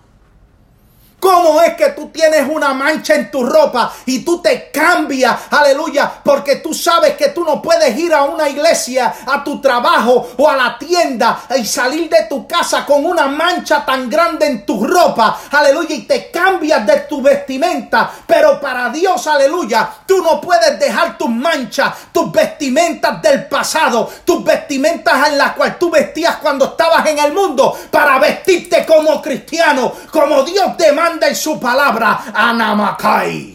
¿Cómo 1.24 1.62
es 1.62 1.72
que 1.72 1.88
tú 1.92 2.10
tienes 2.10 2.46
una 2.46 2.74
mancha 2.74 3.14
en 3.14 3.30
tu 3.30 3.46
ropa 3.46 3.90
y 4.04 4.22
tú 4.22 4.42
te 4.42 4.70
cambias? 4.70 5.34
Aleluya. 5.50 6.20
Porque 6.22 6.56
tú 6.56 6.74
sabes 6.74 7.14
que 7.16 7.30
tú 7.30 7.42
no 7.44 7.62
puedes 7.62 7.96
ir 7.96 8.12
a 8.12 8.24
una 8.24 8.46
iglesia, 8.46 9.14
a 9.26 9.42
tu 9.42 9.58
trabajo 9.58 10.32
o 10.36 10.50
a 10.50 10.54
la 10.54 10.78
tienda 10.78 11.44
y 11.56 11.64
salir 11.64 12.10
de 12.10 12.24
tu 12.24 12.46
casa 12.46 12.84
con 12.84 13.06
una 13.06 13.26
mancha 13.26 13.86
tan 13.86 14.10
grande 14.10 14.44
en 14.44 14.66
tu 14.66 14.86
ropa. 14.86 15.38
Aleluya. 15.50 15.94
Y 15.94 16.02
te 16.02 16.30
cambias 16.30 16.86
de 16.86 17.00
tu 17.08 17.22
vestimenta. 17.22 18.10
Pero 18.26 18.60
para 18.60 18.90
Dios, 18.90 19.26
aleluya, 19.26 19.88
tú 20.06 20.22
no 20.22 20.38
puedes 20.42 20.78
dejar 20.78 21.16
tus 21.16 21.30
manchas, 21.30 21.90
tus 22.12 22.30
vestimentas 22.30 23.22
del 23.22 23.46
pasado, 23.46 24.10
tus 24.26 24.44
vestimentas 24.44 25.28
en 25.28 25.38
las 25.38 25.52
cuales 25.52 25.78
tú 25.78 25.88
vestías 25.90 26.36
cuando 26.36 26.66
estabas 26.66 27.06
en 27.06 27.18
el 27.18 27.32
mundo 27.32 27.74
para 27.90 28.18
vestirte 28.18 28.84
como 28.84 29.22
cristiano, 29.22 29.90
como 30.10 30.42
Dios 30.42 30.76
demanda 30.76 31.13
en 31.22 31.36
su 31.36 31.58
palabra, 31.58 32.24
Anamakai. 32.34 33.54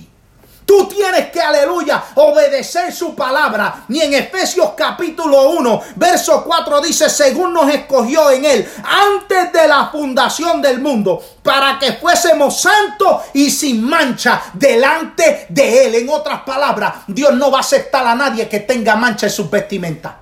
Tú 0.69 0.87
tienes 0.87 1.31
que, 1.31 1.41
aleluya, 1.41 2.03
obedecer 2.13 2.93
su 2.93 3.15
palabra. 3.15 3.85
Ni 3.87 4.01
en 4.01 4.13
Efesios 4.13 4.73
capítulo 4.77 5.49
1, 5.49 5.81
verso 5.95 6.43
4 6.43 6.81
dice, 6.81 7.09
según 7.09 7.53
nos 7.53 7.73
escogió 7.73 8.29
en 8.29 8.45
él, 8.45 8.71
antes 8.83 9.51
de 9.51 9.67
la 9.67 9.87
fundación 9.87 10.61
del 10.61 10.79
mundo, 10.79 11.23
para 11.41 11.79
que 11.79 11.93
fuésemos 11.93 12.61
santos 12.61 13.23
y 13.33 13.49
sin 13.49 13.83
mancha 13.83 14.43
delante 14.53 15.47
de 15.49 15.87
él. 15.87 15.95
En 15.95 16.09
otras 16.09 16.41
palabras, 16.41 16.97
Dios 17.07 17.33
no 17.33 17.49
va 17.49 17.57
a 17.57 17.61
aceptar 17.61 18.05
a 18.05 18.13
nadie 18.13 18.47
que 18.47 18.59
tenga 18.59 18.95
mancha 18.95 19.25
en 19.25 19.31
sus 19.31 19.49
vestimentas. 19.49 20.13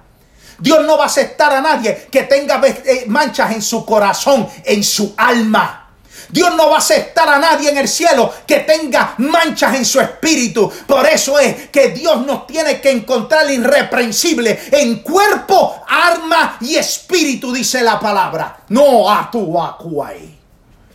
Dios 0.59 0.81
no 0.85 0.97
va 0.97 1.03
a 1.03 1.07
aceptar 1.07 1.53
a 1.53 1.61
nadie 1.61 2.07
que 2.09 2.23
tenga 2.23 2.61
eh, 2.65 3.03
manchas 3.07 3.51
en 3.51 3.61
su 3.61 3.85
corazón, 3.85 4.47
en 4.63 4.81
su 4.81 5.13
alma. 5.17 5.86
Dios 6.29 6.55
no 6.55 6.69
va 6.69 6.75
a 6.75 6.79
aceptar 6.79 7.29
a 7.29 7.39
nadie 7.39 7.69
en 7.69 7.77
el 7.77 7.87
cielo 7.87 8.33
que 8.45 8.59
tenga 8.59 9.15
manchas 9.17 9.75
en 9.75 9.85
su 9.85 9.99
espíritu. 9.99 10.71
Por 10.85 11.05
eso 11.05 11.39
es 11.39 11.69
que 11.69 11.89
Dios 11.89 12.25
nos 12.25 12.45
tiene 12.47 12.81
que 12.81 12.91
encontrar 12.91 13.49
irreprensible 13.49 14.67
en 14.71 14.99
cuerpo, 14.99 15.83
arma 15.87 16.57
y 16.61 16.75
espíritu, 16.75 17.53
dice 17.53 17.81
la 17.81 17.99
palabra. 17.99 18.59
No 18.69 19.09
a 19.09 19.29
tu. 19.31 19.57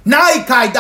Naikai. 0.05 0.73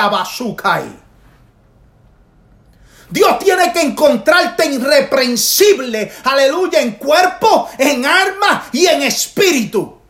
Dios 3.10 3.38
tiene 3.40 3.72
que 3.72 3.82
encontrarte 3.82 4.66
irreprensible, 4.66 6.12
aleluya, 6.24 6.80
en 6.80 6.92
cuerpo, 6.92 7.68
en 7.76 8.06
arma 8.06 8.68
y 8.72 8.86
en 8.86 9.02
espíritu. 9.02 10.01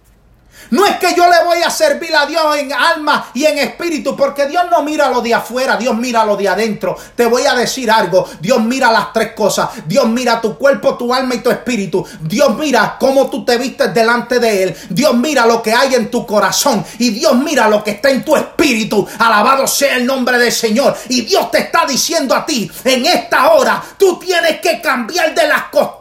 No 0.72 0.86
es 0.86 0.96
que 0.96 1.14
yo 1.14 1.28
le 1.28 1.44
voy 1.44 1.62
a 1.62 1.68
servir 1.68 2.16
a 2.16 2.24
Dios 2.24 2.56
en 2.56 2.72
alma 2.72 3.30
y 3.34 3.44
en 3.44 3.58
espíritu, 3.58 4.16
porque 4.16 4.46
Dios 4.46 4.64
no 4.70 4.82
mira 4.82 5.10
lo 5.10 5.20
de 5.20 5.34
afuera, 5.34 5.76
Dios 5.76 5.94
mira 5.94 6.24
lo 6.24 6.34
de 6.34 6.48
adentro. 6.48 6.96
Te 7.14 7.26
voy 7.26 7.44
a 7.44 7.54
decir 7.54 7.90
algo, 7.90 8.26
Dios 8.40 8.58
mira 8.62 8.90
las 8.90 9.12
tres 9.12 9.32
cosas. 9.32 9.68
Dios 9.84 10.08
mira 10.08 10.40
tu 10.40 10.56
cuerpo, 10.56 10.96
tu 10.96 11.12
alma 11.12 11.34
y 11.34 11.40
tu 11.40 11.50
espíritu. 11.50 12.02
Dios 12.22 12.56
mira 12.56 12.96
cómo 12.98 13.28
tú 13.28 13.44
te 13.44 13.58
vistes 13.58 13.92
delante 13.92 14.38
de 14.38 14.62
Él. 14.62 14.76
Dios 14.88 15.14
mira 15.14 15.44
lo 15.44 15.62
que 15.62 15.74
hay 15.74 15.94
en 15.94 16.10
tu 16.10 16.26
corazón 16.26 16.82
y 16.98 17.10
Dios 17.10 17.34
mira 17.34 17.68
lo 17.68 17.84
que 17.84 17.90
está 17.90 18.08
en 18.08 18.24
tu 18.24 18.34
espíritu. 18.34 19.06
Alabado 19.18 19.66
sea 19.66 19.96
el 19.96 20.06
nombre 20.06 20.38
del 20.38 20.52
Señor. 20.52 20.96
Y 21.10 21.20
Dios 21.20 21.50
te 21.50 21.58
está 21.58 21.84
diciendo 21.84 22.34
a 22.34 22.46
ti, 22.46 22.70
en 22.84 23.04
esta 23.04 23.52
hora, 23.52 23.82
tú 23.98 24.18
tienes 24.18 24.58
que 24.62 24.80
cambiar 24.80 25.34
de 25.34 25.48
las 25.48 25.64
costumbres 25.64 25.91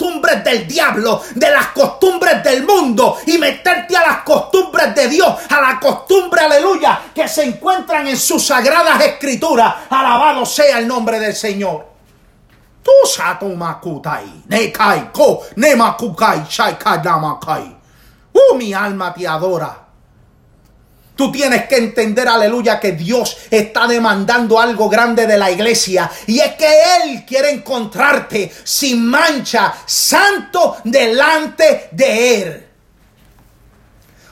de 0.96 1.50
las 1.50 1.68
costumbres 1.68 2.44
del 2.44 2.66
mundo 2.66 3.18
y 3.26 3.38
meterte 3.38 3.96
a 3.96 4.08
las 4.08 4.18
costumbres 4.20 4.94
de 4.96 5.08
Dios, 5.08 5.36
a 5.50 5.62
la 5.62 5.80
costumbre, 5.80 6.42
aleluya, 6.42 7.02
que 7.14 7.28
se 7.28 7.44
encuentran 7.44 8.08
en 8.08 8.18
sus 8.18 8.46
sagradas 8.46 9.02
escrituras. 9.02 9.76
Alabado 9.90 10.46
sea 10.46 10.80
el 10.80 10.88
nombre 10.88 11.20
del 11.20 11.36
Señor. 11.36 11.86
Tu 12.84 12.92
satumakutai, 13.08 14.44
nekai 14.48 15.12
ko, 15.12 15.44
nemakukai, 15.56 16.46
shaikadamakai. 16.50 17.78
Uh, 18.34 18.56
mi 18.58 18.74
alma 18.74 19.14
te 19.14 19.28
adora. 19.28 19.91
Tú 21.16 21.32
tienes 21.32 21.68
que 21.68 21.78
entender, 21.78 22.28
aleluya, 22.28 22.80
que 22.80 22.94
Dios 22.94 23.38
está 23.50 23.88
demandando 23.88 24.60
algo 24.60 24.90
grande 24.90 25.28
de 25.28 25.38
la 25.38 25.52
iglesia. 25.52 26.10
Y 26.26 26.40
es 26.40 26.54
que 26.54 26.68
Él 27.04 27.26
quiere 27.26 27.52
encontrarte 27.52 28.52
sin 28.64 29.06
mancha, 29.06 29.74
santo 29.86 30.78
delante 30.84 31.90
de 31.92 32.42
Él. 32.42 32.68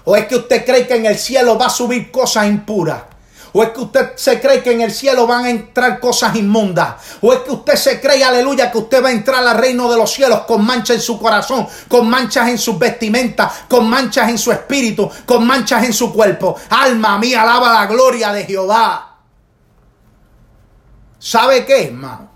¿O 0.05 0.15
es 0.15 0.25
que 0.25 0.37
usted 0.37 0.65
cree 0.65 0.87
que 0.87 0.95
en 0.95 1.05
el 1.05 1.17
cielo 1.17 1.57
va 1.57 1.67
a 1.67 1.69
subir 1.69 2.09
cosas 2.09 2.47
impuras? 2.47 3.03
¿O 3.51 3.63
es 3.63 3.69
que 3.69 3.81
usted 3.81 4.11
se 4.15 4.39
cree 4.39 4.61
que 4.61 4.73
en 4.73 4.81
el 4.81 4.91
cielo 4.91 5.25
van 5.25 5.45
a 5.45 5.49
entrar 5.49 5.99
cosas 5.99 6.35
inmundas? 6.35 6.95
¿O 7.21 7.33
es 7.33 7.39
que 7.39 7.51
usted 7.51 7.75
se 7.75 7.99
cree, 7.99 8.23
aleluya, 8.23 8.71
que 8.71 8.77
usted 8.77 9.03
va 9.03 9.09
a 9.09 9.11
entrar 9.11 9.45
al 9.45 9.57
reino 9.57 9.89
de 9.89 9.97
los 9.97 10.11
cielos 10.11 10.41
con 10.41 10.63
manchas 10.65 10.97
en 10.97 11.01
su 11.01 11.19
corazón, 11.19 11.67
con 11.87 12.09
manchas 12.09 12.47
en 12.49 12.57
sus 12.57 12.77
vestimentas, 12.77 13.51
con 13.67 13.89
manchas 13.89 14.29
en 14.29 14.37
su 14.37 14.51
espíritu, 14.51 15.09
con 15.25 15.45
manchas 15.45 15.83
en 15.83 15.93
su 15.93 16.13
cuerpo? 16.13 16.55
Alma 16.69 17.17
mía, 17.17 17.41
alaba 17.41 17.73
la 17.73 17.85
gloria 17.87 18.31
de 18.31 18.45
Jehová. 18.45 19.17
¿Sabe 21.17 21.65
qué, 21.65 21.87
hermano? 21.87 22.29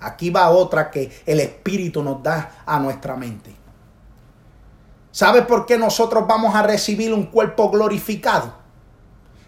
Aquí 0.00 0.28
va 0.30 0.50
otra 0.50 0.90
que 0.90 1.22
el 1.24 1.40
Espíritu 1.40 2.02
nos 2.02 2.22
da 2.22 2.62
a 2.66 2.78
nuestra 2.78 3.16
mente. 3.16 3.56
¿Sabe 5.10 5.42
por 5.42 5.64
qué 5.64 5.78
nosotros 5.78 6.26
vamos 6.26 6.54
a 6.54 6.62
recibir 6.62 7.12
un 7.14 7.26
cuerpo 7.26 7.70
glorificado? 7.70 8.63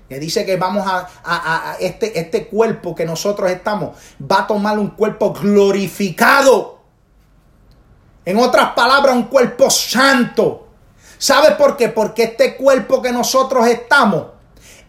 Que 0.09 0.21
dice 0.21 0.47
que 0.47 0.57
vamos 0.57 0.87
a, 0.87 1.77
este, 1.81 2.19
este 2.19 2.47
cuerpo 2.47 2.95
que 2.95 3.05
nosotros 3.05 3.51
estamos, 3.51 3.97
va 4.21 4.41
a 4.41 4.47
tomar 4.47 4.79
un 4.79 4.91
cuerpo 4.91 5.33
glorificado. 5.33 6.81
En 8.25 8.39
otras 8.39 8.71
palabras, 8.71 9.17
un 9.17 9.25
cuerpo 9.25 9.69
santo. 9.71 10.69
¿Sabe 11.19 11.53
por 11.53 11.77
qué? 11.77 11.89
Porque 11.89 12.25
este 12.25 12.57
cuerpo 12.57 13.03
que 13.03 13.13
nosotros 13.13 13.67
estamos 13.67 14.27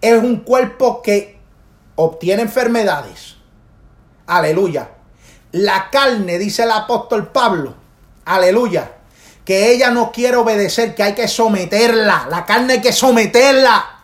es 0.02 0.22
un 0.22 0.38
cuerpo 0.38 1.02
que 1.02 1.40
obtiene 1.96 2.44
enfermedades. 2.44 3.38
Aleluya. 4.28 4.90
La 5.52 5.90
carne, 5.90 6.38
dice 6.38 6.64
el 6.64 6.72
apóstol 6.72 7.32
Pablo. 7.32 7.74
Aleluya 8.26 8.92
que 9.48 9.72
ella 9.72 9.92
no 9.92 10.12
quiere 10.12 10.36
obedecer, 10.36 10.94
que 10.94 11.04
hay 11.04 11.14
que 11.14 11.30
someterla, 11.30 12.28
la 12.30 12.46
carne 12.46 12.74
hay 12.74 12.82
que 12.82 12.92
someterla. 12.92 13.97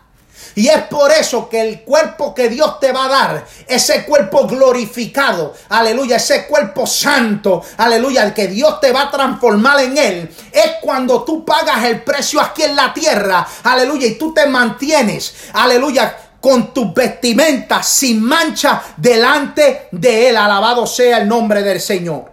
Y 0.56 0.68
es 0.68 0.82
por 0.82 1.10
eso 1.10 1.48
que 1.48 1.60
el 1.60 1.82
cuerpo 1.82 2.34
que 2.34 2.48
Dios 2.48 2.78
te 2.78 2.92
va 2.92 3.06
a 3.06 3.08
dar, 3.08 3.46
ese 3.66 4.04
cuerpo 4.04 4.46
glorificado, 4.46 5.54
aleluya, 5.68 6.16
ese 6.16 6.46
cuerpo 6.46 6.86
santo, 6.86 7.62
aleluya, 7.76 8.24
el 8.24 8.34
que 8.34 8.46
Dios 8.46 8.80
te 8.80 8.92
va 8.92 9.02
a 9.02 9.10
transformar 9.10 9.80
en 9.80 9.98
él, 9.98 10.36
es 10.52 10.72
cuando 10.80 11.24
tú 11.24 11.44
pagas 11.44 11.84
el 11.84 12.02
precio 12.02 12.40
aquí 12.40 12.62
en 12.62 12.76
la 12.76 12.94
tierra, 12.94 13.46
aleluya, 13.64 14.06
y 14.06 14.14
tú 14.14 14.32
te 14.32 14.46
mantienes, 14.46 15.34
aleluya, 15.52 16.16
con 16.44 16.74
tus 16.74 16.92
vestimentas 16.92 17.88
sin 17.88 18.22
mancha 18.22 18.82
delante 18.98 19.88
de 19.90 20.28
él. 20.28 20.36
Alabado 20.36 20.86
sea 20.86 21.16
el 21.16 21.26
nombre 21.26 21.62
del 21.62 21.80
Señor. 21.80 22.30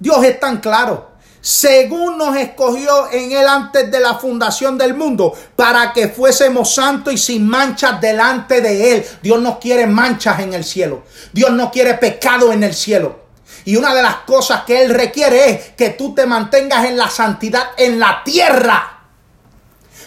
Dios 0.00 0.24
es 0.24 0.40
tan 0.40 0.58
claro. 0.58 1.11
Según 1.42 2.18
nos 2.18 2.36
escogió 2.36 3.10
en 3.10 3.32
Él 3.32 3.48
antes 3.48 3.90
de 3.90 3.98
la 3.98 4.14
fundación 4.14 4.78
del 4.78 4.94
mundo, 4.94 5.34
para 5.56 5.92
que 5.92 6.06
fuésemos 6.06 6.72
santos 6.72 7.12
y 7.12 7.18
sin 7.18 7.48
manchas 7.48 8.00
delante 8.00 8.60
de 8.60 8.94
Él. 8.94 9.06
Dios 9.20 9.42
no 9.42 9.58
quiere 9.58 9.88
manchas 9.88 10.38
en 10.38 10.54
el 10.54 10.62
cielo. 10.62 11.02
Dios 11.32 11.50
no 11.50 11.72
quiere 11.72 11.94
pecado 11.94 12.52
en 12.52 12.62
el 12.62 12.72
cielo. 12.72 13.22
Y 13.64 13.74
una 13.74 13.92
de 13.92 14.02
las 14.02 14.18
cosas 14.18 14.62
que 14.62 14.82
Él 14.82 14.94
requiere 14.94 15.50
es 15.50 15.70
que 15.70 15.90
tú 15.90 16.14
te 16.14 16.26
mantengas 16.26 16.84
en 16.84 16.96
la 16.96 17.10
santidad 17.10 17.70
en 17.76 17.98
la 17.98 18.22
tierra. 18.24 19.00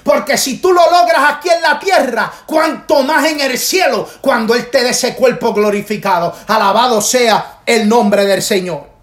Porque 0.05 0.37
si 0.37 0.59
tú 0.59 0.71
lo 0.71 0.89
logras 0.89 1.33
aquí 1.33 1.49
en 1.49 1.61
la 1.61 1.77
tierra, 1.77 2.31
cuanto 2.45 3.03
más 3.03 3.25
en 3.25 3.41
el 3.41 3.57
cielo, 3.57 4.07
cuando 4.21 4.55
Él 4.55 4.69
te 4.69 4.83
dé 4.83 4.91
ese 4.91 5.15
cuerpo 5.15 5.53
glorificado. 5.53 6.33
Alabado 6.47 7.01
sea 7.01 7.59
el 7.65 7.89
nombre 7.89 8.23
del 8.23 8.41
Señor. 8.41 8.94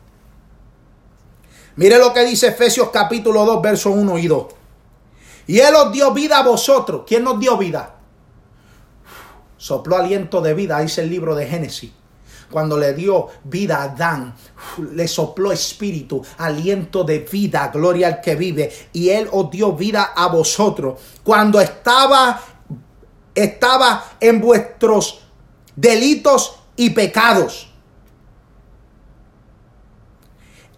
Mire 1.77 1.99
lo 1.99 2.12
que 2.12 2.25
dice 2.25 2.49
Efesios 2.49 2.91
capítulo 2.91 3.45
2, 3.45 3.62
versos 3.62 3.95
1 3.95 4.18
y 4.18 4.27
2. 4.27 4.47
Y 5.47 5.59
Él 5.59 5.75
os 5.75 5.93
dio 5.93 6.12
vida 6.12 6.39
a 6.39 6.43
vosotros. 6.43 7.03
¿Quién 7.07 7.25
nos 7.25 7.41
dio 7.41 7.57
vida? 7.57 7.97
sopló 9.62 9.97
aliento 9.97 10.41
de 10.41 10.55
vida, 10.55 10.81
dice 10.81 11.03
el 11.03 11.11
libro 11.11 11.37
de 11.37 11.47
Génesis. 11.47 11.93
Cuando 12.51 12.77
le 12.77 12.95
dio 12.95 13.29
vida 13.45 13.77
a 13.77 13.83
Adán, 13.85 14.35
le 14.93 15.07
sopló 15.07 15.53
espíritu, 15.53 16.20
aliento 16.39 17.05
de 17.05 17.20
vida, 17.20 17.70
gloria 17.73 18.09
al 18.09 18.20
que 18.20 18.35
vive. 18.35 18.73
Y 18.93 19.11
él 19.11 19.29
os 19.31 19.53
dio 19.53 19.73
vida 19.73 20.14
a 20.16 20.27
vosotros. 20.27 21.01
Cuando 21.23 21.61
estaba, 21.61 22.43
estaba 23.33 24.05
en 24.18 24.41
vuestros 24.41 25.20
delitos 25.77 26.57
y 26.75 26.91
pecados 26.91 27.72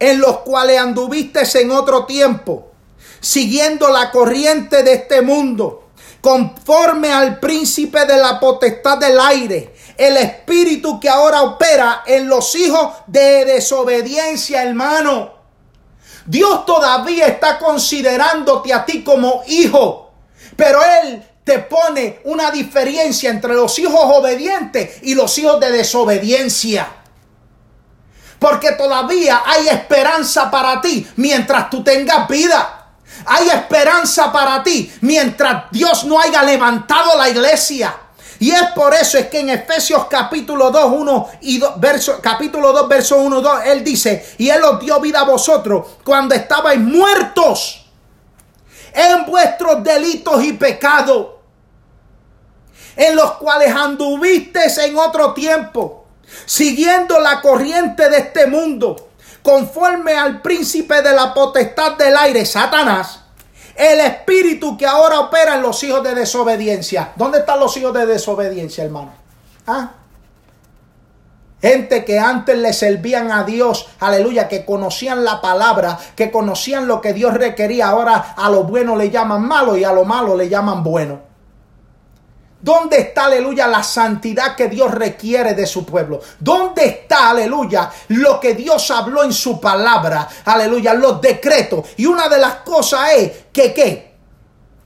en 0.05 0.19
los 0.19 0.39
cuales 0.39 0.79
anduviste 0.79 1.41
en 1.59 1.71
otro 1.71 2.05
tiempo, 2.05 2.71
siguiendo 3.19 3.89
la 3.89 4.11
corriente 4.11 4.83
de 4.83 4.93
este 4.93 5.23
mundo, 5.23 5.89
conforme 6.21 7.11
al 7.11 7.39
príncipe 7.39 8.05
de 8.05 8.17
la 8.17 8.39
potestad 8.39 8.99
del 8.99 9.19
aire, 9.19 9.73
el 9.97 10.17
espíritu 10.17 10.99
que 10.99 11.09
ahora 11.09 11.41
opera 11.41 12.03
en 12.05 12.27
los 12.27 12.53
hijos 12.55 12.93
de 13.07 13.45
desobediencia, 13.45 14.61
hermano. 14.63 15.33
Dios 16.27 16.67
todavía 16.67 17.25
está 17.25 17.57
considerándote 17.57 18.73
a 18.73 18.85
ti 18.85 19.03
como 19.03 19.41
hijo, 19.47 20.11
pero 20.55 20.81
Él 21.01 21.23
te 21.43 21.59
pone 21.59 22.19
una 22.25 22.51
diferencia 22.51 23.31
entre 23.31 23.55
los 23.55 23.79
hijos 23.79 24.01
obedientes 24.03 24.99
y 25.01 25.15
los 25.15 25.35
hijos 25.39 25.59
de 25.59 25.71
desobediencia. 25.71 27.04
Porque 28.39 28.73
todavía 28.73 29.43
hay 29.45 29.67
esperanza 29.67 30.49
para 30.51 30.81
ti 30.81 31.07
mientras 31.15 31.69
tú 31.69 31.83
tengas 31.83 32.27
vida. 32.27 32.85
Hay 33.25 33.47
esperanza 33.49 34.31
para 34.31 34.61
ti 34.61 34.91
mientras 35.01 35.65
Dios 35.71 36.03
no 36.05 36.19
haya 36.19 36.43
levantado 36.43 37.17
la 37.17 37.29
iglesia. 37.29 37.95
Y 38.39 38.51
es 38.51 38.71
por 38.75 38.93
eso 38.93 39.17
es 39.17 39.27
que 39.27 39.39
en 39.39 39.49
Efesios 39.49 40.07
capítulo 40.09 40.69
2, 40.69 40.91
1 40.91 41.29
y 41.41 41.57
2, 41.57 41.79
verso, 41.79 42.19
capítulo 42.21 42.73
2, 42.73 42.87
verso 42.89 43.17
1, 43.17 43.41
2, 43.41 43.59
él 43.65 43.83
dice, 43.83 44.33
y 44.37 44.49
él 44.49 44.61
os 44.63 44.79
dio 44.79 44.99
vida 44.99 45.21
a 45.21 45.23
vosotros 45.23 45.87
cuando 46.03 46.35
estabais 46.35 46.79
muertos 46.79 47.85
en 48.93 49.25
vuestros 49.25 49.83
delitos 49.83 50.43
y 50.43 50.53
pecados, 50.53 51.27
en 52.95 53.15
los 53.15 53.33
cuales 53.33 53.73
anduvisteis 53.73 54.77
en 54.79 54.97
otro 54.97 55.33
tiempo 55.33 56.04
siguiendo 56.45 57.19
la 57.19 57.41
corriente 57.41 58.09
de 58.09 58.17
este 58.17 58.47
mundo, 58.47 59.09
conforme 59.41 60.13
al 60.13 60.41
príncipe 60.41 61.01
de 61.01 61.13
la 61.13 61.33
potestad 61.33 61.93
del 61.93 62.15
aire, 62.17 62.45
Satanás, 62.45 63.21
el 63.75 63.99
espíritu 63.99 64.77
que 64.77 64.85
ahora 64.85 65.19
opera 65.19 65.55
en 65.55 65.61
los 65.61 65.83
hijos 65.83 66.01
de 66.03 66.15
desobediencia. 66.15 67.11
¿Dónde 67.15 67.39
están 67.39 67.59
los 67.59 67.75
hijos 67.77 67.93
de 67.93 68.05
desobediencia, 68.05 68.83
hermano? 68.83 69.13
¿Ah? 69.67 69.91
Gente 71.61 72.05
que 72.05 72.19
antes 72.19 72.57
le 72.57 72.73
servían 72.73 73.31
a 73.31 73.43
Dios, 73.43 73.87
aleluya, 73.99 74.47
que 74.47 74.65
conocían 74.65 75.25
la 75.25 75.41
palabra, 75.41 75.97
que 76.15 76.31
conocían 76.31 76.87
lo 76.87 77.01
que 77.01 77.13
Dios 77.13 77.33
requería. 77.33 77.87
Ahora 77.87 78.35
a 78.37 78.49
lo 78.49 78.63
bueno 78.63 78.95
le 78.95 79.09
llaman 79.09 79.41
malo 79.47 79.75
y 79.75 79.83
a 79.83 79.91
lo 79.91 80.05
malo 80.05 80.37
le 80.37 80.47
llaman 80.47 80.83
bueno. 80.83 81.34
¿Dónde 82.65 82.97
está, 82.97 83.25
aleluya, 83.25 83.67
la 83.67 83.83
santidad 83.83 84.55
que 84.55 84.67
Dios 84.67 84.89
requiere 84.89 85.53
de 85.53 85.67
su 85.67 85.85
pueblo? 85.85 86.19
¿Dónde 86.39 86.83
está, 86.83 87.29
aleluya, 87.29 87.91
lo 88.07 88.39
que 88.39 88.55
Dios 88.55 88.89
habló 88.89 89.21
en 89.21 89.31
su 89.31 89.61
palabra? 89.61 90.27
Aleluya, 90.45 90.95
los 90.95 91.21
decretos. 91.21 91.89
Y 91.97 92.07
una 92.07 92.27
de 92.27 92.39
las 92.39 92.55
cosas 92.55 93.11
es 93.17 93.31
que, 93.53 93.71
¿qué? 93.71 94.15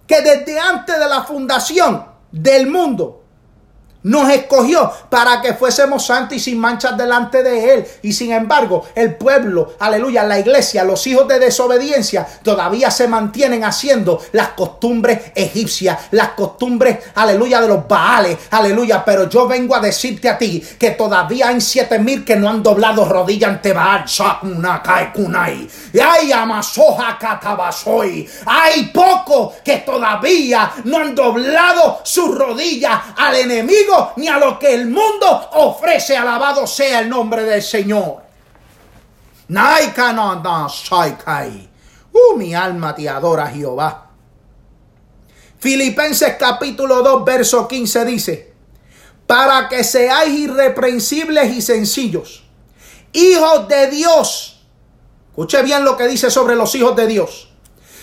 Que 0.06 0.22
desde 0.22 0.60
antes 0.60 1.00
de 1.00 1.08
la 1.08 1.24
fundación 1.24 2.06
del 2.30 2.68
mundo, 2.68 3.19
nos 4.04 4.30
escogió 4.30 4.92
para 5.10 5.42
que 5.42 5.54
fuésemos 5.54 6.06
santos 6.06 6.38
y 6.38 6.40
sin 6.40 6.60
manchas 6.60 6.98
delante 6.98 7.44
de 7.44 7.74
Él. 7.74 7.88
Y 8.02 8.14
sin 8.14 8.32
embargo, 8.32 8.86
el 8.96 9.16
pueblo, 9.16 9.74
aleluya, 9.80 10.24
la 10.24 10.40
iglesia, 10.40 10.84
los 10.84 11.06
hijos 11.08 11.28
de 11.28 11.40
desobediencia, 11.40 12.26
todavía 12.44 12.92
se 12.92 13.08
mantienen 13.08 13.64
haciendo 13.64 14.22
las 14.32 14.50
costumbres 14.50 15.32
egipcias, 15.36 15.98
las 16.12 16.30
costumbres, 16.30 17.00
aleluya, 17.16 17.62
de 17.62 17.68
los 17.68 17.88
baales, 17.88 18.38
aleluya. 18.52 19.04
Pero 19.04 19.30
yo 19.30 19.48
vengo 19.48 19.76
a 19.76 19.80
decirte 19.80 20.30
a 20.30 20.38
ti 20.38 20.64
que 20.78 20.92
todavía 20.92 21.50
hay 21.50 21.62
siete 21.62 22.00
mil 22.00 22.24
que 22.24 22.36
no 22.36 22.50
han 22.50 22.64
doblado 22.64 23.06
rodilla 23.06 23.48
ante 23.50 23.74
Baal, 23.74 24.06
Kunai. 25.14 25.68
Y 25.94 26.00
hay 26.00 26.32
Amasoja. 26.32 27.18
Hay 28.46 28.86
pocos 28.94 29.56
que 29.64 29.78
todavía 29.78 30.72
no 30.86 30.98
han 30.98 31.16
doblado 31.16 32.02
su 32.04 32.32
rodilla 32.32 33.14
al 33.18 33.36
enemigo 33.36 33.89
ni 34.16 34.28
a 34.28 34.38
lo 34.38 34.58
que 34.60 34.74
el 34.74 34.88
mundo 34.88 35.50
ofrece. 35.54 36.16
Alabado 36.16 36.66
sea 36.68 37.00
el 37.00 37.10
nombre 37.10 37.44
del 37.44 37.62
Señor. 37.62 38.22
Uh, 42.12 42.38
mi 42.38 42.54
alma 42.54 42.94
te 42.96 43.08
adora, 43.10 43.48
Jehová. 43.48 44.08
Filipenses 45.60 46.36
capítulo 46.40 47.02
2, 47.02 47.26
verso 47.26 47.68
15 47.68 48.06
dice, 48.06 48.54
para 49.28 49.68
que 49.68 49.84
seáis 49.84 50.40
irreprensibles 50.40 51.54
y 51.54 51.62
sencillos, 51.62 52.44
hijos 53.12 53.68
de 53.68 53.88
Dios. 53.88 54.64
Escuche 55.30 55.62
bien 55.64 55.84
lo 55.84 55.98
que 55.98 56.08
dice 56.08 56.32
sobre 56.32 56.56
los 56.56 56.74
hijos 56.76 56.96
de 56.96 57.08
Dios 57.08 57.49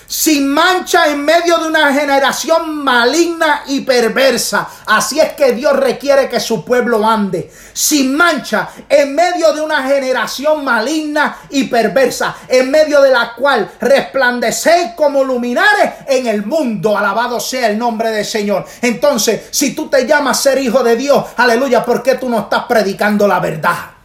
sin 0.06 0.48
mancha 0.48 1.06
en 1.08 1.24
medio 1.24 1.58
de 1.58 1.68
una 1.68 1.92
generación 1.92 2.84
maligna 2.84 3.62
y 3.66 3.80
perversa. 3.80 4.68
Así 4.86 5.20
es 5.20 5.32
que 5.32 5.52
Dios 5.52 5.74
requiere 5.74 6.28
que 6.28 6.40
su 6.40 6.64
pueblo 6.64 7.06
ande 7.06 7.50
sin 7.72 8.16
mancha 8.16 8.68
en 8.88 9.14
medio 9.14 9.52
de 9.52 9.60
una 9.60 9.82
generación 9.82 10.64
maligna 10.64 11.38
y 11.50 11.64
perversa, 11.64 12.36
en 12.48 12.70
medio 12.70 13.02
de 13.02 13.10
la 13.10 13.34
cual 13.34 13.70
resplandecéis 13.80 14.92
como 14.96 15.24
luminares 15.24 15.92
en 16.06 16.26
el 16.26 16.46
mundo. 16.46 16.96
Alabado 16.96 17.40
sea 17.40 17.68
el 17.68 17.78
nombre 17.78 18.10
del 18.10 18.24
Señor. 18.24 18.64
Entonces, 18.80 19.42
si 19.50 19.74
tú 19.74 19.88
te 19.88 20.06
llamas 20.06 20.40
ser 20.40 20.58
hijo 20.58 20.82
de 20.82 20.96
Dios, 20.96 21.24
aleluya, 21.36 21.84
¿por 21.84 22.02
qué 22.02 22.14
tú 22.14 22.28
no 22.28 22.40
estás 22.40 22.64
predicando 22.64 23.26
la 23.26 23.40
verdad? 23.40 23.95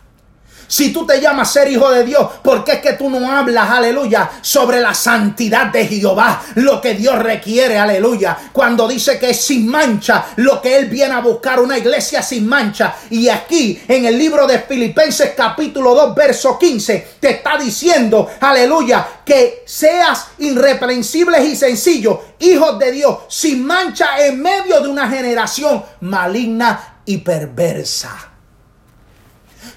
Si 0.71 0.93
tú 0.93 1.05
te 1.05 1.19
llamas 1.19 1.51
ser 1.51 1.69
hijo 1.69 1.89
de 1.91 2.05
Dios, 2.05 2.25
¿por 2.41 2.63
qué 2.63 2.71
es 2.71 2.79
que 2.79 2.93
tú 2.93 3.09
no 3.09 3.29
hablas, 3.29 3.69
aleluya, 3.69 4.31
sobre 4.41 4.79
la 4.79 4.93
santidad 4.93 5.65
de 5.65 5.85
Jehová? 5.85 6.41
Lo 6.55 6.79
que 6.79 6.93
Dios 6.93 7.19
requiere, 7.19 7.77
aleluya. 7.77 8.37
Cuando 8.53 8.87
dice 8.87 9.19
que 9.19 9.31
es 9.31 9.41
sin 9.41 9.67
mancha, 9.67 10.27
lo 10.37 10.61
que 10.61 10.77
Él 10.77 10.85
viene 10.85 11.13
a 11.13 11.19
buscar, 11.19 11.59
una 11.59 11.77
iglesia 11.77 12.23
sin 12.23 12.47
mancha. 12.47 12.95
Y 13.09 13.27
aquí, 13.27 13.81
en 13.85 14.05
el 14.05 14.17
libro 14.17 14.47
de 14.47 14.59
Filipenses 14.59 15.33
capítulo 15.35 15.93
2, 15.93 16.15
verso 16.15 16.57
15, 16.57 17.15
te 17.19 17.31
está 17.31 17.57
diciendo, 17.57 18.29
aleluya, 18.39 19.05
que 19.25 19.63
seas 19.65 20.27
irreprensibles 20.37 21.49
y 21.49 21.57
sencillos, 21.57 22.17
hijos 22.39 22.79
de 22.79 22.93
Dios, 22.93 23.17
sin 23.27 23.65
mancha 23.65 24.25
en 24.25 24.41
medio 24.41 24.79
de 24.79 24.87
una 24.87 25.09
generación 25.09 25.83
maligna 25.99 27.01
y 27.03 27.17
perversa. 27.17 28.30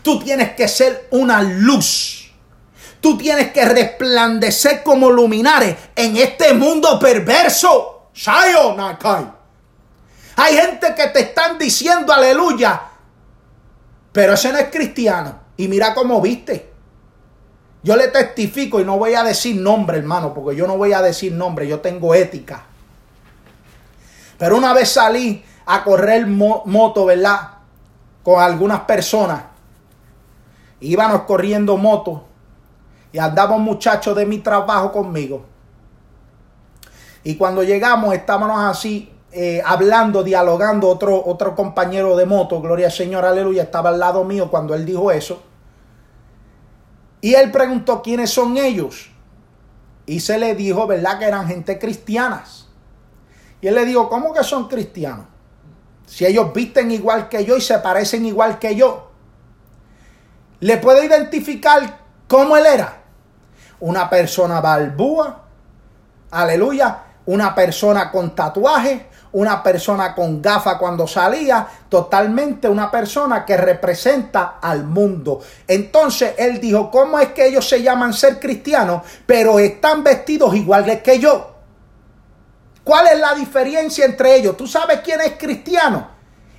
Tú 0.03 0.19
tienes 0.19 0.55
que 0.55 0.69
ser 0.69 1.09
una 1.11 1.43
luz. 1.43 2.33
Tú 3.01 3.19
tienes 3.19 3.53
que 3.53 3.65
resplandecer 3.65 4.83
como 4.83 5.11
luminares 5.11 5.77
en 5.95 6.17
este 6.17 6.55
mundo 6.55 6.99
perverso. 6.99 8.09
Hay 10.37 10.57
gente 10.57 10.95
que 10.95 11.07
te 11.09 11.21
están 11.21 11.59
diciendo 11.59 12.13
aleluya, 12.13 12.81
pero 14.13 14.35
ese 14.35 14.53
no 14.53 14.59
es 14.59 14.69
cristiano. 14.71 15.39
Y 15.57 15.69
mira 15.69 15.95
cómo 15.95 16.21
viste. 16.21 16.73
Yo 17.83 17.97
le 17.97 18.09
testifico 18.09 18.81
y 18.81 18.85
no 18.85 18.97
voy 18.97 19.15
a 19.15 19.23
decir 19.23 19.57
nombre, 19.57 19.99
hermano, 19.99 20.33
porque 20.33 20.57
yo 20.57 20.67
no 20.67 20.79
voy 20.79 20.95
a 20.95 21.03
decir 21.03 21.33
nombre, 21.33 21.69
yo 21.69 21.81
tengo 21.81 22.15
ética. 22.15 22.65
Pero 24.39 24.57
una 24.57 24.73
vez 24.73 24.89
salí 24.91 25.45
a 25.67 25.85
correr 25.85 26.27
moto, 26.27 27.05
¿verdad? 27.05 27.51
Con 28.23 28.41
algunas 28.43 28.81
personas 28.81 29.54
íbamos 30.87 31.23
corriendo 31.23 31.77
motos 31.77 32.21
y 33.13 33.19
andaba 33.19 33.55
un 33.57 33.63
muchacho 33.63 34.15
de 34.15 34.27
mi 34.27 34.39
trabajo 34.39 34.93
conmigo. 34.93 35.45
Y 37.23 37.37
cuando 37.37 37.63
llegamos 37.63 38.15
estábamos 38.15 38.59
así 38.59 39.11
eh, 39.33 39.63
hablando, 39.65 40.23
dialogando, 40.23 40.89
otro, 40.89 41.25
otro 41.25 41.55
compañero 41.55 42.17
de 42.17 42.27
moto, 42.27 42.61
gloria 42.61 42.87
al 42.87 42.93
Señor, 42.93 43.25
aleluya, 43.25 43.63
estaba 43.63 43.91
al 43.91 43.99
lado 43.99 44.25
mío 44.25 44.51
cuando 44.51 44.75
él 44.75 44.85
dijo 44.85 45.11
eso. 45.11 45.43
Y 47.21 47.35
él 47.35 47.51
preguntó 47.51 48.03
quiénes 48.03 48.31
son 48.31 48.57
ellos. 48.59 49.11
Y 50.07 50.21
se 50.21 50.39
le 50.39 50.55
dijo, 50.55 50.87
¿verdad? 50.87 51.19
Que 51.19 51.25
eran 51.25 51.47
gente 51.47 51.79
cristianas. 51.79 52.69
Y 53.63 53.69
él 53.69 53.75
le 53.75 53.87
dijo, 53.87 54.11
¿cómo 54.11 54.35
que 54.35 54.45
son 54.45 54.69
cristianos? 54.69 55.27
Si 56.05 56.27
ellos 56.27 56.53
visten 56.53 56.91
igual 56.91 57.31
que 57.31 57.45
yo 57.47 57.57
y 57.57 57.63
se 57.63 57.79
parecen 57.79 58.27
igual 58.27 58.59
que 58.59 58.77
yo 58.77 59.14
le 60.65 60.79
puede 60.79 61.05
identificar 61.05 61.99
cómo 62.27 62.57
él 62.57 62.65
era. 62.65 63.03
Una 63.81 64.09
persona 64.09 64.63
balbúa, 64.63 65.43
aleluya, 66.31 67.03
una 67.27 67.55
persona 67.55 68.11
con 68.11 68.35
tatuaje, 68.35 69.11
una 69.33 69.63
persona 69.63 70.15
con 70.15 70.41
gafa 70.41 70.79
cuando 70.79 71.07
salía, 71.07 71.69
totalmente 71.91 72.67
una 72.67 72.91
persona 72.91 73.45
que 73.45 73.59
representa 73.59 74.57
al 74.59 74.85
mundo. 74.85 75.43
Entonces 75.69 76.33
él 76.39 76.59
dijo, 76.63 76.91
¿cómo 76.91 77.19
es 77.19 77.29
que 77.35 77.47
ellos 77.47 77.69
se 77.69 77.83
llaman 77.83 78.15
ser 78.15 78.41
cristianos, 78.41 79.03
pero 79.27 79.59
están 79.59 80.03
vestidos 80.03 80.55
iguales 80.55 81.03
que 81.03 81.19
yo? 81.19 81.57
¿Cuál 82.83 83.09
es 83.09 83.21
la 83.21 83.35
diferencia 83.35 84.07
entre 84.07 84.37
ellos? 84.37 84.57
¿Tú 84.57 84.67
sabes 84.67 85.01
quién 85.05 85.21
es 85.21 85.33
cristiano? 85.33 86.09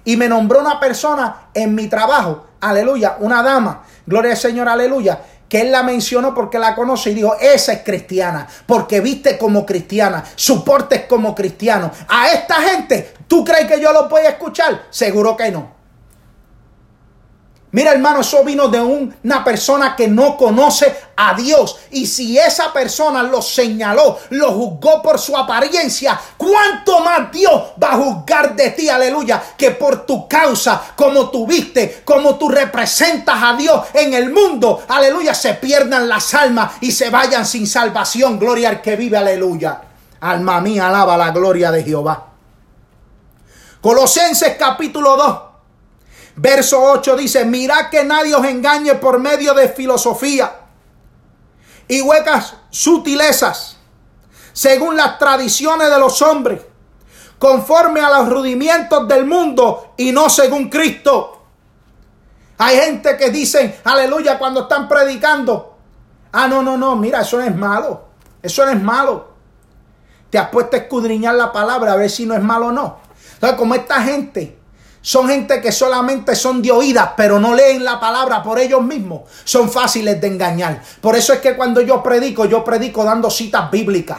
Y 0.04 0.16
me 0.16 0.30
nombró 0.30 0.60
una 0.60 0.80
persona 0.80 1.48
en 1.56 1.74
mi 1.74 1.88
trabajo, 1.88 2.46
aleluya, 2.70 3.18
una 3.20 3.42
dama, 3.44 3.84
gloria 4.06 4.32
al 4.32 4.38
Señor, 4.38 4.68
aleluya, 4.68 5.20
que 5.48 5.62
él 5.62 5.72
la 5.72 5.84
mencionó 5.84 6.34
porque 6.34 6.60
la 6.60 6.76
conoce 6.76 7.12
y 7.12 7.16
dijo, 7.16 7.36
esa 7.40 7.74
es 7.74 7.84
cristiana, 7.84 8.48
porque 8.66 9.00
viste 9.00 9.38
como 9.38 9.66
cristiana, 9.66 10.24
su 10.36 10.64
porte 10.64 10.96
es 10.96 11.02
como 11.04 11.36
cristiano. 11.36 11.92
A 12.08 12.30
esta 12.30 12.56
gente, 12.56 13.14
¿tú 13.28 13.44
crees 13.44 13.68
que 13.68 13.80
yo 13.80 13.94
lo 13.94 14.10
puedo 14.10 14.28
escuchar? 14.28 14.86
Seguro 14.90 15.38
que 15.38 15.52
no. 15.52 15.75
Mira 17.76 17.92
hermano, 17.92 18.22
eso 18.22 18.42
vino 18.46 18.70
de 18.70 18.80
una 18.80 19.44
persona 19.44 19.98
que 19.98 20.08
no 20.08 20.38
conoce 20.38 20.96
a 21.18 21.34
Dios. 21.34 21.78
Y 21.92 22.08
si 22.08 22.40
esa 22.40 22.72
persona 22.72 23.22
lo 23.22 23.42
señaló, 23.42 24.18
lo 24.30 24.54
juzgó 24.54 25.02
por 25.02 25.20
su 25.20 25.36
apariencia, 25.36 26.18
¿cuánto 26.38 27.02
más 27.02 27.30
Dios 27.34 27.52
va 27.84 27.92
a 27.92 27.98
juzgar 27.98 28.56
de 28.56 28.70
ti, 28.70 28.88
aleluya? 28.88 29.44
Que 29.58 29.72
por 29.72 30.06
tu 30.06 30.26
causa, 30.26 30.82
como 30.96 31.30
tú 31.30 31.46
viste, 31.46 32.02
como 32.06 32.38
tú 32.38 32.48
representas 32.48 33.44
a 33.44 33.58
Dios 33.58 33.88
en 33.94 34.14
el 34.14 34.32
mundo, 34.32 34.82
aleluya, 34.88 35.34
se 35.34 35.56
pierdan 35.56 36.08
las 36.08 36.34
almas 36.34 36.76
y 36.80 36.94
se 36.94 37.10
vayan 37.10 37.46
sin 37.46 37.68
salvación. 37.68 38.40
Gloria 38.40 38.70
al 38.70 38.82
que 38.82 38.96
vive, 38.96 39.18
aleluya. 39.18 39.82
Alma 40.22 40.62
mía, 40.62 40.88
alaba 40.88 41.18
la 41.18 41.32
gloria 41.32 41.72
de 41.72 41.84
Jehová. 41.84 42.26
Colosenses 43.82 44.56
capítulo 44.58 45.18
2. 45.18 45.45
Verso 46.38 46.82
8 46.82 47.16
dice, 47.16 47.46
mirad 47.46 47.90
que 47.90 48.04
nadie 48.04 48.36
os 48.36 48.46
engañe 48.46 48.96
por 48.96 49.20
medio 49.20 49.54
de 49.54 49.70
filosofía 49.70 50.54
y 51.88 52.02
huecas 52.02 52.56
sutilezas, 52.70 53.78
según 54.52 54.98
las 54.98 55.18
tradiciones 55.18 55.90
de 55.90 56.00
los 56.00 56.22
hombres, 56.22 56.62
conforme 57.40 58.02
a 58.02 58.10
los 58.10 58.30
rudimientos 58.30 59.08
del 59.08 59.26
mundo 59.26 59.94
y 59.98 60.12
no 60.12 60.30
según 60.30 60.70
Cristo. 60.70 61.44
Hay 62.58 62.78
gente 62.80 63.16
que 63.18 63.30
dice, 63.30 63.80
aleluya, 63.84 64.38
cuando 64.38 64.62
están 64.62 64.88
predicando, 64.88 65.78
ah, 66.32 66.48
no, 66.48 66.64
no, 66.64 66.78
no, 66.78 66.96
mira, 66.96 67.22
eso 67.22 67.38
no 67.38 67.44
es 67.44 67.56
malo, 67.56 68.06
eso 68.42 68.66
no 68.66 68.72
es 68.72 68.82
malo. 68.82 69.36
Te 70.30 70.38
has 70.38 70.50
puesto 70.50 70.76
a 70.76 70.80
escudriñar 70.80 71.36
la 71.36 71.52
palabra 71.52 71.94
a 71.94 71.96
ver 71.96 72.10
si 72.10 72.26
no 72.26 72.34
es 72.34 72.42
malo 72.42 72.68
o 72.68 72.72
no. 72.72 72.98
Entonces, 73.36 73.58
como 73.58 73.76
esta 73.76 74.02
gente 74.02 74.58
son 75.06 75.28
gente 75.28 75.62
que 75.62 75.72
solamente 75.72 76.36
son 76.36 76.64
de 76.64 76.72
oídas, 76.72 77.12
pero 77.16 77.38
no 77.38 77.54
leen 77.54 77.86
la 77.86 78.00
palabra 78.00 78.42
por 78.42 78.58
ellos 78.58 78.82
mismos. 78.82 79.22
Son 79.44 79.72
fáciles 79.72 80.20
de 80.20 80.26
engañar. 80.26 80.82
Por 81.00 81.16
eso 81.16 81.32
es 81.32 81.42
que 81.42 81.56
cuando 81.56 81.80
yo 81.82 82.02
predico, 82.02 82.46
yo 82.46 82.64
predico 82.64 83.04
dando 83.04 83.30
citas 83.30 83.70
bíblicas. 83.70 84.18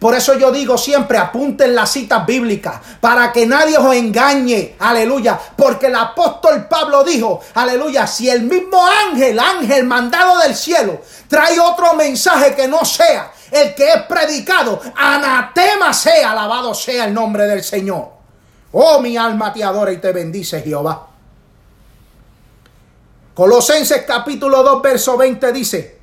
Por 0.00 0.16
eso 0.16 0.36
yo 0.36 0.50
digo 0.50 0.76
siempre, 0.76 1.18
apunten 1.18 1.72
las 1.72 1.92
citas 1.92 2.26
bíblicas 2.26 2.80
para 3.00 3.30
que 3.30 3.46
nadie 3.46 3.78
os 3.78 3.94
engañe. 3.94 4.74
Aleluya. 4.80 5.38
Porque 5.56 5.86
el 5.86 5.94
apóstol 5.94 6.66
Pablo 6.66 7.04
dijo, 7.04 7.38
aleluya, 7.54 8.04
si 8.08 8.28
el 8.28 8.42
mismo 8.42 8.84
ángel, 8.84 9.38
ángel 9.38 9.84
mandado 9.84 10.40
del 10.40 10.56
cielo, 10.56 11.00
trae 11.28 11.60
otro 11.60 11.94
mensaje 11.94 12.56
que 12.56 12.66
no 12.66 12.84
sea 12.84 13.30
el 13.52 13.72
que 13.72 13.92
es 13.92 14.02
predicado, 14.02 14.80
anatema 14.96 15.94
sea, 15.94 16.32
alabado 16.32 16.74
sea 16.74 17.04
el 17.04 17.14
nombre 17.14 17.46
del 17.46 17.62
Señor. 17.62 18.17
Oh, 18.72 19.00
mi 19.00 19.16
alma 19.16 19.52
te 19.52 19.64
adora 19.64 19.92
y 19.92 19.98
te 19.98 20.12
bendice 20.12 20.60
Jehová. 20.60 21.06
Colosenses 23.34 24.02
capítulo 24.02 24.62
2, 24.62 24.82
verso 24.82 25.16
20 25.16 25.52
dice, 25.52 25.98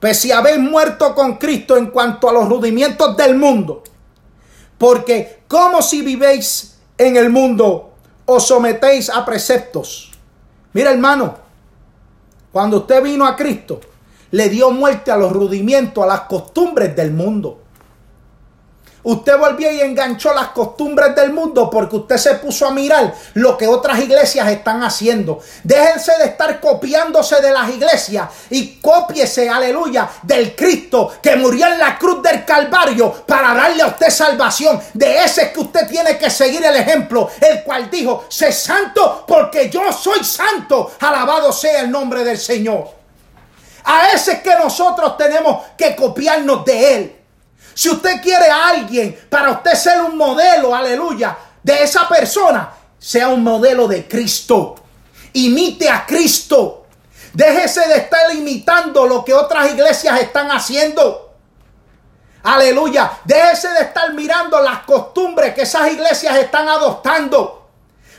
pues 0.00 0.18
si 0.18 0.32
habéis 0.32 0.58
muerto 0.58 1.14
con 1.14 1.36
Cristo 1.36 1.76
en 1.76 1.86
cuanto 1.86 2.28
a 2.28 2.32
los 2.32 2.48
rudimientos 2.48 3.16
del 3.16 3.36
mundo, 3.36 3.84
porque 4.76 5.44
como 5.48 5.80
si 5.80 6.02
vivéis 6.02 6.76
en 6.98 7.16
el 7.16 7.30
mundo, 7.30 7.92
os 8.24 8.46
sometéis 8.48 9.08
a 9.08 9.24
preceptos. 9.24 10.10
Mira 10.72 10.90
hermano, 10.90 11.36
cuando 12.50 12.78
usted 12.78 13.02
vino 13.02 13.26
a 13.26 13.36
Cristo, 13.36 13.80
le 14.32 14.48
dio 14.48 14.70
muerte 14.70 15.12
a 15.12 15.16
los 15.16 15.32
rudimientos, 15.32 16.02
a 16.02 16.06
las 16.08 16.20
costumbres 16.22 16.96
del 16.96 17.12
mundo. 17.12 17.62
Usted 19.06 19.38
volvió 19.38 19.70
y 19.70 19.80
enganchó 19.80 20.34
las 20.34 20.48
costumbres 20.48 21.14
del 21.14 21.32
mundo 21.32 21.70
porque 21.70 21.94
usted 21.94 22.16
se 22.16 22.34
puso 22.34 22.66
a 22.66 22.72
mirar 22.72 23.14
lo 23.34 23.56
que 23.56 23.68
otras 23.68 24.00
iglesias 24.00 24.48
están 24.48 24.82
haciendo. 24.82 25.38
Déjense 25.62 26.10
de 26.18 26.24
estar 26.24 26.58
copiándose 26.60 27.40
de 27.40 27.52
las 27.52 27.70
iglesias 27.70 28.28
y 28.50 28.80
cópiese, 28.80 29.48
aleluya, 29.48 30.10
del 30.24 30.56
Cristo 30.56 31.12
que 31.22 31.36
murió 31.36 31.68
en 31.68 31.78
la 31.78 31.96
cruz 31.96 32.20
del 32.20 32.44
Calvario 32.44 33.12
para 33.24 33.54
darle 33.54 33.84
a 33.84 33.86
usted 33.86 34.10
salvación. 34.10 34.80
De 34.92 35.22
ese 35.22 35.42
es 35.42 35.48
que 35.50 35.60
usted 35.60 35.86
tiene 35.86 36.18
que 36.18 36.28
seguir 36.28 36.64
el 36.64 36.74
ejemplo, 36.74 37.30
el 37.40 37.62
cual 37.62 37.88
dijo, 37.88 38.24
sé 38.28 38.50
santo 38.50 39.24
porque 39.24 39.70
yo 39.70 39.92
soy 39.92 40.24
santo. 40.24 40.90
Alabado 40.98 41.52
sea 41.52 41.82
el 41.82 41.92
nombre 41.92 42.24
del 42.24 42.38
Señor. 42.38 42.88
A 43.84 44.08
ese 44.08 44.32
es 44.32 44.40
que 44.40 44.56
nosotros 44.56 45.16
tenemos 45.16 45.64
que 45.78 45.94
copiarnos 45.94 46.64
de 46.64 46.94
él. 46.96 47.15
Si 47.76 47.90
usted 47.90 48.22
quiere 48.22 48.48
a 48.48 48.68
alguien 48.68 49.26
para 49.28 49.50
usted 49.50 49.74
ser 49.74 50.00
un 50.00 50.16
modelo, 50.16 50.74
aleluya, 50.74 51.36
de 51.62 51.82
esa 51.82 52.08
persona, 52.08 52.72
sea 52.98 53.28
un 53.28 53.44
modelo 53.44 53.86
de 53.86 54.08
Cristo. 54.08 54.76
Imite 55.34 55.90
a 55.90 56.06
Cristo. 56.06 56.86
Déjese 57.34 57.86
de 57.86 57.98
estar 57.98 58.34
imitando 58.34 59.04
lo 59.04 59.22
que 59.22 59.34
otras 59.34 59.70
iglesias 59.70 60.18
están 60.22 60.50
haciendo. 60.50 61.34
Aleluya. 62.44 63.18
Déjese 63.24 63.68
de 63.68 63.80
estar 63.80 64.10
mirando 64.14 64.58
las 64.62 64.78
costumbres 64.84 65.52
que 65.52 65.62
esas 65.62 65.86
iglesias 65.92 66.34
están 66.38 66.70
adoptando. 66.70 67.65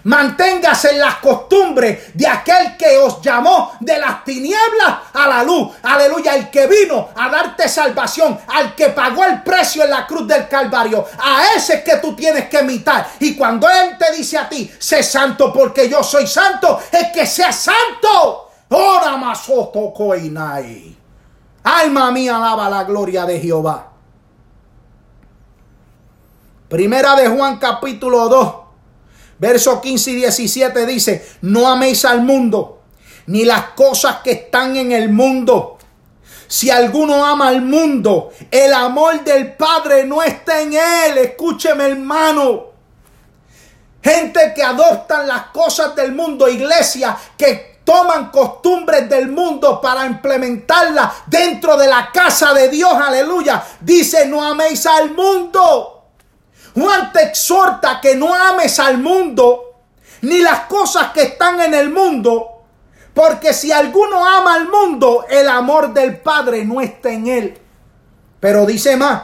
Manténgase 0.07 0.91
en 0.91 0.99
las 0.99 1.15
costumbres 1.15 2.13
de 2.13 2.25
aquel 2.25 2.77
que 2.77 2.97
os 2.97 3.21
llamó 3.21 3.73
de 3.81 3.97
las 3.97 4.23
tinieblas 4.23 4.99
a 5.11 5.27
la 5.27 5.43
luz. 5.43 5.75
Aleluya, 5.83 6.33
el 6.35 6.49
que 6.49 6.65
vino 6.65 7.09
a 7.13 7.27
darte 7.27 7.67
salvación, 7.67 8.39
al 8.47 8.73
que 8.73 8.87
pagó 8.91 9.25
el 9.25 9.43
precio 9.43 9.83
en 9.83 9.89
la 9.89 10.07
cruz 10.07 10.25
del 10.25 10.47
Calvario. 10.47 11.05
A 11.19 11.47
ese 11.57 11.75
es 11.75 11.83
que 11.83 11.97
tú 11.97 12.15
tienes 12.15 12.47
que 12.47 12.61
imitar. 12.61 13.05
Y 13.19 13.35
cuando 13.35 13.67
Él 13.69 13.97
te 13.97 14.15
dice 14.15 14.37
a 14.37 14.47
ti, 14.47 14.71
sé 14.79 15.03
santo 15.03 15.51
porque 15.51 15.89
yo 15.89 16.01
soy 16.01 16.25
santo, 16.25 16.79
es 16.89 17.09
que 17.13 17.25
sea 17.25 17.51
santo. 17.51 18.51
Ora 18.69 19.17
masoto. 19.17 19.93
Alma 21.63 22.11
mía, 22.11 22.37
alaba 22.37 22.69
la 22.69 22.85
gloria 22.85 23.25
de 23.25 23.41
Jehová. 23.41 23.89
Primera 26.69 27.13
de 27.15 27.27
Juan 27.27 27.57
capítulo 27.57 28.29
2 28.29 28.66
Verso 29.39 29.81
15 29.81 30.11
y 30.11 30.15
17 30.15 30.85
dice, 30.85 31.27
no 31.41 31.67
améis 31.67 32.05
al 32.05 32.21
mundo, 32.21 32.81
ni 33.27 33.45
las 33.45 33.69
cosas 33.71 34.17
que 34.23 34.31
están 34.31 34.75
en 34.75 34.91
el 34.91 35.09
mundo. 35.09 35.77
Si 36.47 36.69
alguno 36.69 37.25
ama 37.25 37.49
al 37.49 37.61
mundo, 37.61 38.31
el 38.49 38.73
amor 38.73 39.23
del 39.23 39.53
Padre 39.53 40.05
no 40.05 40.23
está 40.23 40.61
en 40.61 40.73
él. 40.73 41.17
Escúcheme 41.17 41.85
hermano. 41.87 42.67
Gente 44.01 44.53
que 44.55 44.63
adoptan 44.63 45.27
las 45.27 45.47
cosas 45.47 45.93
del 45.95 46.13
mundo, 46.13 46.47
iglesia 46.47 47.17
que 47.37 47.81
toman 47.83 48.31
costumbres 48.31 49.09
del 49.09 49.29
mundo 49.29 49.81
para 49.81 50.05
implementarlas 50.05 51.13
dentro 51.25 51.75
de 51.77 51.87
la 51.87 52.11
casa 52.11 52.53
de 52.53 52.69
Dios, 52.69 52.93
aleluya. 52.93 53.63
Dice, 53.81 54.25
no 54.25 54.43
améis 54.43 54.85
al 54.85 55.11
mundo. 55.11 55.96
Juan 56.77 57.11
te 57.11 57.23
exhorta 57.23 57.99
que 57.99 58.13
no 58.13 58.35
ames 58.35 58.79
al 58.79 58.99
mundo 58.99 59.63
ni 60.21 60.41
las 60.41 60.61
cosas 60.61 61.11
que 61.11 61.23
están 61.23 61.59
en 61.59 61.73
el 61.73 61.89
mundo, 61.89 62.65
porque 63.15 63.51
si 63.51 63.71
alguno 63.71 64.23
ama 64.23 64.53
al 64.53 64.69
mundo, 64.69 65.25
el 65.27 65.49
amor 65.49 65.91
del 65.91 66.19
Padre 66.19 66.65
no 66.65 66.79
está 66.79 67.09
en 67.09 67.25
él. 67.25 67.57
Pero 68.39 68.67
dice 68.67 68.95
más, 68.95 69.23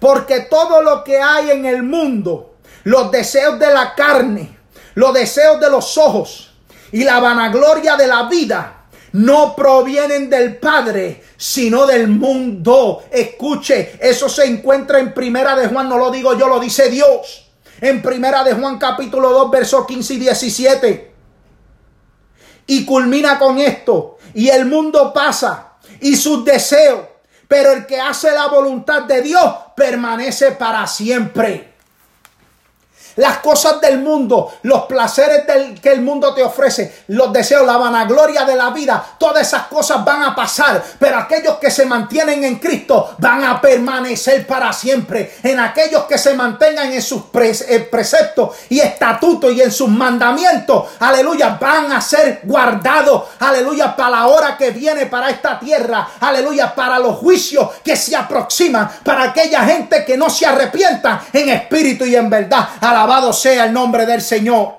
porque 0.00 0.40
todo 0.40 0.80
lo 0.80 1.04
que 1.04 1.20
hay 1.20 1.50
en 1.50 1.66
el 1.66 1.82
mundo, 1.82 2.54
los 2.84 3.10
deseos 3.10 3.58
de 3.58 3.74
la 3.74 3.94
carne, 3.94 4.58
los 4.94 5.12
deseos 5.12 5.60
de 5.60 5.68
los 5.68 5.98
ojos 5.98 6.54
y 6.92 7.04
la 7.04 7.20
vanagloria 7.20 7.96
de 7.96 8.06
la 8.06 8.22
vida, 8.22 8.75
no 9.16 9.56
provienen 9.56 10.28
del 10.28 10.58
Padre, 10.58 11.22
sino 11.38 11.86
del 11.86 12.06
mundo. 12.08 13.04
Escuche, 13.10 13.96
eso 13.98 14.28
se 14.28 14.44
encuentra 14.44 14.98
en 14.98 15.14
Primera 15.14 15.56
de 15.56 15.68
Juan, 15.68 15.88
no 15.88 15.96
lo 15.96 16.10
digo 16.10 16.36
yo, 16.36 16.48
lo 16.48 16.60
dice 16.60 16.90
Dios. 16.90 17.50
En 17.80 18.02
Primera 18.02 18.44
de 18.44 18.52
Juan 18.52 18.78
capítulo 18.78 19.30
2, 19.30 19.50
versos 19.50 19.86
15 19.86 20.14
y 20.14 20.16
17. 20.18 21.14
Y 22.66 22.84
culmina 22.84 23.38
con 23.38 23.58
esto, 23.58 24.18
y 24.34 24.48
el 24.48 24.66
mundo 24.66 25.14
pasa, 25.14 25.76
y 26.00 26.14
sus 26.16 26.44
deseos, 26.44 27.00
pero 27.48 27.72
el 27.72 27.86
que 27.86 27.98
hace 27.98 28.32
la 28.32 28.48
voluntad 28.48 29.04
de 29.04 29.22
Dios 29.22 29.54
permanece 29.74 30.50
para 30.52 30.86
siempre. 30.86 31.75
Las 33.16 33.38
cosas 33.38 33.80
del 33.80 33.98
mundo, 33.98 34.52
los 34.62 34.82
placeres 34.84 35.44
que 35.80 35.92
el 35.92 36.02
mundo 36.02 36.34
te 36.34 36.42
ofrece, 36.42 37.04
los 37.08 37.32
deseos, 37.32 37.66
la 37.66 37.76
vanagloria 37.76 38.44
de 38.44 38.56
la 38.56 38.70
vida, 38.70 39.04
todas 39.18 39.46
esas 39.46 39.66
cosas 39.68 40.04
van 40.04 40.22
a 40.22 40.34
pasar. 40.34 40.82
Pero 40.98 41.18
aquellos 41.18 41.56
que 41.56 41.70
se 41.70 41.86
mantienen 41.86 42.44
en 42.44 42.56
Cristo 42.56 43.14
van 43.18 43.44
a 43.44 43.60
permanecer 43.60 44.46
para 44.46 44.72
siempre. 44.72 45.36
En 45.42 45.60
aquellos 45.60 46.04
que 46.04 46.18
se 46.18 46.34
mantengan 46.34 46.92
en 46.92 47.02
sus 47.02 47.22
eh, 47.34 47.88
preceptos 47.90 48.56
y 48.68 48.80
estatutos 48.80 49.52
y 49.52 49.62
en 49.62 49.72
sus 49.72 49.88
mandamientos, 49.88 50.84
aleluya, 51.00 51.56
van 51.60 51.92
a 51.92 52.00
ser 52.00 52.40
guardados, 52.44 53.24
aleluya, 53.38 53.96
para 53.96 54.10
la 54.10 54.26
hora 54.26 54.56
que 54.56 54.70
viene 54.70 55.06
para 55.06 55.30
esta 55.30 55.58
tierra, 55.58 56.08
aleluya, 56.20 56.74
para 56.74 56.98
los 56.98 57.16
juicios 57.16 57.70
que 57.82 57.96
se 57.96 58.14
aproximan, 58.14 58.88
para 59.02 59.24
aquella 59.24 59.62
gente 59.64 60.04
que 60.04 60.16
no 60.16 60.28
se 60.28 60.46
arrepienta 60.46 61.22
en 61.32 61.48
espíritu 61.48 62.04
y 62.04 62.16
en 62.16 62.28
verdad. 62.28 62.68
Alabado 63.06 63.32
sea 63.32 63.66
el 63.66 63.72
nombre 63.72 64.04
del 64.04 64.20
Señor. 64.20 64.74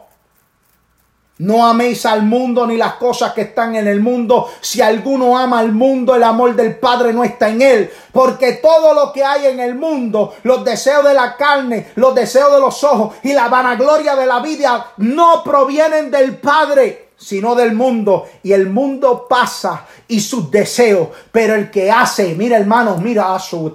No 1.38 1.66
améis 1.66 2.06
al 2.06 2.24
mundo 2.24 2.68
ni 2.68 2.76
las 2.76 2.96
cosas 2.96 3.32
que 3.32 3.44
están 3.44 3.78
en 3.78 3.88
el 3.88 4.02
mundo. 4.02 4.50
Si 4.60 4.82
alguno 4.82 5.38
ama 5.38 5.60
al 5.60 5.72
mundo, 5.72 6.14
el 6.14 6.24
amor 6.24 6.54
del 6.54 6.78
Padre 6.78 7.14
no 7.14 7.24
está 7.24 7.48
en 7.48 7.62
él. 7.62 7.90
Porque 8.12 8.54
todo 8.56 8.94
lo 8.94 9.14
que 9.14 9.24
hay 9.24 9.46
en 9.46 9.62
el 9.62 9.76
mundo, 9.76 10.36
los 10.44 10.66
deseos 10.66 11.06
de 11.06 11.14
la 11.14 11.38
carne, 11.38 11.92
los 11.96 12.14
deseos 12.14 12.52
de 12.52 12.60
los 12.60 12.84
ojos 12.84 13.16
y 13.24 13.32
la 13.32 13.48
vanagloria 13.48 14.14
de 14.18 14.26
la 14.26 14.42
vida, 14.42 14.92
no 14.98 15.42
provienen 15.42 16.12
del 16.12 16.36
Padre 16.36 17.07
sino 17.18 17.56
del 17.56 17.74
mundo. 17.74 18.28
Y 18.44 18.54
el 18.54 18.70
mundo 18.70 19.26
pasa 19.28 19.86
y 20.08 20.20
sus 20.20 20.50
deseos. 20.52 21.10
Pero 21.32 21.56
el 21.56 21.72
que 21.72 21.92
hace, 21.92 22.36
mira 22.36 22.58
hermanos, 22.58 23.02
mira 23.02 23.34
a 23.34 23.40
su 23.40 23.74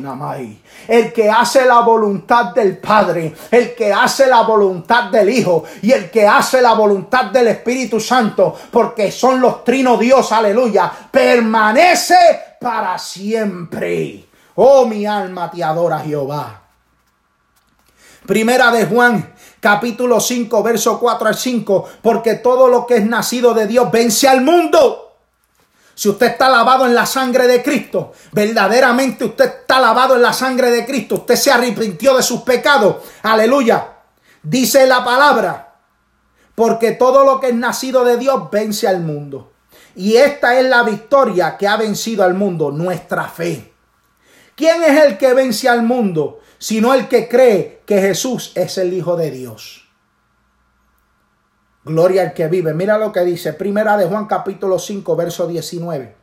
namai. 0.00 0.60
El 0.88 1.12
que 1.12 1.30
hace 1.30 1.64
la 1.64 1.80
voluntad 1.80 2.54
del 2.54 2.78
Padre, 2.78 3.34
el 3.50 3.74
que 3.74 3.92
hace 3.92 4.26
la 4.26 4.42
voluntad 4.42 5.04
del 5.10 5.30
Hijo 5.30 5.64
y 5.82 5.92
el 5.92 6.10
que 6.10 6.26
hace 6.26 6.60
la 6.60 6.74
voluntad 6.74 7.26
del 7.26 7.48
Espíritu 7.48 7.98
Santo, 8.00 8.54
porque 8.70 9.10
son 9.10 9.40
los 9.40 9.64
trinos 9.64 9.98
Dios, 9.98 10.30
aleluya, 10.32 10.92
permanece 11.10 12.16
para 12.60 12.98
siempre. 12.98 14.26
Oh, 14.56 14.86
mi 14.86 15.06
alma 15.06 15.50
te 15.50 15.62
adora 15.62 16.00
Jehová. 16.00 16.62
Primera 18.26 18.72
de 18.72 18.86
Juan 18.86 19.34
capítulo 19.66 20.20
5, 20.20 20.62
verso 20.62 21.00
4 21.00 21.26
al 21.26 21.34
5, 21.34 21.88
porque 22.00 22.34
todo 22.34 22.68
lo 22.68 22.86
que 22.86 22.98
es 22.98 23.04
nacido 23.04 23.52
de 23.52 23.66
Dios 23.66 23.90
vence 23.90 24.28
al 24.28 24.42
mundo. 24.42 25.16
Si 25.92 26.08
usted 26.08 26.26
está 26.28 26.48
lavado 26.48 26.86
en 26.86 26.94
la 26.94 27.04
sangre 27.04 27.48
de 27.48 27.64
Cristo, 27.64 28.12
verdaderamente 28.30 29.24
usted 29.24 29.46
está 29.62 29.80
lavado 29.80 30.14
en 30.14 30.22
la 30.22 30.32
sangre 30.32 30.70
de 30.70 30.86
Cristo, 30.86 31.16
usted 31.16 31.34
se 31.34 31.50
arrepintió 31.50 32.16
de 32.16 32.22
sus 32.22 32.42
pecados, 32.42 32.98
aleluya. 33.24 33.88
Dice 34.40 34.86
la 34.86 35.04
palabra, 35.04 35.74
porque 36.54 36.92
todo 36.92 37.24
lo 37.24 37.40
que 37.40 37.48
es 37.48 37.54
nacido 37.56 38.04
de 38.04 38.18
Dios 38.18 38.48
vence 38.52 38.86
al 38.86 39.00
mundo. 39.00 39.50
Y 39.96 40.14
esta 40.14 40.56
es 40.60 40.68
la 40.68 40.84
victoria 40.84 41.56
que 41.56 41.66
ha 41.66 41.76
vencido 41.76 42.22
al 42.22 42.34
mundo, 42.34 42.70
nuestra 42.70 43.24
fe. 43.24 43.72
¿Quién 44.54 44.84
es 44.84 45.02
el 45.04 45.18
que 45.18 45.34
vence 45.34 45.68
al 45.68 45.82
mundo? 45.82 46.38
Sino 46.58 46.94
el 46.94 47.08
que 47.08 47.28
cree 47.28 47.82
que 47.86 48.00
Jesús 48.00 48.52
es 48.54 48.78
el 48.78 48.92
Hijo 48.92 49.16
de 49.16 49.30
Dios. 49.30 49.86
Gloria 51.84 52.22
al 52.22 52.34
que 52.34 52.48
vive. 52.48 52.74
Mira 52.74 52.98
lo 52.98 53.12
que 53.12 53.20
dice, 53.20 53.52
primera 53.52 53.96
de 53.96 54.06
Juan 54.06 54.26
capítulo 54.26 54.78
5, 54.78 55.14
verso 55.14 55.46
19. 55.46 56.16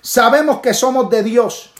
Sabemos 0.00 0.60
que 0.60 0.72
somos 0.72 1.10
de 1.10 1.24
Dios 1.24 1.72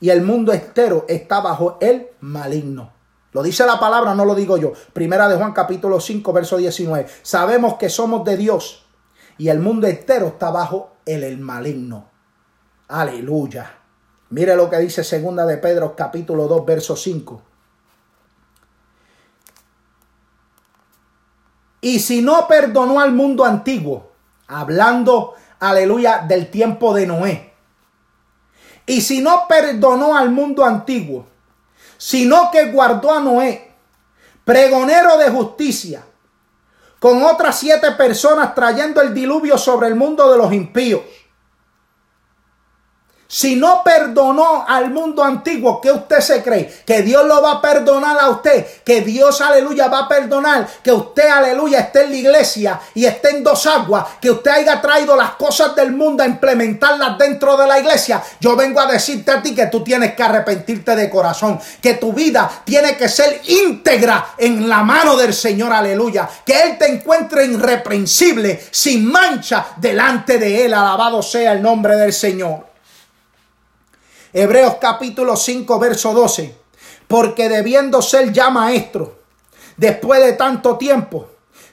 y 0.00 0.08
el 0.08 0.22
mundo 0.22 0.52
entero 0.52 1.04
está 1.06 1.40
bajo 1.40 1.76
el 1.80 2.08
maligno. 2.20 2.92
Lo 3.32 3.42
dice 3.42 3.66
la 3.66 3.78
palabra, 3.78 4.14
no 4.14 4.24
lo 4.24 4.34
digo 4.34 4.56
yo. 4.56 4.72
Primera 4.92 5.28
de 5.28 5.36
Juan 5.36 5.52
capítulo 5.52 6.00
5, 6.00 6.32
verso 6.32 6.56
19. 6.56 7.06
Sabemos 7.22 7.74
que 7.74 7.90
somos 7.90 8.24
de 8.24 8.36
Dios 8.36 8.86
y 9.36 9.48
el 9.48 9.60
mundo 9.60 9.86
entero 9.86 10.28
está 10.28 10.50
bajo 10.50 10.96
el, 11.04 11.22
el 11.22 11.38
maligno. 11.38 12.10
Aleluya. 12.88 13.79
Mire 14.30 14.54
lo 14.54 14.70
que 14.70 14.78
dice 14.78 15.02
segunda 15.02 15.44
de 15.44 15.58
Pedro 15.58 15.96
capítulo 15.96 16.46
2, 16.46 16.64
verso 16.64 16.96
5. 16.96 17.42
Y 21.80 21.98
si 21.98 22.22
no 22.22 22.46
perdonó 22.46 23.00
al 23.00 23.12
mundo 23.12 23.44
antiguo, 23.44 24.12
hablando, 24.46 25.34
aleluya, 25.58 26.24
del 26.28 26.48
tiempo 26.48 26.94
de 26.94 27.06
Noé. 27.06 27.54
Y 28.86 29.00
si 29.00 29.20
no 29.20 29.46
perdonó 29.48 30.16
al 30.16 30.30
mundo 30.30 30.64
antiguo, 30.64 31.26
sino 31.96 32.50
que 32.52 32.70
guardó 32.70 33.12
a 33.12 33.20
Noé, 33.20 33.72
pregonero 34.44 35.16
de 35.18 35.30
justicia, 35.30 36.04
con 37.00 37.24
otras 37.24 37.58
siete 37.58 37.90
personas 37.92 38.54
trayendo 38.54 39.00
el 39.00 39.12
diluvio 39.12 39.58
sobre 39.58 39.88
el 39.88 39.96
mundo 39.96 40.30
de 40.30 40.38
los 40.38 40.52
impíos 40.52 41.00
si 43.32 43.54
no 43.54 43.84
perdonó 43.84 44.64
al 44.66 44.90
mundo 44.90 45.22
antiguo, 45.22 45.80
¿qué 45.80 45.92
usted 45.92 46.18
se 46.18 46.42
cree? 46.42 46.82
Que 46.84 47.02
Dios 47.02 47.24
lo 47.26 47.40
va 47.40 47.52
a 47.52 47.62
perdonar 47.62 48.18
a 48.18 48.28
usted. 48.28 48.66
Que 48.82 49.02
Dios, 49.02 49.40
aleluya, 49.40 49.86
va 49.86 50.00
a 50.00 50.08
perdonar. 50.08 50.66
Que 50.82 50.90
usted, 50.90 51.28
aleluya, 51.28 51.78
esté 51.78 52.02
en 52.02 52.10
la 52.10 52.16
iglesia 52.16 52.80
y 52.92 53.04
esté 53.04 53.30
en 53.30 53.44
dos 53.44 53.68
aguas. 53.68 54.04
Que 54.20 54.32
usted 54.32 54.50
haya 54.50 54.80
traído 54.80 55.14
las 55.14 55.36
cosas 55.36 55.76
del 55.76 55.92
mundo 55.92 56.24
a 56.24 56.26
implementarlas 56.26 57.16
dentro 57.18 57.56
de 57.56 57.68
la 57.68 57.78
iglesia. 57.78 58.20
Yo 58.40 58.56
vengo 58.56 58.80
a 58.80 58.86
decirte 58.86 59.30
a 59.30 59.40
ti 59.40 59.54
que 59.54 59.66
tú 59.66 59.84
tienes 59.84 60.16
que 60.16 60.24
arrepentirte 60.24 60.96
de 60.96 61.08
corazón. 61.08 61.60
Que 61.80 61.94
tu 61.94 62.12
vida 62.12 62.50
tiene 62.64 62.96
que 62.96 63.08
ser 63.08 63.42
íntegra 63.44 64.34
en 64.38 64.68
la 64.68 64.82
mano 64.82 65.16
del 65.16 65.32
Señor, 65.32 65.72
aleluya. 65.72 66.28
Que 66.44 66.62
Él 66.62 66.78
te 66.78 66.88
encuentre 66.92 67.44
irreprensible, 67.44 68.60
sin 68.72 69.08
mancha, 69.08 69.66
delante 69.76 70.36
de 70.36 70.64
Él. 70.64 70.74
Alabado 70.74 71.22
sea 71.22 71.52
el 71.52 71.62
nombre 71.62 71.94
del 71.94 72.12
Señor. 72.12 72.69
Hebreos 74.32 74.76
capítulo 74.80 75.36
5, 75.36 75.78
verso 75.80 76.14
12. 76.14 76.54
Porque 77.08 77.48
debiendo 77.48 78.00
ser 78.00 78.32
ya 78.32 78.48
maestro, 78.50 79.18
después 79.76 80.22
de 80.24 80.34
tanto 80.34 80.78
tiempo, 80.78 81.26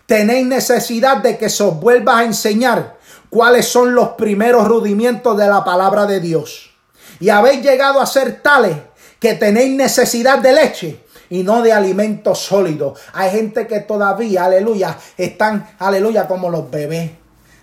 tenéis 0.07 0.47
necesidad 0.47 1.17
de 1.17 1.37
que 1.37 1.49
se 1.49 1.63
os 1.63 1.79
vuelva 1.79 2.17
a 2.17 2.23
enseñar 2.23 2.97
cuáles 3.29 3.67
son 3.67 3.93
los 3.93 4.09
primeros 4.09 4.67
rudimientos 4.67 5.37
de 5.37 5.47
la 5.47 5.63
palabra 5.63 6.07
de 6.07 6.19
Dios. 6.19 6.71
Y 7.19 7.29
habéis 7.29 7.61
llegado 7.61 8.01
a 8.01 8.07
ser 8.07 8.41
tales 8.41 8.77
que 9.19 9.35
tenéis 9.35 9.75
necesidad 9.75 10.39
de 10.39 10.53
leche 10.53 11.03
y 11.29 11.43
no 11.43 11.61
de 11.61 11.73
alimento 11.73 12.33
sólido. 12.33 12.95
Hay 13.13 13.29
gente 13.31 13.67
que 13.67 13.81
todavía, 13.81 14.45
aleluya, 14.45 14.97
están, 15.15 15.75
aleluya, 15.77 16.27
como 16.27 16.49
los 16.49 16.71
bebés. 16.71 17.11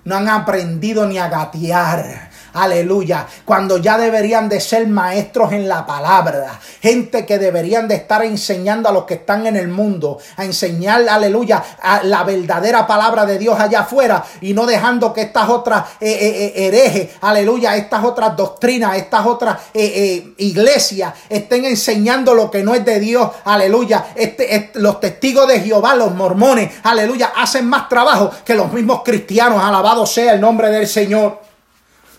No 0.04 0.16
han 0.16 0.28
aprendido 0.28 1.06
ni 1.06 1.18
a 1.18 1.28
gatear. 1.28 2.30
Aleluya. 2.54 3.26
Cuando 3.44 3.78
ya 3.78 3.98
deberían 3.98 4.48
de 4.48 4.60
ser 4.60 4.86
maestros 4.86 5.52
en 5.52 5.68
la 5.68 5.84
palabra. 5.84 6.58
Gente 6.80 7.26
que 7.26 7.38
deberían 7.38 7.88
de 7.88 7.96
estar 7.96 8.24
enseñando 8.24 8.88
a 8.88 8.92
los 8.92 9.04
que 9.04 9.14
están 9.14 9.46
en 9.46 9.56
el 9.56 9.68
mundo. 9.68 10.18
A 10.36 10.44
enseñar, 10.44 11.08
aleluya, 11.08 11.62
a 11.82 12.04
la 12.04 12.22
verdadera 12.22 12.86
palabra 12.86 13.26
de 13.26 13.38
Dios 13.38 13.58
allá 13.58 13.80
afuera. 13.80 14.24
Y 14.40 14.54
no 14.54 14.66
dejando 14.66 15.12
que 15.12 15.22
estas 15.22 15.48
otras 15.48 15.84
eh, 16.00 16.10
eh, 16.10 16.52
eh, 16.54 16.66
herejes, 16.66 17.10
aleluya, 17.20 17.76
estas 17.76 18.04
otras 18.04 18.36
doctrinas, 18.36 18.96
estas 18.96 19.26
otras 19.26 19.58
iglesias 19.74 21.12
estén 21.28 21.64
enseñando 21.64 22.34
lo 22.34 22.50
que 22.50 22.62
no 22.62 22.74
es 22.74 22.84
de 22.84 23.00
Dios. 23.00 23.30
Aleluya. 23.44 24.06
Este, 24.14 24.70
los 24.74 25.00
testigos 25.00 25.48
de 25.48 25.60
Jehová, 25.60 25.96
los 25.96 26.14
mormones, 26.14 26.70
aleluya, 26.84 27.32
hacen 27.36 27.66
más 27.66 27.88
trabajo 27.88 28.30
que 28.44 28.54
los 28.54 28.72
mismos 28.72 29.02
cristianos. 29.04 29.62
Alabado 29.62 30.06
sea 30.06 30.34
el 30.34 30.40
nombre 30.40 30.70
del 30.70 30.86
Señor. 30.86 31.53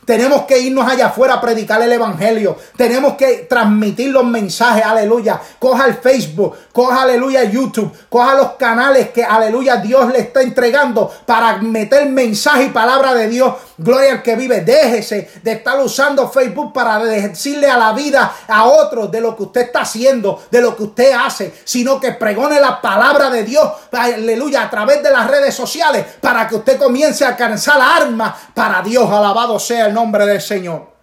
Tenemos 0.05 0.43
que 0.43 0.59
irnos 0.59 0.87
allá 0.87 1.07
afuera 1.07 1.35
a 1.35 1.41
predicar 1.41 1.81
el 1.81 1.91
Evangelio. 1.91 2.57
Tenemos 2.77 3.15
que 3.15 3.47
transmitir 3.49 4.11
los 4.11 4.23
mensajes, 4.23 4.85
aleluya. 4.85 5.41
Coja 5.57 5.85
el 5.87 5.95
Facebook, 5.95 6.55
coja, 6.71 7.01
aleluya, 7.01 7.43
YouTube, 7.43 7.91
coja 8.07 8.35
los 8.35 8.51
canales 8.51 9.09
que, 9.09 9.23
aleluya, 9.23 9.77
Dios 9.77 10.11
le 10.11 10.19
está 10.19 10.41
entregando 10.41 11.11
para 11.25 11.57
meter 11.57 12.07
mensaje 12.07 12.65
y 12.65 12.69
palabra 12.69 13.13
de 13.15 13.27
Dios. 13.27 13.55
Gloria 13.77 14.13
al 14.13 14.21
que 14.21 14.35
vive. 14.35 14.61
Déjese 14.61 15.29
de 15.43 15.53
estar 15.53 15.79
usando 15.79 16.29
Facebook 16.29 16.71
para 16.71 16.99
decirle 16.99 17.69
a 17.69 17.77
la 17.77 17.91
vida 17.93 18.31
a 18.47 18.65
otros 18.65 19.11
de 19.11 19.21
lo 19.21 19.35
que 19.35 19.43
usted 19.43 19.61
está 19.61 19.81
haciendo, 19.81 20.43
de 20.51 20.61
lo 20.61 20.75
que 20.75 20.83
usted 20.83 21.11
hace, 21.13 21.53
sino 21.63 21.99
que 21.99 22.11
pregone 22.11 22.59
la 22.59 22.79
palabra 22.79 23.29
de 23.29 23.43
Dios, 23.43 23.67
aleluya, 23.91 24.63
a 24.63 24.69
través 24.69 25.01
de 25.01 25.11
las 25.11 25.27
redes 25.29 25.55
sociales 25.55 26.05
para 26.21 26.47
que 26.47 26.55
usted 26.55 26.77
comience 26.77 27.25
a 27.25 27.29
alcanzar 27.29 27.81
armas 27.81 28.35
para 28.53 28.81
Dios. 28.81 29.09
Alabado 29.09 29.59
sea 29.59 29.87
el 29.87 29.94
nombre 29.95 30.27
del 30.27 30.41
Señor. 30.41 30.93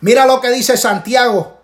Mira 0.00 0.26
lo 0.26 0.40
que 0.40 0.50
dice 0.50 0.76
Santiago 0.76 1.60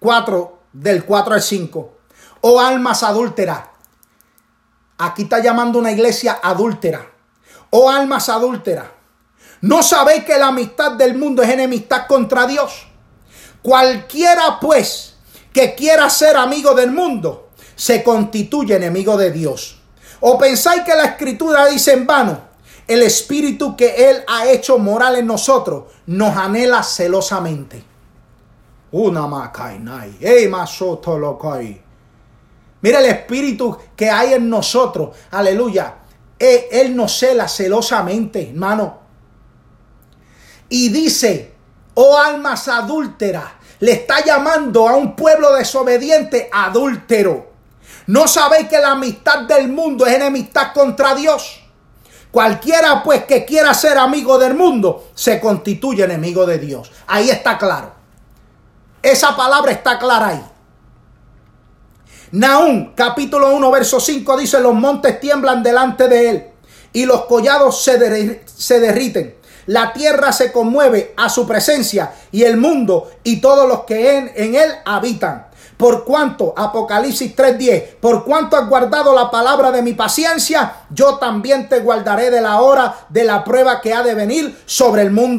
4, 0.00 0.58
del 0.72 1.04
4 1.04 1.34
al 1.34 1.42
5. 1.42 1.98
Oh 2.42 2.60
almas 2.60 3.02
adúlteras. 3.02 3.60
Aquí 4.98 5.22
está 5.22 5.38
llamando 5.38 5.78
una 5.78 5.92
iglesia 5.92 6.40
adúltera. 6.42 7.06
Oh 7.70 7.88
almas 7.88 8.28
adúlteras. 8.28 8.86
¿No 9.62 9.82
sabéis 9.82 10.24
que 10.24 10.38
la 10.38 10.48
amistad 10.48 10.92
del 10.92 11.16
mundo 11.16 11.42
es 11.42 11.48
enemistad 11.48 12.06
contra 12.06 12.46
Dios? 12.46 12.86
Cualquiera 13.62 14.60
pues 14.60 15.14
que 15.54 15.74
quiera 15.74 16.10
ser 16.10 16.36
amigo 16.36 16.74
del 16.74 16.90
mundo 16.90 17.50
se 17.74 18.02
constituye 18.02 18.76
enemigo 18.76 19.16
de 19.16 19.30
Dios. 19.30 19.80
¿O 20.20 20.36
pensáis 20.36 20.82
que 20.82 20.94
la 20.94 21.04
escritura 21.04 21.66
dice 21.66 21.92
en 21.92 22.06
vano? 22.06 22.53
El 22.86 23.02
espíritu 23.02 23.76
que 23.76 24.10
Él 24.10 24.24
ha 24.26 24.46
hecho 24.48 24.78
moral 24.78 25.16
en 25.16 25.26
nosotros 25.26 25.84
nos 26.06 26.36
anhela 26.36 26.82
celosamente. 26.82 27.82
Una 28.92 29.26
macainai, 29.26 30.16
ey 30.20 30.48
masotolocai. 30.48 31.82
Mira 32.82 33.00
el 33.00 33.06
espíritu 33.06 33.76
que 33.96 34.10
hay 34.10 34.34
en 34.34 34.48
nosotros, 34.50 35.16
aleluya. 35.30 35.96
Él, 36.38 36.60
él 36.70 36.96
nos 36.96 37.18
cela 37.18 37.48
celosamente, 37.48 38.50
hermano. 38.50 38.98
Y 40.68 40.90
dice, 40.90 41.54
oh 41.94 42.18
almas 42.18 42.68
adúlteras, 42.68 43.44
le 43.80 43.92
está 43.92 44.22
llamando 44.22 44.86
a 44.88 44.96
un 44.96 45.16
pueblo 45.16 45.54
desobediente 45.54 46.50
adúltero. 46.52 47.52
¿No 48.06 48.28
sabéis 48.28 48.68
que 48.68 48.78
la 48.78 48.92
amistad 48.92 49.40
del 49.40 49.68
mundo 49.68 50.06
es 50.06 50.14
enemistad 50.14 50.72
contra 50.74 51.14
Dios? 51.14 51.63
Cualquiera 52.34 53.00
pues 53.04 53.26
que 53.26 53.44
quiera 53.44 53.72
ser 53.74 53.96
amigo 53.96 54.38
del 54.38 54.54
mundo 54.54 55.10
se 55.14 55.38
constituye 55.38 56.02
enemigo 56.02 56.44
de 56.44 56.58
Dios. 56.58 56.90
Ahí 57.06 57.30
está 57.30 57.56
claro. 57.56 57.92
Esa 59.00 59.36
palabra 59.36 59.70
está 59.70 60.00
clara 60.00 60.26
ahí. 60.26 60.44
Naúm 62.32 62.92
capítulo 62.96 63.54
1 63.54 63.70
verso 63.70 64.00
5 64.00 64.36
dice 64.36 64.58
los 64.58 64.74
montes 64.74 65.20
tiemblan 65.20 65.62
delante 65.62 66.08
de 66.08 66.28
él 66.28 66.46
y 66.92 67.06
los 67.06 67.26
collados 67.26 67.84
se, 67.84 68.42
se 68.44 68.80
derriten. 68.80 69.36
La 69.66 69.92
tierra 69.92 70.32
se 70.32 70.50
conmueve 70.50 71.14
a 71.16 71.28
su 71.28 71.46
presencia 71.46 72.14
y 72.32 72.42
el 72.42 72.56
mundo 72.56 73.12
y 73.22 73.40
todos 73.40 73.68
los 73.68 73.84
que 73.84 74.18
en, 74.18 74.32
en 74.34 74.56
él 74.56 74.72
habitan. 74.84 75.46
Por 75.76 76.04
cuanto, 76.04 76.54
Apocalipsis 76.56 77.34
3:10, 77.34 77.96
por 78.00 78.24
cuanto 78.24 78.56
has 78.56 78.68
guardado 78.68 79.12
la 79.14 79.30
palabra 79.30 79.72
de 79.72 79.82
mi 79.82 79.92
paciencia, 79.94 80.72
yo 80.90 81.16
también 81.16 81.68
te 81.68 81.80
guardaré 81.80 82.30
de 82.30 82.40
la 82.40 82.60
hora 82.60 82.94
de 83.08 83.24
la 83.24 83.42
prueba 83.42 83.80
que 83.80 83.92
ha 83.92 84.02
de 84.02 84.14
venir 84.14 84.56
sobre 84.66 85.02
el 85.02 85.10
mundo 85.10 85.34